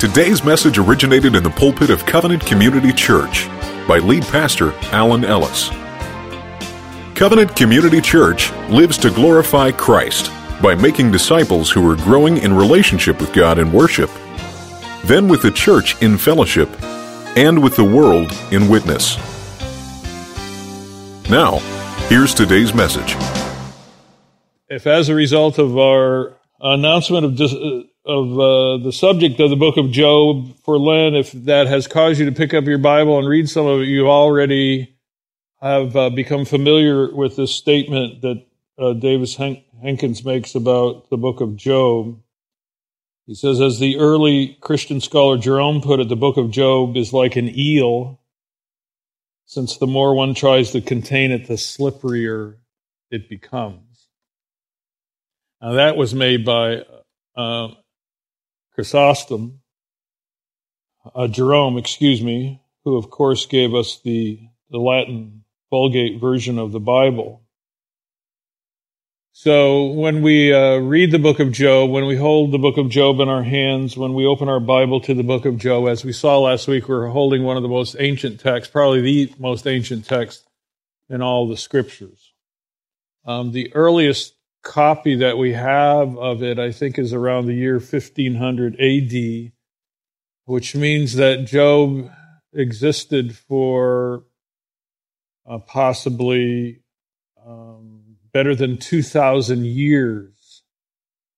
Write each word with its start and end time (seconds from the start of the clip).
Today's 0.00 0.42
message 0.42 0.78
originated 0.78 1.34
in 1.34 1.42
the 1.42 1.50
pulpit 1.50 1.90
of 1.90 2.06
Covenant 2.06 2.46
Community 2.46 2.90
Church 2.90 3.46
by 3.86 3.98
lead 3.98 4.22
pastor 4.22 4.72
Alan 4.92 5.26
Ellis. 5.26 5.68
Covenant 7.14 7.54
Community 7.54 8.00
Church 8.00 8.50
lives 8.70 8.96
to 8.96 9.10
glorify 9.10 9.70
Christ 9.70 10.32
by 10.62 10.74
making 10.74 11.10
disciples 11.10 11.70
who 11.70 11.86
are 11.90 11.96
growing 11.96 12.38
in 12.38 12.54
relationship 12.54 13.20
with 13.20 13.30
God 13.34 13.58
in 13.58 13.72
worship, 13.72 14.08
then 15.04 15.28
with 15.28 15.42
the 15.42 15.50
church 15.50 16.00
in 16.00 16.16
fellowship, 16.16 16.70
and 17.36 17.62
with 17.62 17.76
the 17.76 17.84
world 17.84 18.32
in 18.52 18.70
witness. 18.70 19.18
Now, 21.28 21.58
here's 22.08 22.32
today's 22.32 22.72
message. 22.72 23.16
If, 24.66 24.86
as 24.86 25.10
a 25.10 25.14
result 25.14 25.58
of 25.58 25.76
our 25.76 26.38
announcement 26.58 27.26
of, 27.26 27.36
dis- 27.36 27.84
of 28.04 28.32
uh, 28.32 28.82
the 28.82 28.92
subject 28.92 29.38
of 29.40 29.50
the 29.50 29.56
book 29.56 29.76
of 29.76 29.90
Job 29.90 30.56
for 30.64 30.78
Lent, 30.78 31.14
if 31.14 31.32
that 31.32 31.66
has 31.66 31.86
caused 31.86 32.18
you 32.18 32.26
to 32.26 32.32
pick 32.32 32.54
up 32.54 32.64
your 32.64 32.78
Bible 32.78 33.18
and 33.18 33.28
read 33.28 33.48
some 33.48 33.66
of 33.66 33.82
it, 33.82 33.88
you 33.88 34.08
already 34.08 34.96
have 35.60 35.94
uh, 35.94 36.10
become 36.10 36.44
familiar 36.44 37.14
with 37.14 37.36
this 37.36 37.54
statement 37.54 38.22
that 38.22 38.46
uh, 38.78 38.94
Davis 38.94 39.36
Hen- 39.36 39.62
Henkins 39.84 40.24
makes 40.24 40.54
about 40.54 41.10
the 41.10 41.18
book 41.18 41.40
of 41.40 41.56
Job. 41.56 42.18
He 43.26 43.34
says, 43.34 43.60
as 43.60 43.78
the 43.78 43.98
early 43.98 44.56
Christian 44.60 45.00
scholar 45.00 45.36
Jerome 45.36 45.82
put 45.82 46.00
it, 46.00 46.08
the 46.08 46.16
book 46.16 46.38
of 46.38 46.50
Job 46.50 46.96
is 46.96 47.12
like 47.12 47.36
an 47.36 47.48
eel, 47.56 48.18
since 49.44 49.76
the 49.76 49.86
more 49.86 50.14
one 50.14 50.34
tries 50.34 50.72
to 50.72 50.80
contain 50.80 51.30
it, 51.30 51.46
the 51.46 51.54
slipperier 51.54 52.56
it 53.10 53.28
becomes. 53.28 54.08
Now, 55.60 55.72
that 55.72 55.96
was 55.96 56.14
made 56.14 56.44
by 56.44 56.84
uh, 57.36 57.68
Chrysostom, 58.74 59.60
uh, 61.14 61.28
Jerome, 61.28 61.78
excuse 61.78 62.22
me, 62.22 62.62
who, 62.84 62.96
of 62.96 63.10
course, 63.10 63.46
gave 63.46 63.74
us 63.74 64.00
the, 64.02 64.40
the 64.70 64.78
Latin 64.78 65.44
Vulgate 65.70 66.20
version 66.20 66.58
of 66.58 66.72
the 66.72 66.80
Bible. 66.80 67.42
So 69.32 69.86
when 69.86 70.22
we 70.22 70.52
uh, 70.52 70.78
read 70.78 71.12
the 71.12 71.18
book 71.18 71.40
of 71.40 71.52
Job, 71.52 71.90
when 71.90 72.04
we 72.04 72.16
hold 72.16 72.52
the 72.52 72.58
book 72.58 72.76
of 72.76 72.90
Job 72.90 73.20
in 73.20 73.28
our 73.28 73.42
hands, 73.42 73.96
when 73.96 74.12
we 74.12 74.26
open 74.26 74.48
our 74.48 74.60
Bible 74.60 75.00
to 75.02 75.14
the 75.14 75.22
book 75.22 75.46
of 75.46 75.56
Job, 75.56 75.88
as 75.88 76.04
we 76.04 76.12
saw 76.12 76.40
last 76.40 76.68
week, 76.68 76.88
we're 76.88 77.08
holding 77.08 77.44
one 77.44 77.56
of 77.56 77.62
the 77.62 77.68
most 77.68 77.96
ancient 77.98 78.40
texts, 78.40 78.70
probably 78.70 79.00
the 79.00 79.32
most 79.38 79.66
ancient 79.66 80.04
text 80.04 80.46
in 81.08 81.22
all 81.22 81.48
the 81.48 81.56
scriptures. 81.56 82.32
Um, 83.24 83.52
the 83.52 83.72
earliest 83.74 84.34
copy 84.62 85.16
that 85.16 85.38
we 85.38 85.52
have 85.52 86.16
of 86.18 86.42
it, 86.42 86.58
I 86.58 86.72
think, 86.72 86.98
is 86.98 87.12
around 87.12 87.46
the 87.46 87.54
year 87.54 87.74
1500 87.74 88.80
AD, 88.80 89.52
which 90.44 90.74
means 90.74 91.14
that 91.14 91.46
Job 91.46 92.10
existed 92.52 93.36
for 93.36 94.24
uh, 95.48 95.58
possibly 95.58 96.80
um, 97.46 98.16
better 98.32 98.54
than 98.54 98.76
2,000 98.76 99.64
years 99.64 100.62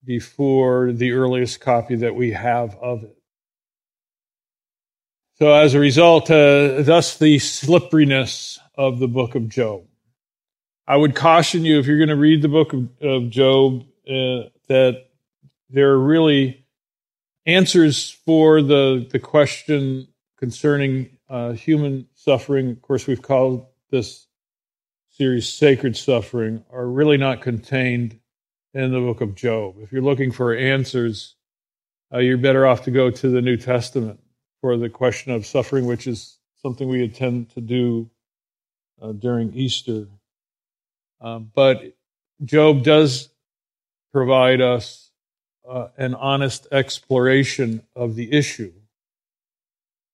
before 0.05 0.93
the 0.93 1.13
earliest 1.13 1.61
copy 1.61 1.97
that 1.97 2.15
we 2.15 2.33
have 2.33 2.77
of 2.77 3.05
it. 3.05 3.17
So, 5.39 5.53
as 5.53 5.75
a 5.75 5.81
result, 5.81 6.31
uh, 6.31 6.83
thus 6.83 7.17
the 7.19 7.39
slipperiness 7.39 8.59
of 8.77 8.99
the 8.99 9.09
book 9.09 9.35
of 9.35 9.49
Job. 9.49 9.85
I 10.93 10.97
would 10.97 11.15
caution 11.15 11.65
you 11.65 11.79
if 11.79 11.87
you're 11.87 11.97
going 11.97 12.11
to 12.11 12.17
read 12.17 12.43
the 12.43 12.49
book 12.49 12.75
of, 12.75 12.87
of 13.01 13.31
Job 13.31 13.81
uh, 14.07 14.53
that 14.69 15.07
there 15.71 15.89
are 15.89 15.99
really 15.99 16.67
answers 17.47 18.11
for 18.11 18.61
the 18.61 19.09
the 19.11 19.19
question 19.19 20.09
concerning 20.37 21.17
uh, 21.31 21.53
human 21.53 22.09
suffering. 22.15 22.69
Of 22.73 22.83
course, 22.83 23.07
we've 23.07 23.23
called 23.23 23.65
this 23.91 24.27
series 25.09 25.51
"Sacred 25.51 25.97
Suffering" 25.97 26.63
are 26.71 26.87
really 26.87 27.17
not 27.17 27.41
contained 27.41 28.21
in 28.75 28.93
the 28.93 29.01
book 29.01 29.23
of 29.23 29.35
Job. 29.35 29.77
If 29.79 29.93
you're 29.93 30.03
looking 30.03 30.31
for 30.31 30.55
answers, 30.55 31.37
uh, 32.13 32.19
you're 32.19 32.37
better 32.37 32.67
off 32.67 32.83
to 32.83 32.91
go 32.91 33.11
to 33.11 33.31
the 33.31 33.41
New 33.41 33.57
Testament 33.57 34.21
for 34.61 34.77
the 34.77 34.91
question 34.91 35.33
of 35.33 35.47
suffering, 35.47 35.87
which 35.87 36.07
is 36.07 36.37
something 36.61 36.87
we 36.87 37.03
intend 37.03 37.49
to 37.55 37.63
do 37.63 38.11
uh, 39.01 39.13
during 39.13 39.55
Easter. 39.55 40.07
Um, 41.23 41.51
but 41.55 41.95
Job 42.45 42.83
does 42.83 43.29
provide 44.13 44.61
us 44.61 45.11
uh, 45.69 45.89
an 45.97 46.15
honest 46.15 46.67
exploration 46.73 47.83
of 47.95 48.17
the 48.17 48.33
issue. 48.33 48.73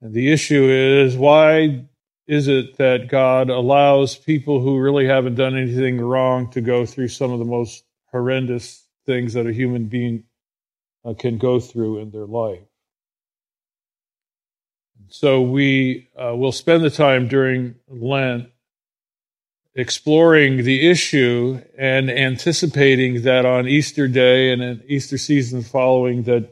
And 0.00 0.12
the 0.12 0.30
issue 0.30 0.68
is 0.68 1.16
why 1.16 1.86
is 2.26 2.46
it 2.46 2.76
that 2.76 3.08
God 3.08 3.48
allows 3.48 4.14
people 4.16 4.60
who 4.60 4.78
really 4.78 5.06
haven't 5.06 5.36
done 5.36 5.56
anything 5.56 5.98
wrong 5.98 6.50
to 6.50 6.60
go 6.60 6.84
through 6.84 7.08
some 7.08 7.32
of 7.32 7.38
the 7.38 7.44
most 7.44 7.84
horrendous 8.12 8.86
things 9.06 9.32
that 9.32 9.46
a 9.46 9.52
human 9.52 9.86
being 9.86 10.24
uh, 11.04 11.14
can 11.14 11.38
go 11.38 11.58
through 11.58 12.00
in 12.00 12.10
their 12.10 12.26
life? 12.26 12.60
So 15.08 15.40
we 15.40 16.10
uh, 16.20 16.36
will 16.36 16.52
spend 16.52 16.84
the 16.84 16.90
time 16.90 17.28
during 17.28 17.76
Lent 17.88 18.50
exploring 19.78 20.64
the 20.64 20.88
issue 20.88 21.62
and 21.78 22.10
anticipating 22.10 23.22
that 23.22 23.46
on 23.46 23.68
Easter 23.68 24.08
Day 24.08 24.52
and 24.52 24.60
an 24.60 24.82
Easter 24.88 25.16
season 25.16 25.62
following 25.62 26.24
that 26.24 26.50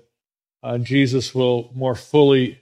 uh, 0.63 0.79
Jesus 0.79 1.35
will 1.35 1.73
more 1.75 1.97
fully 1.97 2.61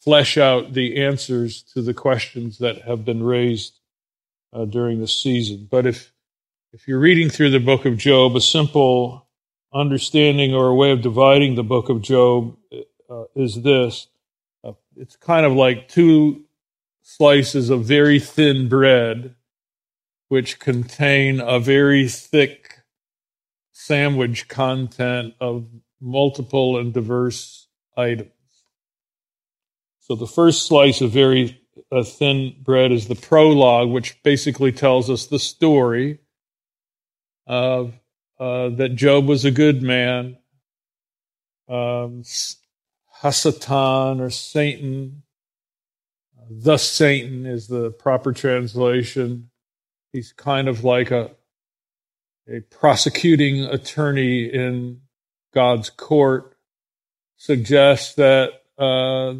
flesh 0.00 0.38
out 0.38 0.72
the 0.72 1.02
answers 1.02 1.62
to 1.62 1.82
the 1.82 1.92
questions 1.92 2.58
that 2.58 2.82
have 2.82 3.04
been 3.04 3.24
raised 3.24 3.80
uh, 4.52 4.64
during 4.66 5.00
the 5.00 5.08
season. 5.08 5.66
But 5.68 5.84
if 5.84 6.12
if 6.72 6.86
you're 6.86 7.00
reading 7.00 7.28
through 7.28 7.50
the 7.50 7.58
book 7.58 7.84
of 7.84 7.96
Job, 7.96 8.36
a 8.36 8.40
simple 8.40 9.26
understanding 9.74 10.54
or 10.54 10.68
a 10.68 10.74
way 10.74 10.92
of 10.92 11.02
dividing 11.02 11.56
the 11.56 11.64
book 11.64 11.88
of 11.88 12.02
Job 12.02 12.56
uh, 13.10 13.24
is 13.34 13.62
this: 13.62 14.06
uh, 14.62 14.72
it's 14.96 15.16
kind 15.16 15.44
of 15.44 15.54
like 15.54 15.88
two 15.88 16.44
slices 17.02 17.68
of 17.68 17.84
very 17.84 18.20
thin 18.20 18.68
bread 18.68 19.34
which 20.28 20.58
contain 20.58 21.40
a 21.40 21.58
very 21.58 22.08
thick 22.08 22.80
sandwich 23.72 24.48
content 24.48 25.34
of 25.40 25.66
multiple 26.00 26.78
and 26.78 26.92
diverse 26.92 27.66
items. 27.96 28.30
So 30.00 30.14
the 30.14 30.26
first 30.26 30.66
slice 30.66 31.00
of 31.00 31.10
very 31.10 31.60
uh, 31.90 32.02
thin 32.02 32.54
bread 32.62 32.92
is 32.92 33.08
the 33.08 33.14
prologue, 33.14 33.90
which 33.90 34.22
basically 34.22 34.72
tells 34.72 35.10
us 35.10 35.26
the 35.26 35.38
story 35.38 36.18
of 37.46 37.98
uh, 38.38 38.68
that 38.70 38.94
Job 38.94 39.26
was 39.26 39.44
a 39.44 39.50
good 39.50 39.82
man. 39.82 40.36
Um, 41.68 42.22
Hasatan 43.22 44.20
or 44.20 44.30
Satan, 44.30 45.22
the 46.48 46.76
Satan 46.76 47.46
is 47.46 47.66
the 47.66 47.90
proper 47.90 48.32
translation 48.32 49.47
he's 50.18 50.32
kind 50.32 50.66
of 50.66 50.82
like 50.82 51.12
a 51.12 51.30
a 52.50 52.60
prosecuting 52.60 53.64
attorney 53.64 54.46
in 54.46 55.02
God's 55.54 55.90
court 55.90 56.56
suggests 57.36 58.14
that 58.14 58.50
uh, 58.78 59.34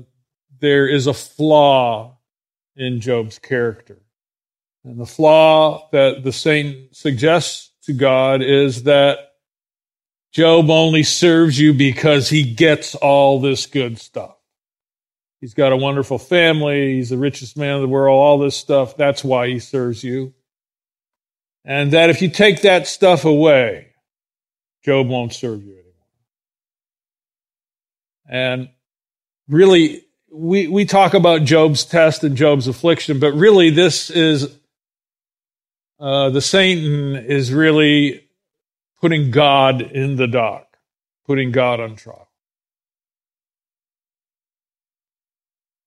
there 0.61 0.87
is 0.87 1.06
a 1.06 1.15
flaw 1.15 2.19
in 2.77 3.00
Job's 3.00 3.38
character. 3.38 4.03
And 4.84 5.00
the 5.00 5.06
flaw 5.06 5.88
that 5.91 6.22
the 6.22 6.33
saint 6.33 6.94
suggests 6.94 7.72
to 7.87 7.93
God 7.93 8.43
is 8.43 8.84
that 8.84 9.19
Job 10.31 10.70
only 10.70 11.02
serves 11.02 11.58
you 11.58 11.73
because 11.73 12.29
he 12.29 12.55
gets 12.55 12.94
all 12.94 13.41
this 13.41 13.67
good 13.67 13.99
stuff. 13.99 14.37
He's 15.41 15.55
got 15.55 15.73
a 15.73 15.76
wonderful 15.76 16.19
family. 16.19 16.97
He's 16.97 17.11
the 17.11 17.19
richest 17.19 17.56
man 17.56 17.76
in 17.76 17.82
the 17.82 17.88
world, 17.88 18.19
all 18.19 18.38
this 18.38 18.56
stuff. 18.56 18.97
That's 18.97 19.25
why 19.25 19.49
he 19.49 19.61
serves 19.61 20.05
you. 20.05 20.35
And 21.69 21.93
that 21.93 22.09
if 22.09 22.23
you 22.23 22.31
take 22.31 22.62
that 22.62 22.87
stuff 22.87 23.26
away, 23.26 23.88
Job 24.87 25.06
won't 25.09 25.35
serve 25.35 25.62
you 25.62 25.75
anymore. 25.75 25.85
And 28.26 28.70
really, 29.49 30.06
we, 30.32 30.67
we 30.67 30.87
talk 30.87 31.12
about 31.12 31.43
Job's 31.43 31.85
test 31.85 32.25
and 32.25 32.38
Job's 32.38 32.69
affliction, 32.69 33.20
but 33.20 33.32
really 33.32 33.69
this 33.69 34.09
is, 34.09 34.50
uh, 36.00 36.31
the 36.31 36.41
Satan 36.41 37.17
is 37.17 37.53
really 37.53 38.26
putting 39.03 39.31
God 39.31 39.82
in 39.82 40.17
the 40.17 40.26
dock, 40.26 40.79
putting 41.26 41.53
God 41.53 41.81
on 41.81 41.97
trial. 41.97 42.31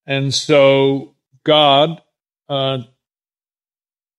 And 0.06 0.32
so 0.32 1.16
God 1.42 2.00
uh, 2.48 2.82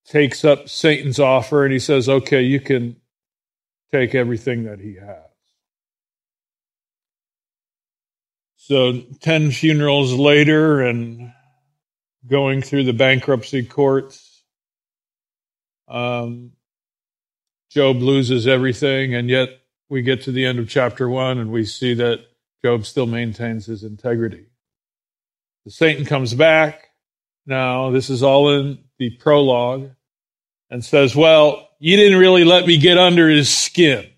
takes 0.06 0.44
up 0.44 0.70
Satan's 0.70 1.20
offer 1.20 1.64
and 1.64 1.74
he 1.74 1.80
says, 1.80 2.10
okay, 2.10 2.42
you 2.42 2.60
can 2.60 2.98
take 3.92 4.16
everything 4.16 4.64
that 4.66 4.80
he 4.80 4.96
has. 4.96 5.20
So, 8.58 9.02
10 9.22 9.52
funerals 9.52 10.14
later 10.14 10.82
and 10.82 11.34
going 12.28 12.62
through 12.62 12.86
the 12.86 12.94
bankruptcy 12.94 13.64
courts, 13.64 14.44
um, 15.90 16.54
Job 17.70 17.98
loses 17.98 18.48
everything, 18.48 19.16
and 19.16 19.30
yet 19.30 19.50
we 19.90 20.02
get 20.02 20.22
to 20.24 20.32
the 20.32 20.46
end 20.46 20.60
of 20.60 20.70
chapter 20.70 21.10
1 21.10 21.40
and 21.40 21.52
we 21.52 21.66
see 21.66 21.96
that 21.96 22.26
Job 22.64 22.86
still 22.86 23.06
maintains 23.06 23.66
his 23.66 23.84
integrity. 23.84 24.46
Satan 25.68 26.06
comes 26.06 26.34
back. 26.34 26.90
Now, 27.46 27.92
this 27.92 28.10
is 28.10 28.24
all 28.24 28.50
in 28.58 28.83
the 28.98 29.12
prologue 29.12 29.92
and 30.70 30.84
says, 30.84 31.16
Well, 31.16 31.70
you 31.80 31.98
didn't 31.98 32.20
really 32.20 32.44
let 32.44 32.66
me 32.66 32.78
get 32.78 32.98
under 32.98 33.30
his 33.30 33.56
skin. 33.56 34.10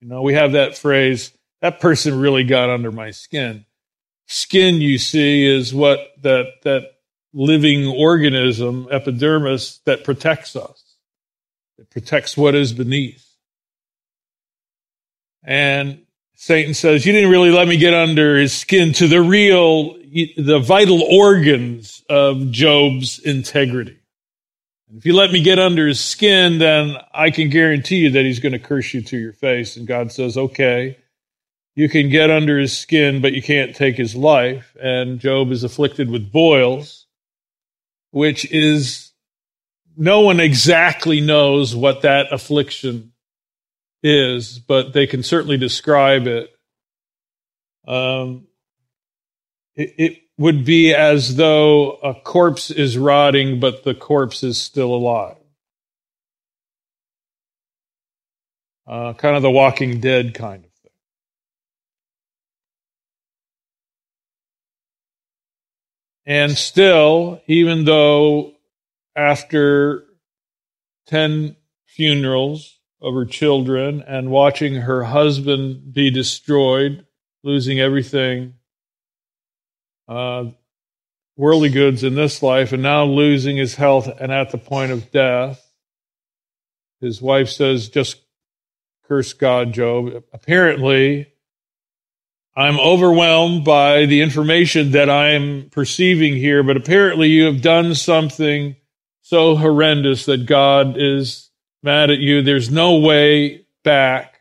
You 0.00 0.08
know, 0.08 0.22
we 0.22 0.34
have 0.34 0.52
that 0.52 0.76
phrase, 0.76 1.32
that 1.60 1.80
person 1.80 2.20
really 2.20 2.44
got 2.44 2.70
under 2.70 2.92
my 2.92 3.10
skin. 3.10 3.64
Skin, 4.26 4.80
you 4.80 4.98
see, 4.98 5.44
is 5.44 5.74
what 5.74 6.00
that, 6.22 6.46
that 6.62 6.92
living 7.32 7.86
organism, 7.86 8.88
epidermis, 8.90 9.80
that 9.84 10.04
protects 10.04 10.56
us. 10.56 10.96
It 11.78 11.90
protects 11.90 12.36
what 12.36 12.54
is 12.54 12.72
beneath. 12.72 13.26
And 15.44 16.02
Satan 16.34 16.74
says, 16.74 17.06
you 17.06 17.12
didn't 17.12 17.30
really 17.30 17.50
let 17.50 17.68
me 17.68 17.76
get 17.76 17.94
under 17.94 18.36
his 18.36 18.52
skin 18.52 18.92
to 18.94 19.08
the 19.08 19.22
real, 19.22 19.96
the 20.36 20.58
vital 20.58 21.02
organs 21.02 22.02
of 22.08 22.50
Job's 22.50 23.18
integrity. 23.18 23.98
If 24.96 25.04
you 25.04 25.14
let 25.14 25.32
me 25.32 25.42
get 25.42 25.58
under 25.58 25.86
his 25.86 26.02
skin, 26.02 26.58
then 26.58 26.96
I 27.12 27.30
can 27.30 27.50
guarantee 27.50 27.96
you 27.96 28.10
that 28.10 28.24
he's 28.24 28.38
going 28.38 28.52
to 28.52 28.58
curse 28.58 28.94
you 28.94 29.02
to 29.02 29.18
your 29.18 29.32
face. 29.32 29.76
And 29.76 29.86
God 29.86 30.12
says, 30.12 30.36
okay, 30.36 30.96
you 31.74 31.88
can 31.88 32.08
get 32.08 32.30
under 32.30 32.58
his 32.58 32.76
skin, 32.76 33.20
but 33.20 33.32
you 33.32 33.42
can't 33.42 33.74
take 33.74 33.96
his 33.96 34.14
life. 34.14 34.76
And 34.80 35.18
Job 35.18 35.50
is 35.50 35.64
afflicted 35.64 36.08
with 36.08 36.32
boils, 36.32 37.06
which 38.12 38.50
is 38.50 39.12
no 39.96 40.20
one 40.20 40.40
exactly 40.40 41.20
knows 41.20 41.74
what 41.74 42.02
that 42.02 42.32
affliction 42.32 43.12
is, 44.02 44.58
but 44.60 44.92
they 44.92 45.06
can 45.06 45.22
certainly 45.22 45.56
describe 45.56 46.26
it. 46.26 46.50
Um, 47.86 48.45
it, 49.76 49.94
it 49.98 50.22
would 50.38 50.64
be 50.64 50.94
as 50.94 51.36
though 51.36 51.92
a 52.02 52.14
corpse 52.14 52.70
is 52.70 52.98
rotting, 52.98 53.60
but 53.60 53.84
the 53.84 53.94
corpse 53.94 54.42
is 54.42 54.60
still 54.60 54.94
alive. 54.94 55.36
Uh, 58.86 59.12
kind 59.14 59.36
of 59.36 59.42
the 59.42 59.50
Walking 59.50 60.00
Dead 60.00 60.34
kind 60.34 60.64
of 60.64 60.70
thing. 60.70 60.92
And 66.24 66.52
still, 66.56 67.40
even 67.46 67.84
though 67.84 68.52
after 69.16 70.04
10 71.06 71.56
funerals 71.86 72.78
of 73.00 73.14
her 73.14 73.24
children 73.24 74.02
and 74.06 74.30
watching 74.30 74.74
her 74.74 75.04
husband 75.04 75.92
be 75.92 76.10
destroyed, 76.10 77.06
losing 77.42 77.80
everything 77.80 78.54
uh, 80.08 80.44
worldly 81.36 81.68
goods 81.68 82.02
in 82.02 82.14
this 82.14 82.42
life 82.42 82.72
and 82.72 82.82
now 82.82 83.04
losing 83.04 83.56
his 83.56 83.74
health 83.74 84.08
and 84.20 84.32
at 84.32 84.50
the 84.50 84.58
point 84.58 84.92
of 84.92 85.10
death. 85.10 85.62
His 87.00 87.20
wife 87.20 87.50
says, 87.50 87.88
just 87.88 88.20
curse 89.06 89.32
God, 89.34 89.72
Job. 89.72 90.24
Apparently, 90.32 91.32
I'm 92.56 92.80
overwhelmed 92.80 93.64
by 93.64 94.06
the 94.06 94.22
information 94.22 94.92
that 94.92 95.10
I'm 95.10 95.68
perceiving 95.70 96.36
here, 96.36 96.62
but 96.62 96.78
apparently 96.78 97.28
you 97.28 97.44
have 97.44 97.60
done 97.60 97.94
something 97.94 98.76
so 99.20 99.56
horrendous 99.56 100.24
that 100.24 100.46
God 100.46 100.96
is 100.96 101.50
mad 101.82 102.10
at 102.10 102.18
you. 102.18 102.40
There's 102.40 102.70
no 102.70 102.98
way 102.98 103.66
back. 103.84 104.40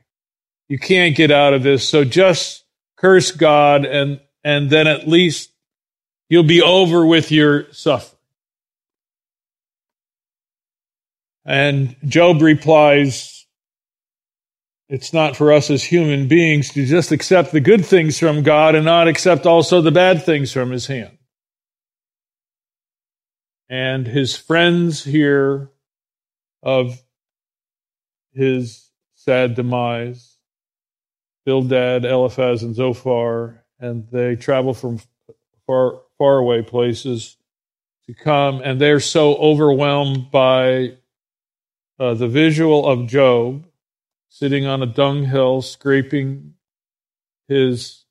You 0.69 0.79
can't 0.79 1.15
get 1.15 1.29
out 1.29 1.53
of 1.53 1.63
this. 1.63 1.87
So 1.87 2.05
just 2.05 2.63
curse 2.95 3.31
God 3.31 3.83
and, 3.83 4.21
and 4.45 4.69
then 4.69 4.87
at 4.87 5.07
least 5.07 5.51
You'll 6.29 6.43
be 6.43 6.61
over 6.61 7.05
with 7.05 7.31
your 7.31 7.71
suffering. 7.71 8.15
And 11.45 11.95
Job 12.05 12.41
replies, 12.41 13.45
It's 14.89 15.13
not 15.13 15.35
for 15.35 15.53
us 15.53 15.69
as 15.69 15.83
human 15.83 16.27
beings 16.27 16.69
to 16.71 16.85
just 16.85 17.11
accept 17.11 17.51
the 17.51 17.59
good 17.59 17.85
things 17.85 18.17
from 18.17 18.41
God 18.41 18.73
and 18.73 18.85
not 18.85 19.07
accept 19.07 19.45
also 19.45 19.81
the 19.81 19.91
bad 19.91 20.23
things 20.23 20.51
from 20.51 20.71
his 20.71 20.87
hand. 20.87 21.17
And 23.69 24.07
his 24.07 24.35
friends 24.35 25.03
hear 25.03 25.69
of 26.63 26.99
his 28.33 28.89
sad 29.13 29.55
demise, 29.55 30.37
Bildad, 31.45 32.05
Eliphaz, 32.05 32.63
and 32.63 32.75
Zophar, 32.75 33.63
and 33.79 34.07
they 34.11 34.35
travel 34.35 34.73
from 34.73 34.99
far 35.67 36.01
faraway 36.17 36.61
places 36.61 37.37
to 38.07 38.13
come, 38.13 38.61
and 38.63 38.79
they're 38.79 38.99
so 38.99 39.35
overwhelmed 39.35 40.31
by 40.31 40.93
uh, 41.99 42.13
the 42.13 42.27
visual 42.27 42.87
of 42.87 43.07
Job 43.07 43.65
sitting 44.29 44.65
on 44.65 44.83
a 44.83 44.85
dunghill, 44.85 45.61
scraping 45.61 46.55
his 47.47 48.03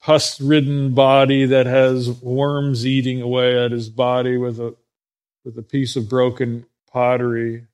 pus 0.00 0.40
ridden 0.40 0.94
body 0.94 1.46
that 1.46 1.66
has 1.66 2.10
worms 2.20 2.84
eating 2.84 3.22
away 3.22 3.64
at 3.64 3.70
his 3.70 3.88
body 3.88 4.36
with 4.36 4.58
a, 4.58 4.74
with 5.44 5.56
a 5.56 5.62
piece 5.62 5.94
of 5.94 6.08
broken 6.08 6.66
pottery, 6.90 7.66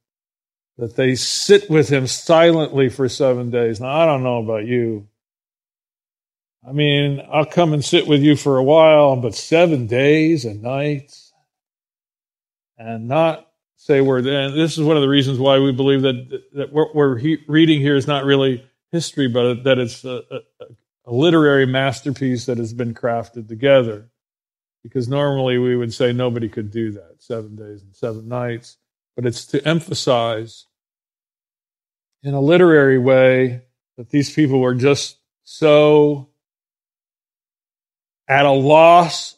that 0.77 0.95
they 0.95 1.15
sit 1.15 1.71
with 1.71 1.89
him 1.89 2.07
silently 2.07 2.89
for 2.89 3.09
seven 3.09 3.51
days. 3.51 3.81
Now, 3.81 3.99
I 4.03 4.05
don't 4.05 4.23
know 4.23 4.39
about 4.39 4.67
you. 4.67 5.09
I 6.69 6.73
mean, 6.73 7.27
I'll 7.33 7.47
come 7.47 7.73
and 7.73 7.83
sit 7.83 8.07
with 8.07 8.21
you 8.23 8.37
for 8.37 8.59
a 8.59 8.63
while, 8.63 9.17
but 9.17 9.35
seven 9.35 9.87
days 9.87 10.45
and 10.45 10.63
nights 10.63 11.33
and 12.77 13.09
not 13.09 13.49
say 13.77 14.03
we're 14.03 14.21
there. 14.21 14.51
This 14.51 14.77
is 14.77 14.85
one 14.85 14.97
of 14.97 15.03
the 15.03 15.09
reasons 15.09 15.39
why 15.39 15.59
we 15.59 15.73
believe 15.73 16.03
that, 16.03 16.43
that 16.53 16.73
what 16.73 16.95
we're 16.95 17.17
he, 17.17 17.39
reading 17.49 17.81
here 17.81 17.97
is 17.97 18.07
not 18.07 18.25
really 18.25 18.69
history, 18.93 19.29
but 19.29 19.65
that 19.65 19.79
it's 19.79 20.05
a, 20.05 20.23
a, 20.31 20.41
a 21.07 21.13
literary 21.13 21.65
masterpiece 21.65 22.45
that 22.47 22.59
has 22.59 22.75
been 22.75 22.93
crafted 22.93 23.49
together. 23.49 24.11
Because 24.83 25.09
normally 25.09 25.57
we 25.57 25.75
would 25.75 25.95
say 25.95 26.13
nobody 26.13 26.51
could 26.51 26.71
do 26.71 26.93
that, 26.93 27.17
seven 27.19 27.57
days 27.57 27.83
and 27.83 27.97
seven 27.97 28.29
nights. 28.29 28.77
But 29.17 29.25
it's 29.25 29.47
to 29.47 29.67
emphasize 29.67 30.67
in 32.23 32.35
a 32.35 32.41
literary 32.41 32.99
way 32.99 33.63
that 33.97 34.11
these 34.11 34.33
people 34.33 34.61
were 34.61 34.75
just 34.75 35.17
so 35.45 36.29
at 38.29 38.45
a 38.45 38.53
loss 38.53 39.37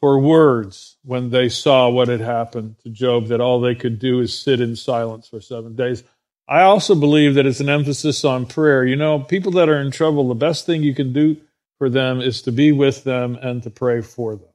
for 0.00 0.20
words 0.20 0.96
when 1.02 1.30
they 1.30 1.48
saw 1.48 1.88
what 1.88 2.08
had 2.08 2.20
happened 2.20 2.76
to 2.82 2.90
Job, 2.90 3.28
that 3.28 3.40
all 3.40 3.60
they 3.60 3.74
could 3.74 3.98
do 3.98 4.20
is 4.20 4.38
sit 4.38 4.60
in 4.60 4.76
silence 4.76 5.26
for 5.26 5.40
seven 5.40 5.74
days. 5.74 6.04
I 6.46 6.62
also 6.62 6.94
believe 6.94 7.34
that 7.34 7.46
it's 7.46 7.60
an 7.60 7.68
emphasis 7.68 8.24
on 8.24 8.46
prayer. 8.46 8.84
You 8.84 8.96
know, 8.96 9.18
people 9.18 9.52
that 9.52 9.68
are 9.68 9.80
in 9.80 9.90
trouble, 9.90 10.28
the 10.28 10.34
best 10.34 10.66
thing 10.66 10.82
you 10.82 10.94
can 10.94 11.12
do 11.12 11.36
for 11.78 11.90
them 11.90 12.20
is 12.20 12.42
to 12.42 12.52
be 12.52 12.72
with 12.72 13.04
them 13.04 13.36
and 13.36 13.62
to 13.64 13.70
pray 13.70 14.00
for 14.00 14.36
them. 14.36 14.48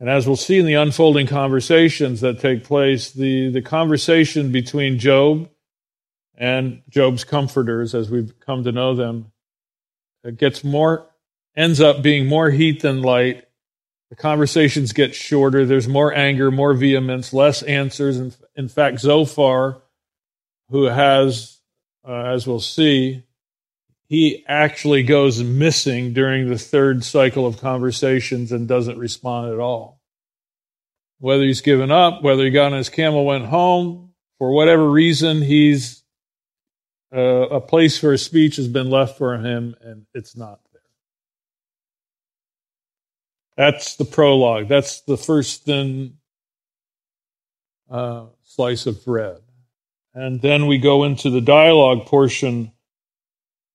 And 0.00 0.10
as 0.10 0.26
we'll 0.26 0.36
see 0.36 0.58
in 0.58 0.66
the 0.66 0.74
unfolding 0.74 1.28
conversations 1.28 2.22
that 2.22 2.40
take 2.40 2.64
place, 2.64 3.12
the, 3.12 3.50
the 3.50 3.62
conversation 3.62 4.50
between 4.50 4.98
Job 4.98 5.48
and 6.34 6.82
Job's 6.88 7.22
comforters, 7.22 7.94
as 7.94 8.10
we've 8.10 8.38
come 8.40 8.64
to 8.64 8.72
know 8.72 8.94
them, 8.94 9.31
it 10.24 10.36
gets 10.36 10.62
more, 10.62 11.08
ends 11.56 11.80
up 11.80 12.02
being 12.02 12.26
more 12.26 12.50
heat 12.50 12.82
than 12.82 13.02
light. 13.02 13.44
The 14.10 14.16
conversations 14.16 14.92
get 14.92 15.14
shorter. 15.14 15.64
There's 15.64 15.88
more 15.88 16.14
anger, 16.14 16.50
more 16.50 16.74
vehemence, 16.74 17.32
less 17.32 17.62
answers. 17.62 18.18
In, 18.18 18.32
in 18.54 18.68
fact, 18.68 19.00
Zophar, 19.00 19.82
who 20.68 20.84
has, 20.84 21.58
uh, 22.06 22.24
as 22.26 22.46
we'll 22.46 22.60
see, 22.60 23.24
he 24.08 24.44
actually 24.46 25.02
goes 25.02 25.42
missing 25.42 26.12
during 26.12 26.48
the 26.48 26.58
third 26.58 27.02
cycle 27.02 27.46
of 27.46 27.60
conversations 27.60 28.52
and 28.52 28.68
doesn't 28.68 28.98
respond 28.98 29.50
at 29.50 29.58
all. 29.58 30.00
Whether 31.18 31.44
he's 31.44 31.62
given 31.62 31.90
up, 31.90 32.22
whether 32.22 32.44
he 32.44 32.50
got 32.50 32.72
on 32.72 32.78
his 32.78 32.90
camel, 32.90 33.24
went 33.24 33.46
home, 33.46 34.12
for 34.38 34.50
whatever 34.52 34.90
reason, 34.90 35.40
he's 35.40 36.01
uh, 37.14 37.48
a 37.50 37.60
place 37.60 37.98
for 37.98 38.12
a 38.12 38.18
speech 38.18 38.56
has 38.56 38.68
been 38.68 38.90
left 38.90 39.18
for 39.18 39.36
him, 39.36 39.74
and 39.82 40.06
it's 40.14 40.36
not 40.36 40.60
there. 40.72 40.82
That's 43.56 43.96
the 43.96 44.04
prologue. 44.04 44.68
That's 44.68 45.02
the 45.02 45.18
first 45.18 45.64
thin 45.64 46.18
uh, 47.90 48.26
slice 48.44 48.86
of 48.86 49.04
bread. 49.04 49.40
And 50.14 50.40
then 50.40 50.66
we 50.66 50.78
go 50.78 51.04
into 51.04 51.30
the 51.30 51.40
dialogue 51.40 52.06
portion 52.06 52.72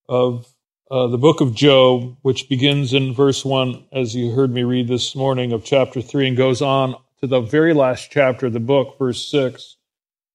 of, 0.08 0.46
uh, 0.90 1.06
the 1.06 1.18
book 1.18 1.40
of 1.40 1.54
Job, 1.54 2.16
which 2.22 2.48
begins 2.48 2.92
in 2.92 3.14
verse 3.14 3.44
1, 3.44 3.86
as 3.92 4.16
you 4.16 4.32
heard 4.32 4.50
me 4.50 4.62
read 4.62 4.88
this 4.88 5.14
morning, 5.14 5.52
of 5.52 5.64
chapter 5.64 6.00
3, 6.00 6.28
and 6.28 6.36
goes 6.36 6.62
on 6.62 6.96
to 7.20 7.26
the 7.26 7.40
very 7.40 7.74
last 7.74 8.10
chapter 8.10 8.46
of 8.46 8.52
the 8.52 8.60
book, 8.60 8.98
verse 8.98 9.30
6. 9.30 9.77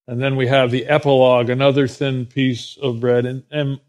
And 0.07 0.21
then 0.21 0.35
we 0.35 0.47
have 0.47 0.71
the 0.71 0.85
epilogue, 0.85 1.49
another 1.49 1.87
thin 1.87 2.25
piece 2.25 2.77
of 2.81 2.99
bread. 2.99 3.25
And, 3.25 3.43
and 3.51 3.79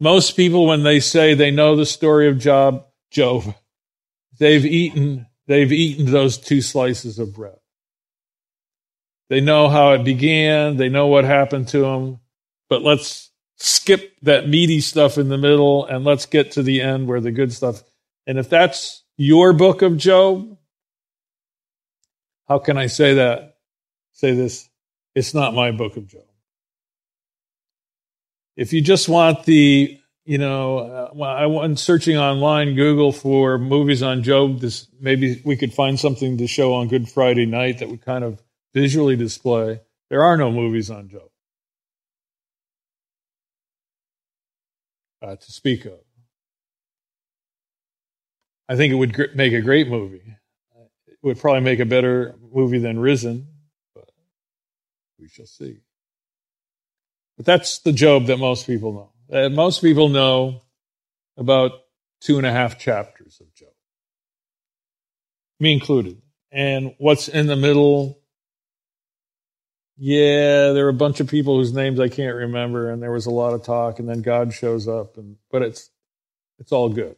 most 0.00 0.36
people, 0.36 0.66
when 0.66 0.82
they 0.82 1.00
say 1.00 1.34
they 1.34 1.50
know 1.50 1.76
the 1.76 1.86
story 1.86 2.28
of 2.28 2.38
Job, 2.38 2.84
Job, 3.10 3.54
they've 4.38 4.66
eaten, 4.66 5.26
they've 5.46 5.72
eaten 5.72 6.10
those 6.10 6.38
two 6.38 6.60
slices 6.60 7.18
of 7.18 7.34
bread. 7.34 7.58
They 9.30 9.40
know 9.40 9.68
how 9.68 9.92
it 9.92 10.04
began. 10.04 10.76
They 10.76 10.88
know 10.88 11.06
what 11.06 11.24
happened 11.24 11.68
to 11.68 11.84
him. 11.84 12.20
But 12.68 12.82
let's 12.82 13.30
skip 13.56 14.16
that 14.22 14.48
meaty 14.48 14.80
stuff 14.80 15.16
in 15.16 15.28
the 15.28 15.38
middle 15.38 15.86
and 15.86 16.04
let's 16.04 16.26
get 16.26 16.52
to 16.52 16.62
the 16.62 16.80
end 16.80 17.06
where 17.06 17.20
the 17.20 17.30
good 17.30 17.52
stuff. 17.52 17.82
And 18.26 18.38
if 18.38 18.48
that's 18.50 19.04
your 19.16 19.52
book 19.52 19.82
of 19.82 19.96
Job, 19.96 20.58
how 22.48 22.58
can 22.58 22.76
I 22.76 22.86
say 22.86 23.14
that? 23.14 23.56
Say 24.12 24.34
this. 24.34 24.68
It's 25.14 25.34
not 25.34 25.54
my 25.54 25.70
book 25.70 25.96
of 25.96 26.08
Job. 26.08 26.22
If 28.56 28.72
you 28.72 28.80
just 28.80 29.08
want 29.08 29.44
the, 29.44 29.98
you 30.24 30.38
know, 30.38 30.78
uh, 30.78 31.22
I 31.24 31.46
went 31.46 31.78
searching 31.78 32.16
online, 32.16 32.74
Google 32.74 33.12
for 33.12 33.58
movies 33.58 34.02
on 34.02 34.22
Job. 34.22 34.60
This 34.60 34.88
maybe 35.00 35.40
we 35.44 35.56
could 35.56 35.72
find 35.72 35.98
something 35.98 36.38
to 36.38 36.46
show 36.46 36.74
on 36.74 36.88
Good 36.88 37.08
Friday 37.08 37.46
night 37.46 37.78
that 37.78 37.88
would 37.88 38.04
kind 38.04 38.24
of 38.24 38.42
visually 38.72 39.16
display. 39.16 39.80
There 40.10 40.22
are 40.22 40.36
no 40.36 40.50
movies 40.52 40.90
on 40.90 41.08
Job. 41.08 41.30
uh, 45.24 45.36
to 45.36 45.52
speak 45.52 45.84
of. 45.86 45.98
I 48.68 48.76
think 48.76 48.92
it 48.92 48.96
would 48.96 49.14
gr- 49.14 49.34
make 49.34 49.52
a 49.52 49.60
great 49.60 49.88
movie. 49.88 50.36
It 51.06 51.18
would 51.22 51.38
probably 51.38 51.60
make 51.60 51.80
a 51.80 51.86
better 51.86 52.34
movie 52.52 52.78
than 52.78 52.98
Risen, 52.98 53.48
we 55.24 55.28
shall 55.30 55.46
see. 55.46 55.78
But 57.38 57.46
that's 57.46 57.78
the 57.78 57.92
Job 57.92 58.26
that 58.26 58.36
most 58.36 58.66
people 58.66 58.92
know. 58.92 59.10
Uh, 59.32 59.48
most 59.48 59.80
people 59.80 60.10
know 60.10 60.60
about 61.38 61.72
two 62.20 62.36
and 62.36 62.46
a 62.46 62.52
half 62.52 62.78
chapters 62.78 63.40
of 63.40 63.52
Job, 63.54 63.70
me 65.58 65.72
included. 65.72 66.20
And 66.52 66.94
what's 66.98 67.28
in 67.28 67.46
the 67.46 67.56
middle 67.56 68.20
yeah, 69.96 70.72
there 70.72 70.84
were 70.84 70.90
a 70.90 70.92
bunch 70.92 71.20
of 71.20 71.28
people 71.28 71.56
whose 71.56 71.72
names 71.72 72.00
I 72.00 72.08
can't 72.08 72.34
remember, 72.34 72.90
and 72.90 73.00
there 73.00 73.12
was 73.12 73.26
a 73.26 73.30
lot 73.30 73.54
of 73.54 73.62
talk, 73.62 74.00
and 74.00 74.08
then 74.08 74.22
God 74.22 74.52
shows 74.52 74.88
up, 74.88 75.16
and 75.16 75.36
but 75.50 75.62
it's 75.62 75.88
it's 76.58 76.72
all 76.72 76.88
good. 76.88 77.16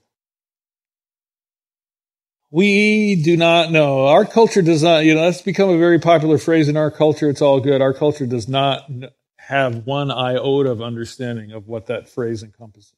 We 2.51 3.23
do 3.23 3.37
not 3.37 3.73
know. 3.73 4.07
Our 4.07 4.25
culture 4.25 4.63
does 4.63 4.83
not, 4.83 5.05
you 5.05 5.15
know, 5.15 5.23
that's 5.23 5.43
become 5.43 5.69
a 5.69 5.79
very 5.79 5.99
popular 5.99 6.39
phrase 6.39 6.69
in 6.69 6.77
our 6.77 6.91
culture. 6.91 7.29
It's 7.29 7.43
all 7.43 7.61
good. 7.61 7.83
Our 7.83 7.93
culture 7.93 8.27
does 8.27 8.49
not 8.49 8.89
have 9.37 9.87
one 9.87 10.11
iota 10.11 10.71
of 10.71 10.81
understanding 10.81 11.53
of 11.53 11.67
what 11.67 11.87
that 11.87 12.09
phrase 12.09 12.43
encompasses. 12.43 12.95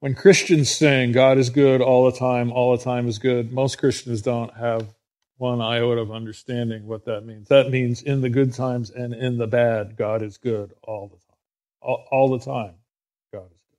When 0.00 0.14
Christians 0.14 0.70
sing, 0.70 1.12
God 1.12 1.38
is 1.38 1.50
good 1.50 1.80
all 1.80 2.10
the 2.10 2.16
time, 2.16 2.52
all 2.52 2.76
the 2.76 2.84
time 2.84 3.08
is 3.08 3.18
good, 3.18 3.52
most 3.52 3.78
Christians 3.78 4.22
don't 4.22 4.54
have 4.54 4.94
one 5.38 5.60
iota 5.60 6.00
of 6.00 6.10
understanding 6.12 6.86
what 6.86 7.04
that 7.06 7.22
means. 7.24 7.48
That 7.48 7.70
means 7.70 8.02
in 8.02 8.20
the 8.20 8.28
good 8.30 8.52
times 8.52 8.90
and 8.90 9.14
in 9.14 9.38
the 9.38 9.46
bad, 9.46 9.96
God 9.96 10.22
is 10.22 10.38
good 10.38 10.74
all 10.82 11.08
the 11.08 11.16
time. 11.16 11.38
All, 11.80 12.06
all 12.10 12.38
the 12.38 12.44
time, 12.44 12.74
God 13.32 13.46
is 13.46 13.60
good. 13.70 13.78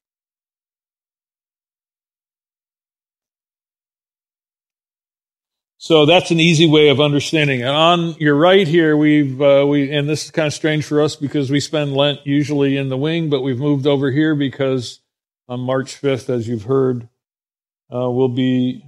So 5.79 6.07
that's 6.07 6.31
an 6.31 6.39
easy 6.39 6.65
way 6.65 6.89
of 6.89 6.99
understanding. 6.99 7.61
And 7.61 7.69
on 7.69 8.15
your 8.19 8.35
right 8.35 8.67
here, 8.67 8.97
we've 8.97 9.39
uh, 9.39 9.65
we 9.67 9.91
and 9.91 10.09
this 10.09 10.25
is 10.25 10.31
kind 10.31 10.47
of 10.47 10.53
strange 10.53 10.85
for 10.85 11.01
us 11.01 11.15
because 11.15 11.51
we 11.51 11.59
spend 11.59 11.93
Lent 11.93 12.25
usually 12.25 12.77
in 12.77 12.89
the 12.89 12.97
wing, 12.97 13.29
but 13.29 13.41
we've 13.43 13.59
moved 13.59 13.85
over 13.85 14.09
here 14.09 14.33
because 14.33 14.99
on 15.47 15.59
March 15.59 15.95
fifth, 15.95 16.31
as 16.31 16.47
you've 16.47 16.63
heard, 16.63 17.07
uh, 17.93 18.09
will 18.09 18.29
be 18.29 18.83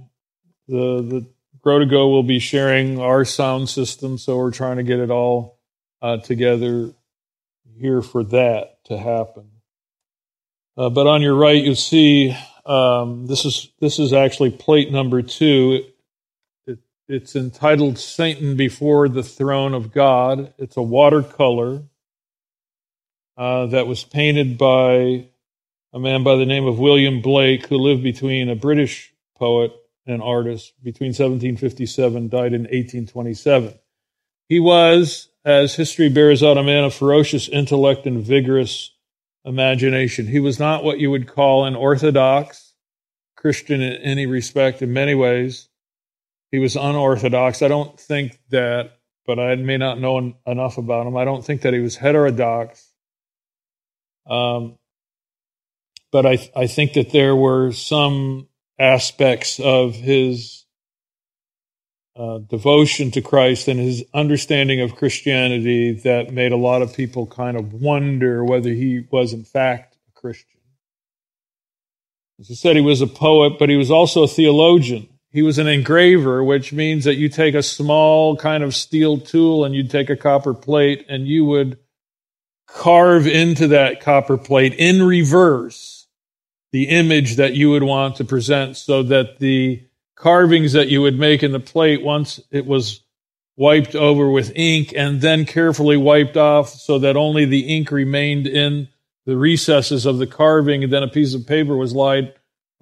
the 0.66 1.02
the 1.02 1.26
Grow 1.62 1.78
to 1.78 1.86
Go 1.86 2.08
will 2.08 2.22
be 2.22 2.38
sharing 2.38 2.98
our 2.98 3.24
sound 3.24 3.68
system, 3.68 4.18
so 4.18 4.38
we're 4.38 4.50
trying 4.50 4.78
to 4.78 4.82
get 4.82 4.98
it 4.98 5.10
all 5.10 5.60
uh, 6.02 6.16
together 6.16 6.92
here 7.78 8.02
for 8.02 8.24
that 8.24 8.82
to 8.86 8.98
happen. 8.98 9.50
Uh, 10.76 10.88
but 10.88 11.06
on 11.06 11.22
your 11.22 11.34
right, 11.34 11.62
you 11.62 11.74
see 11.74 12.36
um, 12.66 13.26
this 13.26 13.44
is 13.44 13.70
this 13.78 13.98
is 14.00 14.12
actually 14.12 14.50
plate 14.50 14.90
number 14.90 15.22
two. 15.22 15.84
It, 17.10 17.14
it's 17.14 17.36
entitled 17.36 17.98
"Satan 17.98 18.56
Before 18.56 19.08
the 19.08 19.22
Throne 19.22 19.74
of 19.74 19.92
God." 19.92 20.54
It's 20.58 20.76
a 20.76 20.82
watercolor 20.82 21.82
uh, 23.36 23.66
that 23.66 23.86
was 23.86 24.04
painted 24.04 24.58
by 24.58 25.26
a 25.92 25.98
man 25.98 26.22
by 26.22 26.36
the 26.36 26.46
name 26.46 26.66
of 26.66 26.78
William 26.78 27.20
Blake, 27.20 27.66
who 27.66 27.76
lived 27.76 28.02
between 28.02 28.48
a 28.48 28.54
British 28.54 29.12
poet 29.36 29.72
and 30.06 30.22
artist 30.22 30.72
between 30.82 31.08
1757, 31.08 32.28
died 32.28 32.52
in 32.52 32.62
1827. 32.62 33.74
He 34.48 34.60
was, 34.60 35.28
as 35.44 35.74
history 35.74 36.08
bears 36.08 36.42
out, 36.42 36.58
a 36.58 36.62
man 36.62 36.84
of 36.84 36.94
ferocious 36.94 37.48
intellect 37.48 38.06
and 38.06 38.22
vigorous 38.22 38.92
imagination. 39.44 40.26
He 40.26 40.40
was 40.40 40.58
not 40.58 40.84
what 40.84 40.98
you 40.98 41.10
would 41.10 41.26
call 41.26 41.64
an 41.64 41.76
orthodox 41.76 42.74
Christian 43.36 43.80
in 43.80 43.94
any 44.02 44.26
respect, 44.26 44.82
in 44.82 44.92
many 44.92 45.14
ways. 45.14 45.69
He 46.50 46.58
was 46.58 46.76
unorthodox. 46.76 47.62
I 47.62 47.68
don't 47.68 47.98
think 47.98 48.38
that, 48.50 48.98
but 49.26 49.38
I 49.38 49.54
may 49.56 49.76
not 49.76 50.00
know 50.00 50.34
enough 50.46 50.78
about 50.78 51.06
him. 51.06 51.16
I 51.16 51.24
don't 51.24 51.44
think 51.44 51.62
that 51.62 51.74
he 51.74 51.80
was 51.80 51.96
heterodox. 51.96 52.86
Um, 54.28 54.78
but 56.12 56.26
I, 56.26 56.38
I 56.56 56.66
think 56.66 56.94
that 56.94 57.10
there 57.12 57.36
were 57.36 57.72
some 57.72 58.48
aspects 58.78 59.60
of 59.60 59.94
his 59.94 60.64
uh, 62.16 62.38
devotion 62.38 63.10
to 63.12 63.22
Christ 63.22 63.68
and 63.68 63.78
his 63.78 64.04
understanding 64.12 64.80
of 64.80 64.96
Christianity 64.96 65.92
that 66.00 66.32
made 66.32 66.52
a 66.52 66.56
lot 66.56 66.82
of 66.82 66.94
people 66.94 67.26
kind 67.26 67.56
of 67.56 67.72
wonder 67.72 68.44
whether 68.44 68.70
he 68.70 69.06
was, 69.10 69.32
in 69.32 69.44
fact, 69.44 69.96
a 70.08 70.20
Christian. 70.20 70.60
As 72.40 72.50
I 72.50 72.54
said, 72.54 72.76
he 72.76 72.82
was 72.82 73.00
a 73.00 73.06
poet, 73.06 73.58
but 73.58 73.68
he 73.68 73.76
was 73.76 73.90
also 73.90 74.24
a 74.24 74.28
theologian. 74.28 75.08
He 75.32 75.42
was 75.42 75.58
an 75.58 75.68
engraver, 75.68 76.42
which 76.42 76.72
means 76.72 77.04
that 77.04 77.14
you 77.14 77.28
take 77.28 77.54
a 77.54 77.62
small 77.62 78.36
kind 78.36 78.64
of 78.64 78.74
steel 78.74 79.18
tool 79.18 79.64
and 79.64 79.74
you'd 79.74 79.90
take 79.90 80.10
a 80.10 80.16
copper 80.16 80.54
plate 80.54 81.06
and 81.08 81.26
you 81.26 81.44
would 81.44 81.78
carve 82.66 83.26
into 83.26 83.68
that 83.68 84.00
copper 84.00 84.36
plate 84.36 84.74
in 84.74 85.02
reverse 85.02 86.06
the 86.72 86.84
image 86.84 87.36
that 87.36 87.54
you 87.54 87.70
would 87.70 87.82
want 87.82 88.16
to 88.16 88.24
present 88.24 88.76
so 88.76 89.02
that 89.02 89.38
the 89.38 89.82
carvings 90.14 90.72
that 90.74 90.88
you 90.88 91.02
would 91.02 91.18
make 91.18 91.42
in 91.42 91.52
the 91.52 91.60
plate 91.60 92.02
once 92.02 92.40
it 92.50 92.64
was 92.66 93.00
wiped 93.56 93.94
over 93.94 94.30
with 94.30 94.52
ink 94.54 94.92
and 94.96 95.20
then 95.20 95.44
carefully 95.44 95.96
wiped 95.96 96.36
off 96.36 96.68
so 96.68 96.98
that 96.98 97.16
only 97.16 97.44
the 97.44 97.76
ink 97.76 97.90
remained 97.90 98.46
in 98.46 98.86
the 99.26 99.36
recesses 99.36 100.06
of 100.06 100.18
the 100.18 100.26
carving 100.26 100.84
and 100.84 100.92
then 100.92 101.02
a 101.02 101.08
piece 101.08 101.34
of 101.34 101.46
paper 101.46 101.76
was 101.76 101.94
laid 101.94 102.32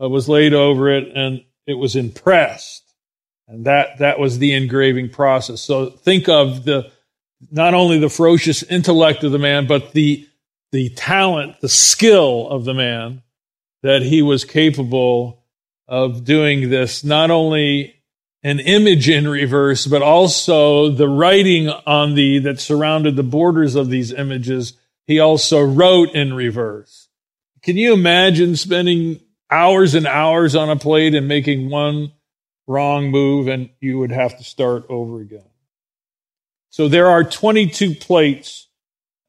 uh, 0.01 0.09
was 0.09 0.29
laid 0.29 0.53
over 0.53 0.91
it 0.91 1.11
and 1.17 1.43
it 1.69 1.75
was 1.75 1.95
impressed 1.95 2.95
and 3.47 3.67
that 3.67 3.99
that 3.99 4.19
was 4.19 4.39
the 4.39 4.55
engraving 4.55 5.09
process 5.09 5.61
so 5.61 5.91
think 5.91 6.29
of 6.29 6.65
the 6.65 6.91
not 7.53 7.75
only 7.75 8.01
the 8.01 8.11
ferocious 8.11 8.65
intellect 8.65 9.23
of 9.23 9.31
the 9.31 9.39
man 9.39 9.69
but 9.69 9.93
the 9.93 10.27
the 10.73 10.89
talent 10.91 11.61
the 11.61 11.69
skill 11.69 12.49
of 12.49 12.65
the 12.65 12.75
man 12.75 13.23
that 13.83 14.03
he 14.03 14.23
was 14.23 14.45
capable 14.45 15.45
of 15.89 16.25
doing 16.25 16.69
this, 16.69 17.03
not 17.03 17.31
only 17.31 17.95
an 18.43 18.61
image 18.61 19.09
in 19.09 19.27
reverse, 19.27 19.87
but 19.87 20.03
also 20.03 20.91
the 20.91 21.09
writing 21.09 21.69
on 21.69 22.15
the 22.15 22.39
that 22.41 22.61
surrounded 22.61 23.17
the 23.17 23.23
borders 23.23 23.75
of 23.75 23.89
these 23.89 24.13
images. 24.13 24.75
He 25.07 25.19
also 25.19 25.65
wrote 25.65 26.11
in 26.15 26.35
reverse. 26.35 27.09
Can 27.63 27.77
you 27.77 27.95
imagine 27.95 28.55
spending 28.55 29.21
hours 29.51 29.95
and 29.95 30.07
hours 30.07 30.55
on 30.55 30.71
a 30.71 30.77
plate 30.77 31.15
and 31.15 31.29
making 31.29 31.71
one 31.71 32.13
wrong 32.67 33.11
move 33.11 33.49
and 33.49 33.71
you 33.81 33.99
would 33.99 34.13
have 34.13 34.37
to 34.39 34.45
start 34.45 34.85
over 34.89 35.21
again? 35.21 35.49
So 36.71 36.89
there 36.89 37.09
are 37.09 37.25
22 37.25 37.95
plates 37.95 38.69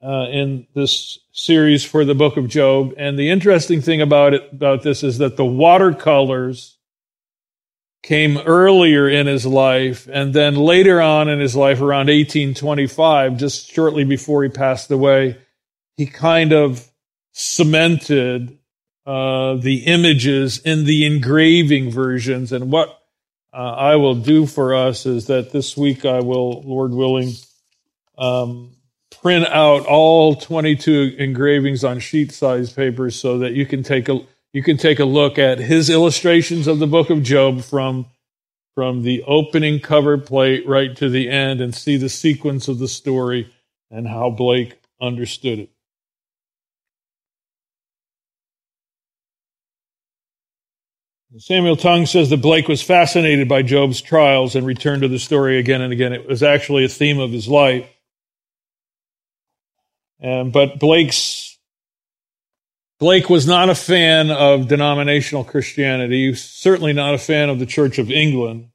uh, 0.04 0.28
in 0.32 0.68
this 0.76 1.20
series 1.32 1.84
for 1.84 2.06
the 2.06 2.16
book 2.16 2.38
of 2.38 2.48
Job. 2.48 2.94
And 2.98 3.18
the 3.18 3.30
interesting 3.30 3.82
thing 3.82 4.02
about 4.02 4.34
it, 4.34 4.50
about 4.52 4.84
this 4.84 5.04
is 5.04 5.18
that 5.20 5.38
the 5.38 5.46
watercolors 5.46 6.78
came 8.04 8.38
earlier 8.38 9.10
in 9.10 9.28
his 9.28 9.46
life. 9.46 10.08
And 10.12 10.34
then 10.34 10.56
later 10.56 11.02
on 11.02 11.28
in 11.30 11.40
his 11.40 11.56
life, 11.56 11.82
around 11.82 12.08
1825, 12.08 13.38
just 13.38 13.72
shortly 13.72 14.04
before 14.04 14.44
he 14.44 14.50
passed 14.50 14.92
away, 14.92 15.38
he 15.98 16.06
kind 16.06 16.54
of 16.54 16.88
cemented 17.32 18.59
uh, 19.10 19.56
the 19.56 19.88
images 19.88 20.60
in 20.60 20.84
the 20.84 21.04
engraving 21.04 21.90
versions. 21.90 22.52
And 22.52 22.72
what 22.72 22.90
uh, 23.52 23.56
I 23.56 23.96
will 23.96 24.14
do 24.14 24.46
for 24.46 24.76
us 24.76 25.08
is 25.08 25.26
that 25.26 25.52
this 25.52 25.76
week 25.76 26.06
I 26.06 26.20
will, 26.20 26.62
Lord 26.62 26.92
willing, 26.92 27.32
um, 28.20 28.76
print 29.20 29.48
out 29.48 29.88
all 29.88 30.36
22 30.36 31.16
engravings 31.18 31.84
on 31.84 31.98
sheet 31.98 32.32
size 32.32 32.72
papers 32.72 33.20
so 33.20 33.40
that 33.40 33.54
you 33.54 33.66
can 33.66 33.82
take 33.82 34.10
a 34.10 34.20
you 34.54 34.62
can 34.62 34.78
take 34.78 35.00
a 35.00 35.06
look 35.06 35.40
at 35.40 35.58
his 35.58 35.90
illustrations 35.90 36.68
of 36.68 36.78
the 36.78 36.86
book 36.86 37.10
of 37.10 37.24
Job 37.24 37.64
from 37.64 38.06
from 38.76 39.02
the 39.02 39.24
opening 39.24 39.80
cover 39.80 40.20
plate 40.20 40.68
right 40.68 40.96
to 40.98 41.10
the 41.10 41.30
end 41.30 41.62
and 41.62 41.74
see 41.74 41.98
the 41.98 42.10
sequence 42.10 42.68
of 42.68 42.78
the 42.78 42.88
story 42.88 43.52
and 43.90 44.08
how 44.08 44.30
Blake 44.30 44.80
understood 45.02 45.58
it. 45.58 45.72
Samuel 51.38 51.76
Tongue 51.76 52.08
says 52.08 52.32
that 52.32 52.42
Blake 52.42 52.68
was 52.68 52.82
fascinated 52.82 53.48
by 53.48 53.62
Job's 53.62 54.02
trials 54.02 54.56
and 54.56 54.66
returned 54.66 55.04
to 55.04 55.08
the 55.08 55.20
story 55.20 55.60
again 55.60 55.82
and 55.82 55.94
again. 55.94 56.12
It 56.12 56.28
was 56.28 56.42
actually 56.42 56.86
a 56.86 56.90
theme 56.90 57.20
of 57.20 57.32
his 57.32 57.48
life. 57.48 57.88
Um, 60.24 60.50
but 60.50 60.80
Blake's 60.80 61.58
Blake 63.00 63.30
was 63.30 63.48
not 63.48 63.70
a 63.70 63.76
fan 63.76 64.30
of 64.32 64.68
denominational 64.68 65.46
Christianity. 65.46 66.24
He 66.24 66.30
was 66.32 66.44
certainly 66.44 66.92
not 66.94 67.14
a 67.14 67.20
fan 67.20 67.50
of 67.50 67.60
the 67.60 67.66
Church 67.66 67.98
of 67.98 68.12
England. 68.12 68.70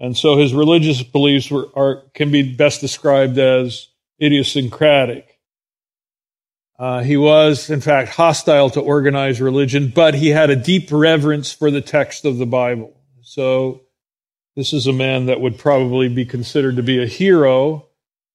And 0.00 0.16
so 0.16 0.38
his 0.38 0.54
religious 0.54 1.02
beliefs 1.02 1.50
were, 1.50 1.68
are, 1.76 2.02
can 2.14 2.32
be 2.32 2.54
best 2.54 2.80
described 2.80 3.38
as 3.38 3.88
idiosyncratic. 4.20 5.29
Uh, 6.80 7.02
he 7.02 7.14
was, 7.18 7.68
in 7.68 7.82
fact, 7.82 8.08
hostile 8.08 8.70
to 8.70 8.80
organized 8.80 9.38
religion, 9.38 9.92
but 9.94 10.14
he 10.14 10.30
had 10.30 10.48
a 10.48 10.56
deep 10.56 10.88
reverence 10.90 11.52
for 11.52 11.70
the 11.70 11.82
text 11.82 12.24
of 12.24 12.38
the 12.38 12.46
Bible. 12.46 12.98
So 13.20 13.82
this 14.56 14.72
is 14.72 14.86
a 14.86 14.92
man 14.94 15.26
that 15.26 15.42
would 15.42 15.58
probably 15.58 16.08
be 16.08 16.24
considered 16.24 16.76
to 16.76 16.82
be 16.82 17.02
a 17.02 17.06
hero 17.06 17.86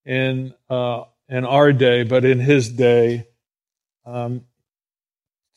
in 0.05 0.53
uh, 0.69 1.05
in 1.27 1.43
our 1.43 1.73
day, 1.73 2.03
but 2.03 2.23
in 2.23 2.39
his 2.39 2.69
day, 2.69 3.27
um, 4.05 4.45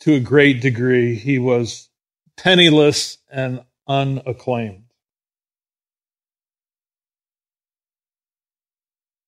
to 0.00 0.14
a 0.14 0.21
great 0.21 0.62
degree, 0.62 1.14
he 1.14 1.38
was 1.38 1.90
penniless 2.38 3.18
and 3.30 3.62
unacclaimed. 3.87 4.85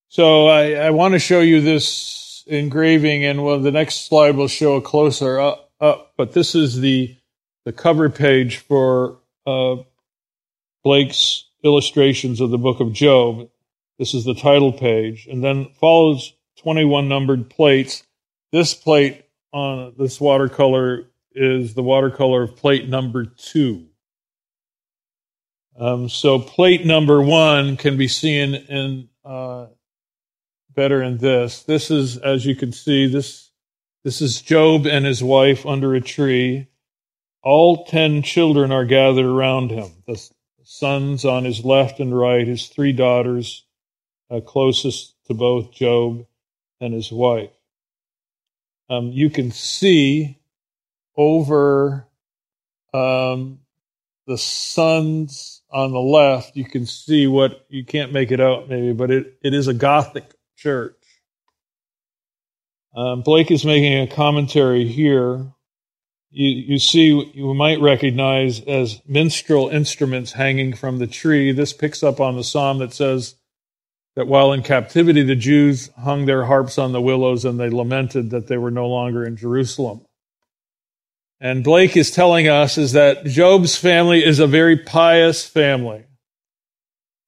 So 0.09 0.49
I, 0.49 0.73
I 0.73 0.91
want 0.91 1.13
to 1.13 1.19
show 1.19 1.41
you 1.41 1.61
this 1.61 2.30
engraving, 2.47 3.25
and 3.25 3.45
well, 3.45 3.59
the 3.59 3.71
next 3.71 4.07
slide 4.07 4.37
will 4.37 4.49
show 4.49 4.77
a 4.77 4.83
closer 4.83 5.39
up. 5.41 5.71
up 5.81 6.13
but 6.17 6.33
this 6.33 6.55
is 6.55 6.81
the 6.81 7.17
the 7.65 7.73
cover 7.73 8.09
page 8.09 8.59
for 8.59 9.19
uh, 9.47 9.77
Blake's 10.83 11.45
illustrations 11.63 12.41
of 12.41 12.51
the 12.51 12.59
Book 12.59 12.81
of 12.81 12.93
Job. 12.93 13.49
This 13.99 14.15
is 14.15 14.25
the 14.25 14.35
title 14.35 14.73
page, 14.73 15.27
and 15.31 15.45
then 15.45 15.67
follows 15.79 16.33
21 16.59 17.09
numbered 17.09 17.51
plates. 17.51 18.03
This 18.53 18.75
plate 18.75 19.25
on 19.53 19.95
this 19.99 20.21
watercolor 20.21 21.07
is 21.33 21.75
the 21.75 21.83
watercolor 21.83 22.43
of 22.43 22.57
plate 22.57 22.89
number 22.89 23.25
two. 23.25 23.87
Um, 25.79 26.09
so 26.09 26.39
plate 26.39 26.85
number 26.85 27.23
one 27.23 27.77
can 27.77 27.97
be 27.97 28.09
seen 28.09 28.55
in 28.55 29.09
uh, 29.25 29.67
better 30.75 31.03
in 31.03 31.19
this. 31.19 31.63
This 31.63 31.91
is, 31.91 32.17
as 32.17 32.47
you 32.47 32.55
can 32.55 32.73
see, 32.73 33.07
this 33.07 33.51
this 34.03 34.23
is 34.23 34.41
Job 34.41 34.87
and 34.87 35.05
his 35.05 35.23
wife 35.23 35.67
under 35.67 35.95
a 35.95 36.01
tree. 36.01 36.69
All 37.43 37.85
ten 37.85 38.23
children 38.23 38.73
are 38.73 38.85
gathered 38.85 39.27
around 39.27 39.71
him. 39.71 39.91
The 40.07 40.21
sons 40.63 41.25
on 41.25 41.45
his 41.45 41.65
left 41.65 42.01
and 42.01 42.17
right, 42.17 42.47
his 42.47 42.69
three 42.69 42.93
daughters 42.93 43.65
uh, 44.31 44.41
closest 44.41 45.15
to 45.27 45.35
both 45.35 45.73
Job 45.73 46.27
and 46.81 46.95
his 46.95 47.13
wife. 47.13 47.51
Um, 48.89 49.11
you 49.13 49.31
can 49.31 49.51
see 49.51 50.39
over 51.17 52.07
um, 52.95 53.61
the 54.27 54.39
sons 54.39 55.63
on 55.71 55.93
the 55.93 56.01
left, 56.01 56.57
you 56.57 56.65
can 56.65 56.87
see 56.87 57.27
what 57.27 57.67
you 57.69 57.85
can't 57.85 58.13
make 58.13 58.31
it 58.31 58.41
out 58.41 58.69
maybe, 58.69 58.93
but 58.93 59.11
it, 59.11 59.39
it 59.43 59.55
is 59.55 59.69
a 59.69 59.75
Gothic 59.75 60.33
church. 60.61 60.95
Um, 62.95 63.23
Blake 63.23 63.51
is 63.51 63.65
making 63.65 64.01
a 64.01 64.07
commentary 64.07 64.87
here. 64.87 65.47
You, 66.31 66.49
you 66.49 66.79
see, 66.79 67.33
you 67.35 67.55
might 67.55 67.81
recognize 67.81 68.61
as 68.61 69.01
minstrel 69.07 69.69
instruments 69.69 70.33
hanging 70.33 70.75
from 70.75 70.99
the 70.99 71.07
tree. 71.07 71.53
This 71.53 71.73
picks 71.73 72.03
up 72.03 72.21
on 72.21 72.37
the 72.37 72.45
psalm 72.45 72.79
that 72.79 72.93
says, 72.93 73.37
that 74.17 74.27
while 74.27 74.53
in 74.53 74.63
captivity, 74.63 75.23
the 75.23 75.37
Jews 75.37 75.89
hung 75.99 76.27
their 76.27 76.45
harps 76.45 76.79
on 76.79 76.93
the 76.93 77.01
willows 77.01 77.45
and 77.45 77.59
they 77.59 77.71
lamented 77.71 78.31
that 78.31 78.49
they 78.49 78.59
were 78.59 78.71
no 78.71 78.89
longer 78.89 79.25
in 79.25 79.37
Jerusalem. 79.37 80.05
And 81.41 81.65
Blake 81.65 81.97
is 81.97 82.11
telling 82.11 82.49
us 82.49 82.77
is 82.77 82.93
that 82.93 83.25
Job's 83.25 83.77
family 83.77 84.23
is 84.23 84.39
a 84.39 84.47
very 84.47 84.77
pious 84.77 85.47
family. 85.47 86.05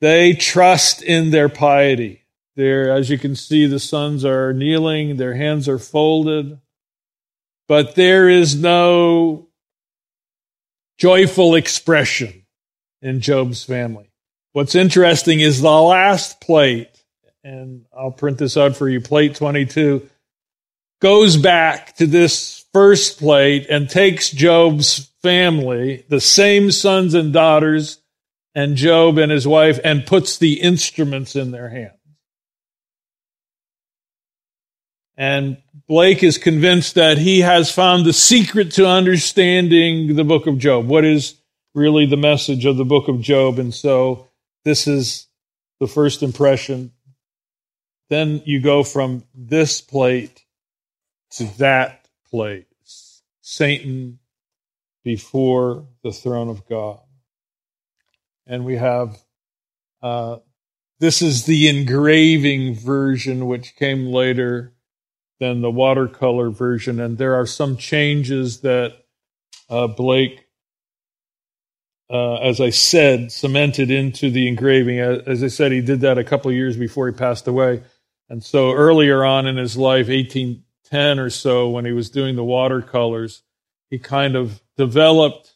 They 0.00 0.34
trust 0.34 1.02
in 1.02 1.30
their 1.30 1.48
piety. 1.48 2.21
There, 2.54 2.92
as 2.92 3.08
you 3.08 3.18
can 3.18 3.34
see, 3.34 3.66
the 3.66 3.80
sons 3.80 4.24
are 4.24 4.52
kneeling, 4.52 5.16
their 5.16 5.34
hands 5.34 5.68
are 5.68 5.78
folded, 5.78 6.58
but 7.66 7.94
there 7.94 8.28
is 8.28 8.54
no 8.54 9.48
joyful 10.98 11.54
expression 11.54 12.44
in 13.00 13.20
Job's 13.20 13.64
family. 13.64 14.10
What's 14.52 14.74
interesting 14.74 15.40
is 15.40 15.62
the 15.62 15.70
last 15.70 16.42
plate, 16.42 16.90
and 17.42 17.86
I'll 17.96 18.10
print 18.10 18.36
this 18.36 18.58
out 18.58 18.76
for 18.76 18.86
you, 18.86 19.00
plate 19.00 19.34
22, 19.34 20.08
goes 21.00 21.38
back 21.38 21.96
to 21.96 22.06
this 22.06 22.66
first 22.74 23.18
plate 23.18 23.66
and 23.70 23.88
takes 23.88 24.30
Job's 24.30 25.10
family, 25.22 26.04
the 26.10 26.20
same 26.20 26.70
sons 26.70 27.14
and 27.14 27.32
daughters, 27.32 27.98
and 28.54 28.76
Job 28.76 29.16
and 29.16 29.32
his 29.32 29.48
wife, 29.48 29.80
and 29.82 30.04
puts 30.04 30.36
the 30.36 30.60
instruments 30.60 31.34
in 31.34 31.50
their 31.50 31.70
hands. 31.70 32.01
And 35.16 35.58
Blake 35.88 36.22
is 36.22 36.38
convinced 36.38 36.94
that 36.94 37.18
he 37.18 37.40
has 37.40 37.70
found 37.70 38.06
the 38.06 38.12
secret 38.12 38.72
to 38.72 38.86
understanding 38.86 40.16
the 40.16 40.24
book 40.24 40.46
of 40.46 40.58
Job. 40.58 40.86
What 40.86 41.04
is 41.04 41.40
really 41.74 42.06
the 42.06 42.16
message 42.16 42.64
of 42.64 42.76
the 42.76 42.84
book 42.84 43.08
of 43.08 43.20
Job? 43.20 43.58
And 43.58 43.74
so 43.74 44.28
this 44.64 44.86
is 44.86 45.26
the 45.80 45.86
first 45.86 46.22
impression. 46.22 46.92
Then 48.08 48.42
you 48.44 48.60
go 48.60 48.82
from 48.84 49.24
this 49.34 49.80
plate 49.80 50.44
to 51.32 51.44
that 51.58 52.08
plate. 52.30 52.66
Satan 53.42 54.18
before 55.04 55.86
the 56.02 56.12
throne 56.12 56.48
of 56.48 56.66
God. 56.66 57.00
And 58.46 58.64
we 58.64 58.76
have, 58.76 59.18
uh, 60.02 60.38
this 61.00 61.22
is 61.22 61.44
the 61.44 61.68
engraving 61.68 62.74
version, 62.74 63.46
which 63.46 63.76
came 63.76 64.06
later 64.06 64.72
than 65.42 65.60
the 65.60 65.70
watercolor 65.70 66.50
version. 66.50 67.00
And 67.00 67.18
there 67.18 67.34
are 67.34 67.46
some 67.46 67.76
changes 67.76 68.60
that 68.60 68.94
uh, 69.68 69.88
Blake 69.88 70.46
uh, 72.08 72.34
as 72.34 72.60
I 72.60 72.68
said, 72.68 73.32
cemented 73.32 73.90
into 73.90 74.30
the 74.30 74.46
engraving. 74.46 74.98
As 74.98 75.42
I 75.42 75.48
said, 75.48 75.72
he 75.72 75.80
did 75.80 76.00
that 76.00 76.18
a 76.18 76.24
couple 76.24 76.50
of 76.50 76.54
years 76.54 76.76
before 76.76 77.06
he 77.06 77.14
passed 77.14 77.48
away. 77.48 77.82
And 78.28 78.44
so 78.44 78.72
earlier 78.72 79.24
on 79.24 79.46
in 79.46 79.56
his 79.56 79.78
life, 79.78 80.08
1810 80.08 81.18
or 81.18 81.30
so, 81.30 81.70
when 81.70 81.86
he 81.86 81.92
was 81.92 82.10
doing 82.10 82.36
the 82.36 82.44
watercolors, 82.44 83.42
he 83.88 83.98
kind 83.98 84.36
of 84.36 84.60
developed 84.76 85.54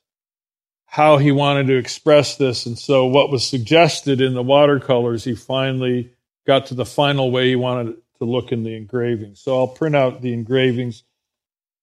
how 0.87 1.19
he 1.19 1.31
wanted 1.31 1.67
to 1.67 1.77
express 1.77 2.39
this. 2.39 2.65
And 2.65 2.79
so 2.79 3.05
what 3.05 3.31
was 3.31 3.47
suggested 3.47 4.23
in 4.23 4.33
the 4.33 4.43
watercolors, 4.43 5.25
he 5.25 5.35
finally 5.35 6.13
got 6.47 6.67
to 6.67 6.75
the 6.75 6.87
final 6.87 7.31
way 7.31 7.49
he 7.49 7.57
wanted 7.57 7.97
to 8.19 8.25
look 8.25 8.53
in 8.53 8.63
the 8.63 8.75
engraving. 8.75 9.35
So 9.35 9.59
I'll 9.59 9.69
print 9.69 9.97
out 9.97 10.23
the 10.23 10.33
engravings 10.33 11.03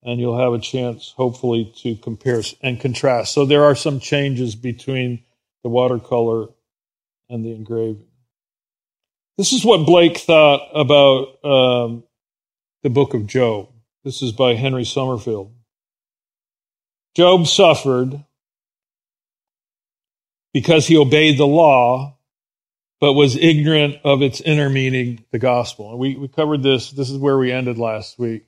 and 0.04 0.20
you'll 0.20 0.40
have 0.40 0.54
a 0.54 0.60
chance, 0.60 1.14
hopefully, 1.16 1.74
to 1.78 1.96
compare 1.96 2.42
and 2.62 2.80
contrast. 2.80 3.34
So 3.34 3.46
there 3.46 3.64
are 3.64 3.76
some 3.76 4.00
changes 4.00 4.56
between 4.56 5.24
the 5.64 5.70
watercolor 5.70 6.48
and 7.30 7.46
the 7.46 7.52
engraving. 7.52 8.08
This 9.38 9.54
is 9.54 9.66
what 9.66 9.86
Blake 9.86 10.18
thought 10.18 10.62
about 10.76 11.44
um, 11.44 12.04
the 12.84 12.90
book 12.90 13.14
of 13.14 13.26
Job. 13.26 13.70
This 14.04 14.22
is 14.22 14.32
by 14.34 14.56
Henry 14.56 14.84
Summerfield. 14.84 15.54
Job 17.16 17.48
suffered 17.48 18.24
because 20.54 20.86
he 20.86 20.98
obeyed 20.98 21.38
the 21.38 21.48
law, 21.48 22.18
but 23.04 23.16
was 23.16 23.36
ignorant 23.36 23.98
of 24.06 24.22
its 24.22 24.40
inner 24.40 24.70
meaning, 24.70 25.26
the 25.32 25.38
gospel. 25.38 25.90
And 25.90 26.00
we, 26.00 26.16
we 26.16 26.30
covered 26.30 26.64
this. 26.64 26.90
This 26.90 27.10
is 27.10 27.18
where 27.18 27.38
we 27.38 27.52
ended 27.52 27.78
last 27.78 28.18
week. 28.18 28.46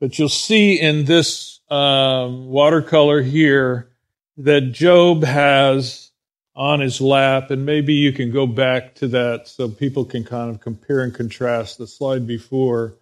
But 0.00 0.18
you'll 0.18 0.30
see 0.30 0.80
in 0.80 1.04
this 1.04 1.60
um, 1.68 2.46
watercolor 2.46 3.20
here 3.20 3.90
that 4.38 4.72
Job 4.72 5.24
has 5.24 6.10
on 6.56 6.80
his 6.80 7.02
lap, 7.02 7.50
and 7.50 7.66
maybe 7.66 7.92
you 7.92 8.12
can 8.12 8.32
go 8.32 8.46
back 8.46 8.94
to 8.94 9.08
that 9.08 9.46
so 9.46 9.68
people 9.68 10.06
can 10.06 10.24
kind 10.24 10.48
of 10.48 10.62
compare 10.62 11.02
and 11.02 11.14
contrast 11.14 11.76
the 11.76 11.86
slide 11.86 12.26
before. 12.26 12.94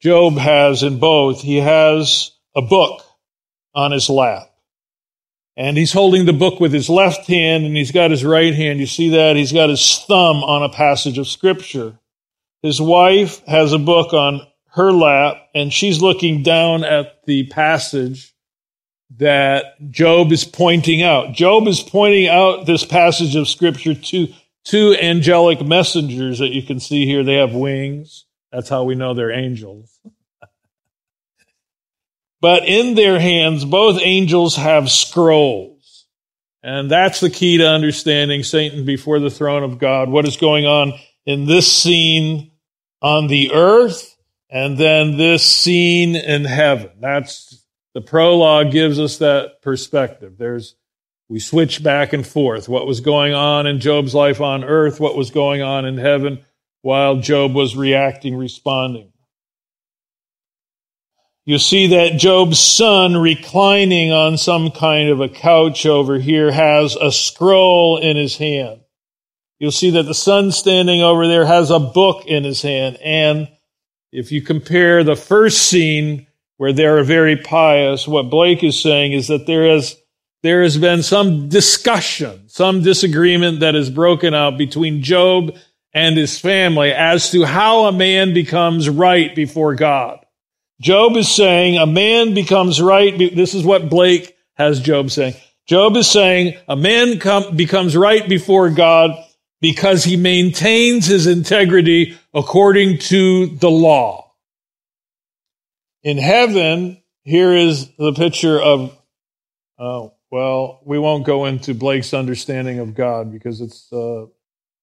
Job 0.00 0.38
has 0.38 0.82
in 0.82 0.98
both, 0.98 1.42
he 1.42 1.56
has 1.56 2.30
a 2.54 2.62
book 2.62 3.04
on 3.74 3.92
his 3.92 4.08
lap. 4.08 4.50
And 5.56 5.78
he's 5.78 5.92
holding 5.92 6.26
the 6.26 6.32
book 6.34 6.60
with 6.60 6.72
his 6.72 6.90
left 6.90 7.26
hand 7.26 7.64
and 7.64 7.76
he's 7.76 7.92
got 7.92 8.10
his 8.10 8.24
right 8.24 8.54
hand. 8.54 8.78
You 8.78 8.86
see 8.86 9.10
that? 9.10 9.36
He's 9.36 9.52
got 9.52 9.70
his 9.70 10.04
thumb 10.06 10.44
on 10.44 10.62
a 10.62 10.68
passage 10.68 11.16
of 11.16 11.26
scripture. 11.26 11.98
His 12.62 12.80
wife 12.80 13.44
has 13.46 13.72
a 13.72 13.78
book 13.78 14.12
on 14.12 14.46
her 14.74 14.92
lap 14.92 15.36
and 15.54 15.72
she's 15.72 16.02
looking 16.02 16.42
down 16.42 16.84
at 16.84 17.24
the 17.24 17.46
passage 17.46 18.34
that 19.16 19.64
Job 19.90 20.32
is 20.32 20.44
pointing 20.44 21.02
out. 21.02 21.32
Job 21.32 21.66
is 21.68 21.80
pointing 21.80 22.28
out 22.28 22.66
this 22.66 22.84
passage 22.84 23.36
of 23.36 23.48
scripture 23.48 23.94
to 23.94 24.28
two 24.64 24.96
angelic 25.00 25.64
messengers 25.64 26.40
that 26.40 26.52
you 26.52 26.62
can 26.62 26.80
see 26.80 27.06
here. 27.06 27.22
They 27.24 27.36
have 27.36 27.54
wings. 27.54 28.26
That's 28.52 28.68
how 28.68 28.84
we 28.84 28.94
know 28.94 29.14
they're 29.14 29.32
angels. 29.32 29.98
But 32.46 32.64
in 32.64 32.94
their 32.94 33.18
hands, 33.18 33.64
both 33.64 34.00
angels 34.00 34.54
have 34.54 34.88
scrolls. 34.88 36.06
And 36.62 36.88
that's 36.88 37.18
the 37.18 37.28
key 37.28 37.56
to 37.56 37.68
understanding 37.68 38.44
Satan 38.44 38.84
before 38.84 39.18
the 39.18 39.32
throne 39.32 39.64
of 39.64 39.80
God. 39.80 40.08
What 40.08 40.28
is 40.28 40.36
going 40.36 40.64
on 40.64 40.92
in 41.24 41.46
this 41.46 41.66
scene 41.72 42.52
on 43.02 43.26
the 43.26 43.50
earth 43.52 44.16
and 44.48 44.78
then 44.78 45.16
this 45.16 45.42
scene 45.44 46.14
in 46.14 46.44
heaven. 46.44 46.90
That's 47.00 47.66
the 47.94 48.00
prologue 48.00 48.70
gives 48.70 49.00
us 49.00 49.18
that 49.18 49.60
perspective. 49.60 50.38
There's, 50.38 50.76
we 51.28 51.40
switch 51.40 51.82
back 51.82 52.12
and 52.12 52.24
forth. 52.24 52.68
What 52.68 52.86
was 52.86 53.00
going 53.00 53.34
on 53.34 53.66
in 53.66 53.80
Job's 53.80 54.14
life 54.14 54.40
on 54.40 54.62
earth? 54.62 55.00
What 55.00 55.16
was 55.16 55.32
going 55.32 55.62
on 55.62 55.84
in 55.84 55.98
heaven 55.98 56.44
while 56.82 57.16
Job 57.16 57.56
was 57.56 57.74
reacting, 57.74 58.36
responding? 58.36 59.10
You 61.48 61.58
see 61.60 61.86
that 61.86 62.18
Job's 62.18 62.58
son 62.58 63.16
reclining 63.16 64.10
on 64.10 64.36
some 64.36 64.72
kind 64.72 65.08
of 65.08 65.20
a 65.20 65.28
couch 65.28 65.86
over 65.86 66.18
here 66.18 66.50
has 66.50 66.96
a 66.96 67.12
scroll 67.12 67.98
in 67.98 68.16
his 68.16 68.36
hand. 68.36 68.80
You'll 69.60 69.70
see 69.70 69.90
that 69.90 70.02
the 70.02 70.12
son 70.12 70.50
standing 70.50 71.02
over 71.02 71.28
there 71.28 71.46
has 71.46 71.70
a 71.70 71.78
book 71.78 72.26
in 72.26 72.42
his 72.42 72.62
hand. 72.62 72.98
And 73.00 73.48
if 74.10 74.32
you 74.32 74.42
compare 74.42 75.04
the 75.04 75.14
first 75.14 75.58
scene 75.62 76.26
where 76.56 76.72
they 76.72 76.84
are 76.84 77.04
very 77.04 77.36
pious, 77.36 78.08
what 78.08 78.28
Blake 78.28 78.64
is 78.64 78.82
saying 78.82 79.12
is 79.12 79.28
that 79.28 79.46
there 79.46 79.70
has, 79.70 79.96
there 80.42 80.64
has 80.64 80.76
been 80.76 81.04
some 81.04 81.48
discussion, 81.48 82.48
some 82.48 82.82
disagreement 82.82 83.60
that 83.60 83.76
has 83.76 83.88
broken 83.88 84.34
out 84.34 84.58
between 84.58 85.00
Job 85.00 85.56
and 85.94 86.16
his 86.16 86.40
family 86.40 86.90
as 86.90 87.30
to 87.30 87.44
how 87.44 87.84
a 87.84 87.92
man 87.92 88.34
becomes 88.34 88.88
right 88.88 89.32
before 89.32 89.76
God. 89.76 90.25
Job 90.80 91.16
is 91.16 91.34
saying 91.34 91.78
a 91.78 91.86
man 91.86 92.34
becomes 92.34 92.80
right. 92.80 93.16
This 93.16 93.54
is 93.54 93.64
what 93.64 93.88
Blake 93.88 94.36
has 94.54 94.80
Job 94.80 95.10
saying. 95.10 95.34
Job 95.66 95.96
is 95.96 96.08
saying 96.08 96.56
a 96.68 96.76
man 96.76 97.18
come, 97.18 97.56
becomes 97.56 97.96
right 97.96 98.28
before 98.28 98.70
God 98.70 99.12
because 99.60 100.04
he 100.04 100.16
maintains 100.16 101.06
his 101.06 101.26
integrity 101.26 102.16
according 102.34 102.98
to 102.98 103.46
the 103.56 103.70
law. 103.70 104.34
In 106.02 106.18
heaven, 106.18 107.02
here 107.24 107.52
is 107.52 107.90
the 107.96 108.12
picture 108.12 108.60
of, 108.60 108.96
oh, 109.78 110.14
well, 110.30 110.80
we 110.84 110.98
won't 110.98 111.26
go 111.26 111.46
into 111.46 111.74
Blake's 111.74 112.14
understanding 112.14 112.78
of 112.78 112.94
God 112.94 113.32
because 113.32 113.60
it's 113.60 113.92
uh, 113.92 114.26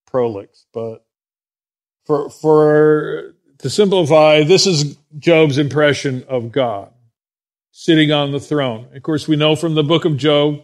prolix, 0.08 0.66
but 0.74 1.06
for, 2.06 2.30
for 2.30 3.36
to 3.64 3.70
simplify, 3.70 4.44
this 4.44 4.68
is 4.68 4.98
Job's 5.18 5.58
impression 5.58 6.26
of 6.28 6.52
God 6.52 6.92
sitting 7.72 8.12
on 8.12 8.34
the 8.34 8.40
throne. 8.40 8.88
Of 8.94 9.02
course, 9.04 9.26
we 9.26 9.38
know 9.38 9.56
from 9.56 9.74
the 9.74 9.84
book 9.84 10.04
of 10.04 10.18
Job 10.18 10.62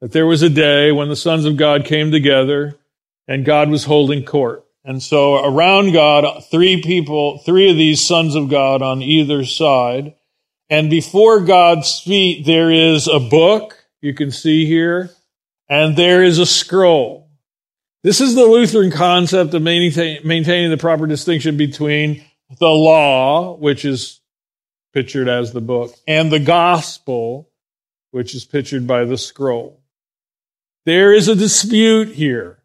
that 0.00 0.12
there 0.12 0.26
was 0.26 0.42
a 0.42 0.48
day 0.48 0.92
when 0.92 1.08
the 1.08 1.16
sons 1.16 1.44
of 1.44 1.56
God 1.56 1.84
came 1.84 2.12
together 2.12 2.78
and 3.26 3.44
God 3.44 3.68
was 3.68 3.84
holding 3.84 4.24
court. 4.24 4.64
And 4.84 5.02
so 5.02 5.44
around 5.44 5.92
God, 5.92 6.44
three 6.48 6.80
people, 6.82 7.38
three 7.38 7.68
of 7.68 7.76
these 7.76 8.06
sons 8.06 8.36
of 8.36 8.48
God 8.48 8.80
on 8.80 9.02
either 9.02 9.44
side. 9.44 10.14
And 10.70 10.88
before 10.88 11.40
God's 11.40 11.98
feet, 11.98 12.46
there 12.46 12.70
is 12.70 13.08
a 13.08 13.18
book 13.18 13.86
you 14.00 14.14
can 14.14 14.30
see 14.30 14.66
here, 14.66 15.10
and 15.68 15.96
there 15.96 16.22
is 16.22 16.38
a 16.38 16.46
scroll. 16.46 17.28
This 18.04 18.20
is 18.20 18.36
the 18.36 18.46
Lutheran 18.46 18.92
concept 18.92 19.52
of 19.52 19.62
maintaining 19.62 20.70
the 20.70 20.76
proper 20.78 21.08
distinction 21.08 21.56
between 21.56 22.22
the 22.58 22.68
law, 22.68 23.56
which 23.56 23.84
is 23.84 24.20
pictured 24.92 25.28
as 25.28 25.52
the 25.52 25.60
book, 25.60 25.94
and 26.06 26.30
the 26.30 26.40
gospel, 26.40 27.50
which 28.10 28.34
is 28.34 28.44
pictured 28.44 28.86
by 28.86 29.04
the 29.04 29.18
scroll. 29.18 29.82
There 30.84 31.12
is 31.12 31.28
a 31.28 31.34
dispute 31.34 32.08
here. 32.08 32.58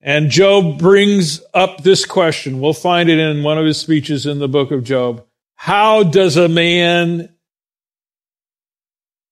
And 0.00 0.30
Job 0.30 0.78
brings 0.78 1.40
up 1.54 1.82
this 1.82 2.04
question. 2.04 2.60
We'll 2.60 2.72
find 2.72 3.08
it 3.08 3.18
in 3.18 3.42
one 3.42 3.58
of 3.58 3.66
his 3.66 3.78
speeches 3.78 4.26
in 4.26 4.38
the 4.38 4.48
book 4.48 4.70
of 4.70 4.84
Job. 4.84 5.24
How 5.54 6.04
does 6.04 6.36
a 6.36 6.48
man 6.48 7.34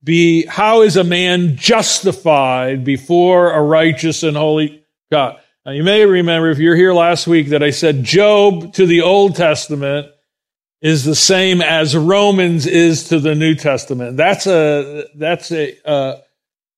be, 0.02 0.44
how 0.46 0.82
is 0.82 0.96
a 0.96 1.04
man 1.04 1.56
justified 1.56 2.84
before 2.84 3.52
a 3.52 3.62
righteous 3.62 4.22
and 4.22 4.36
holy 4.36 4.84
God? 5.10 5.40
Now, 5.66 5.72
you 5.72 5.82
may 5.82 6.06
remember 6.06 6.48
if 6.50 6.60
you're 6.60 6.76
here 6.76 6.94
last 6.94 7.26
week 7.26 7.48
that 7.48 7.60
I 7.60 7.70
said 7.70 8.04
Job 8.04 8.72
to 8.74 8.86
the 8.86 9.00
Old 9.00 9.34
Testament 9.34 10.06
is 10.80 11.02
the 11.02 11.16
same 11.16 11.60
as 11.60 11.96
Romans 11.96 12.68
is 12.68 13.08
to 13.08 13.18
the 13.18 13.34
New 13.34 13.56
Testament. 13.56 14.16
That's 14.16 14.46
a, 14.46 15.06
that's 15.16 15.50
a, 15.50 15.76
uh, 15.84 16.20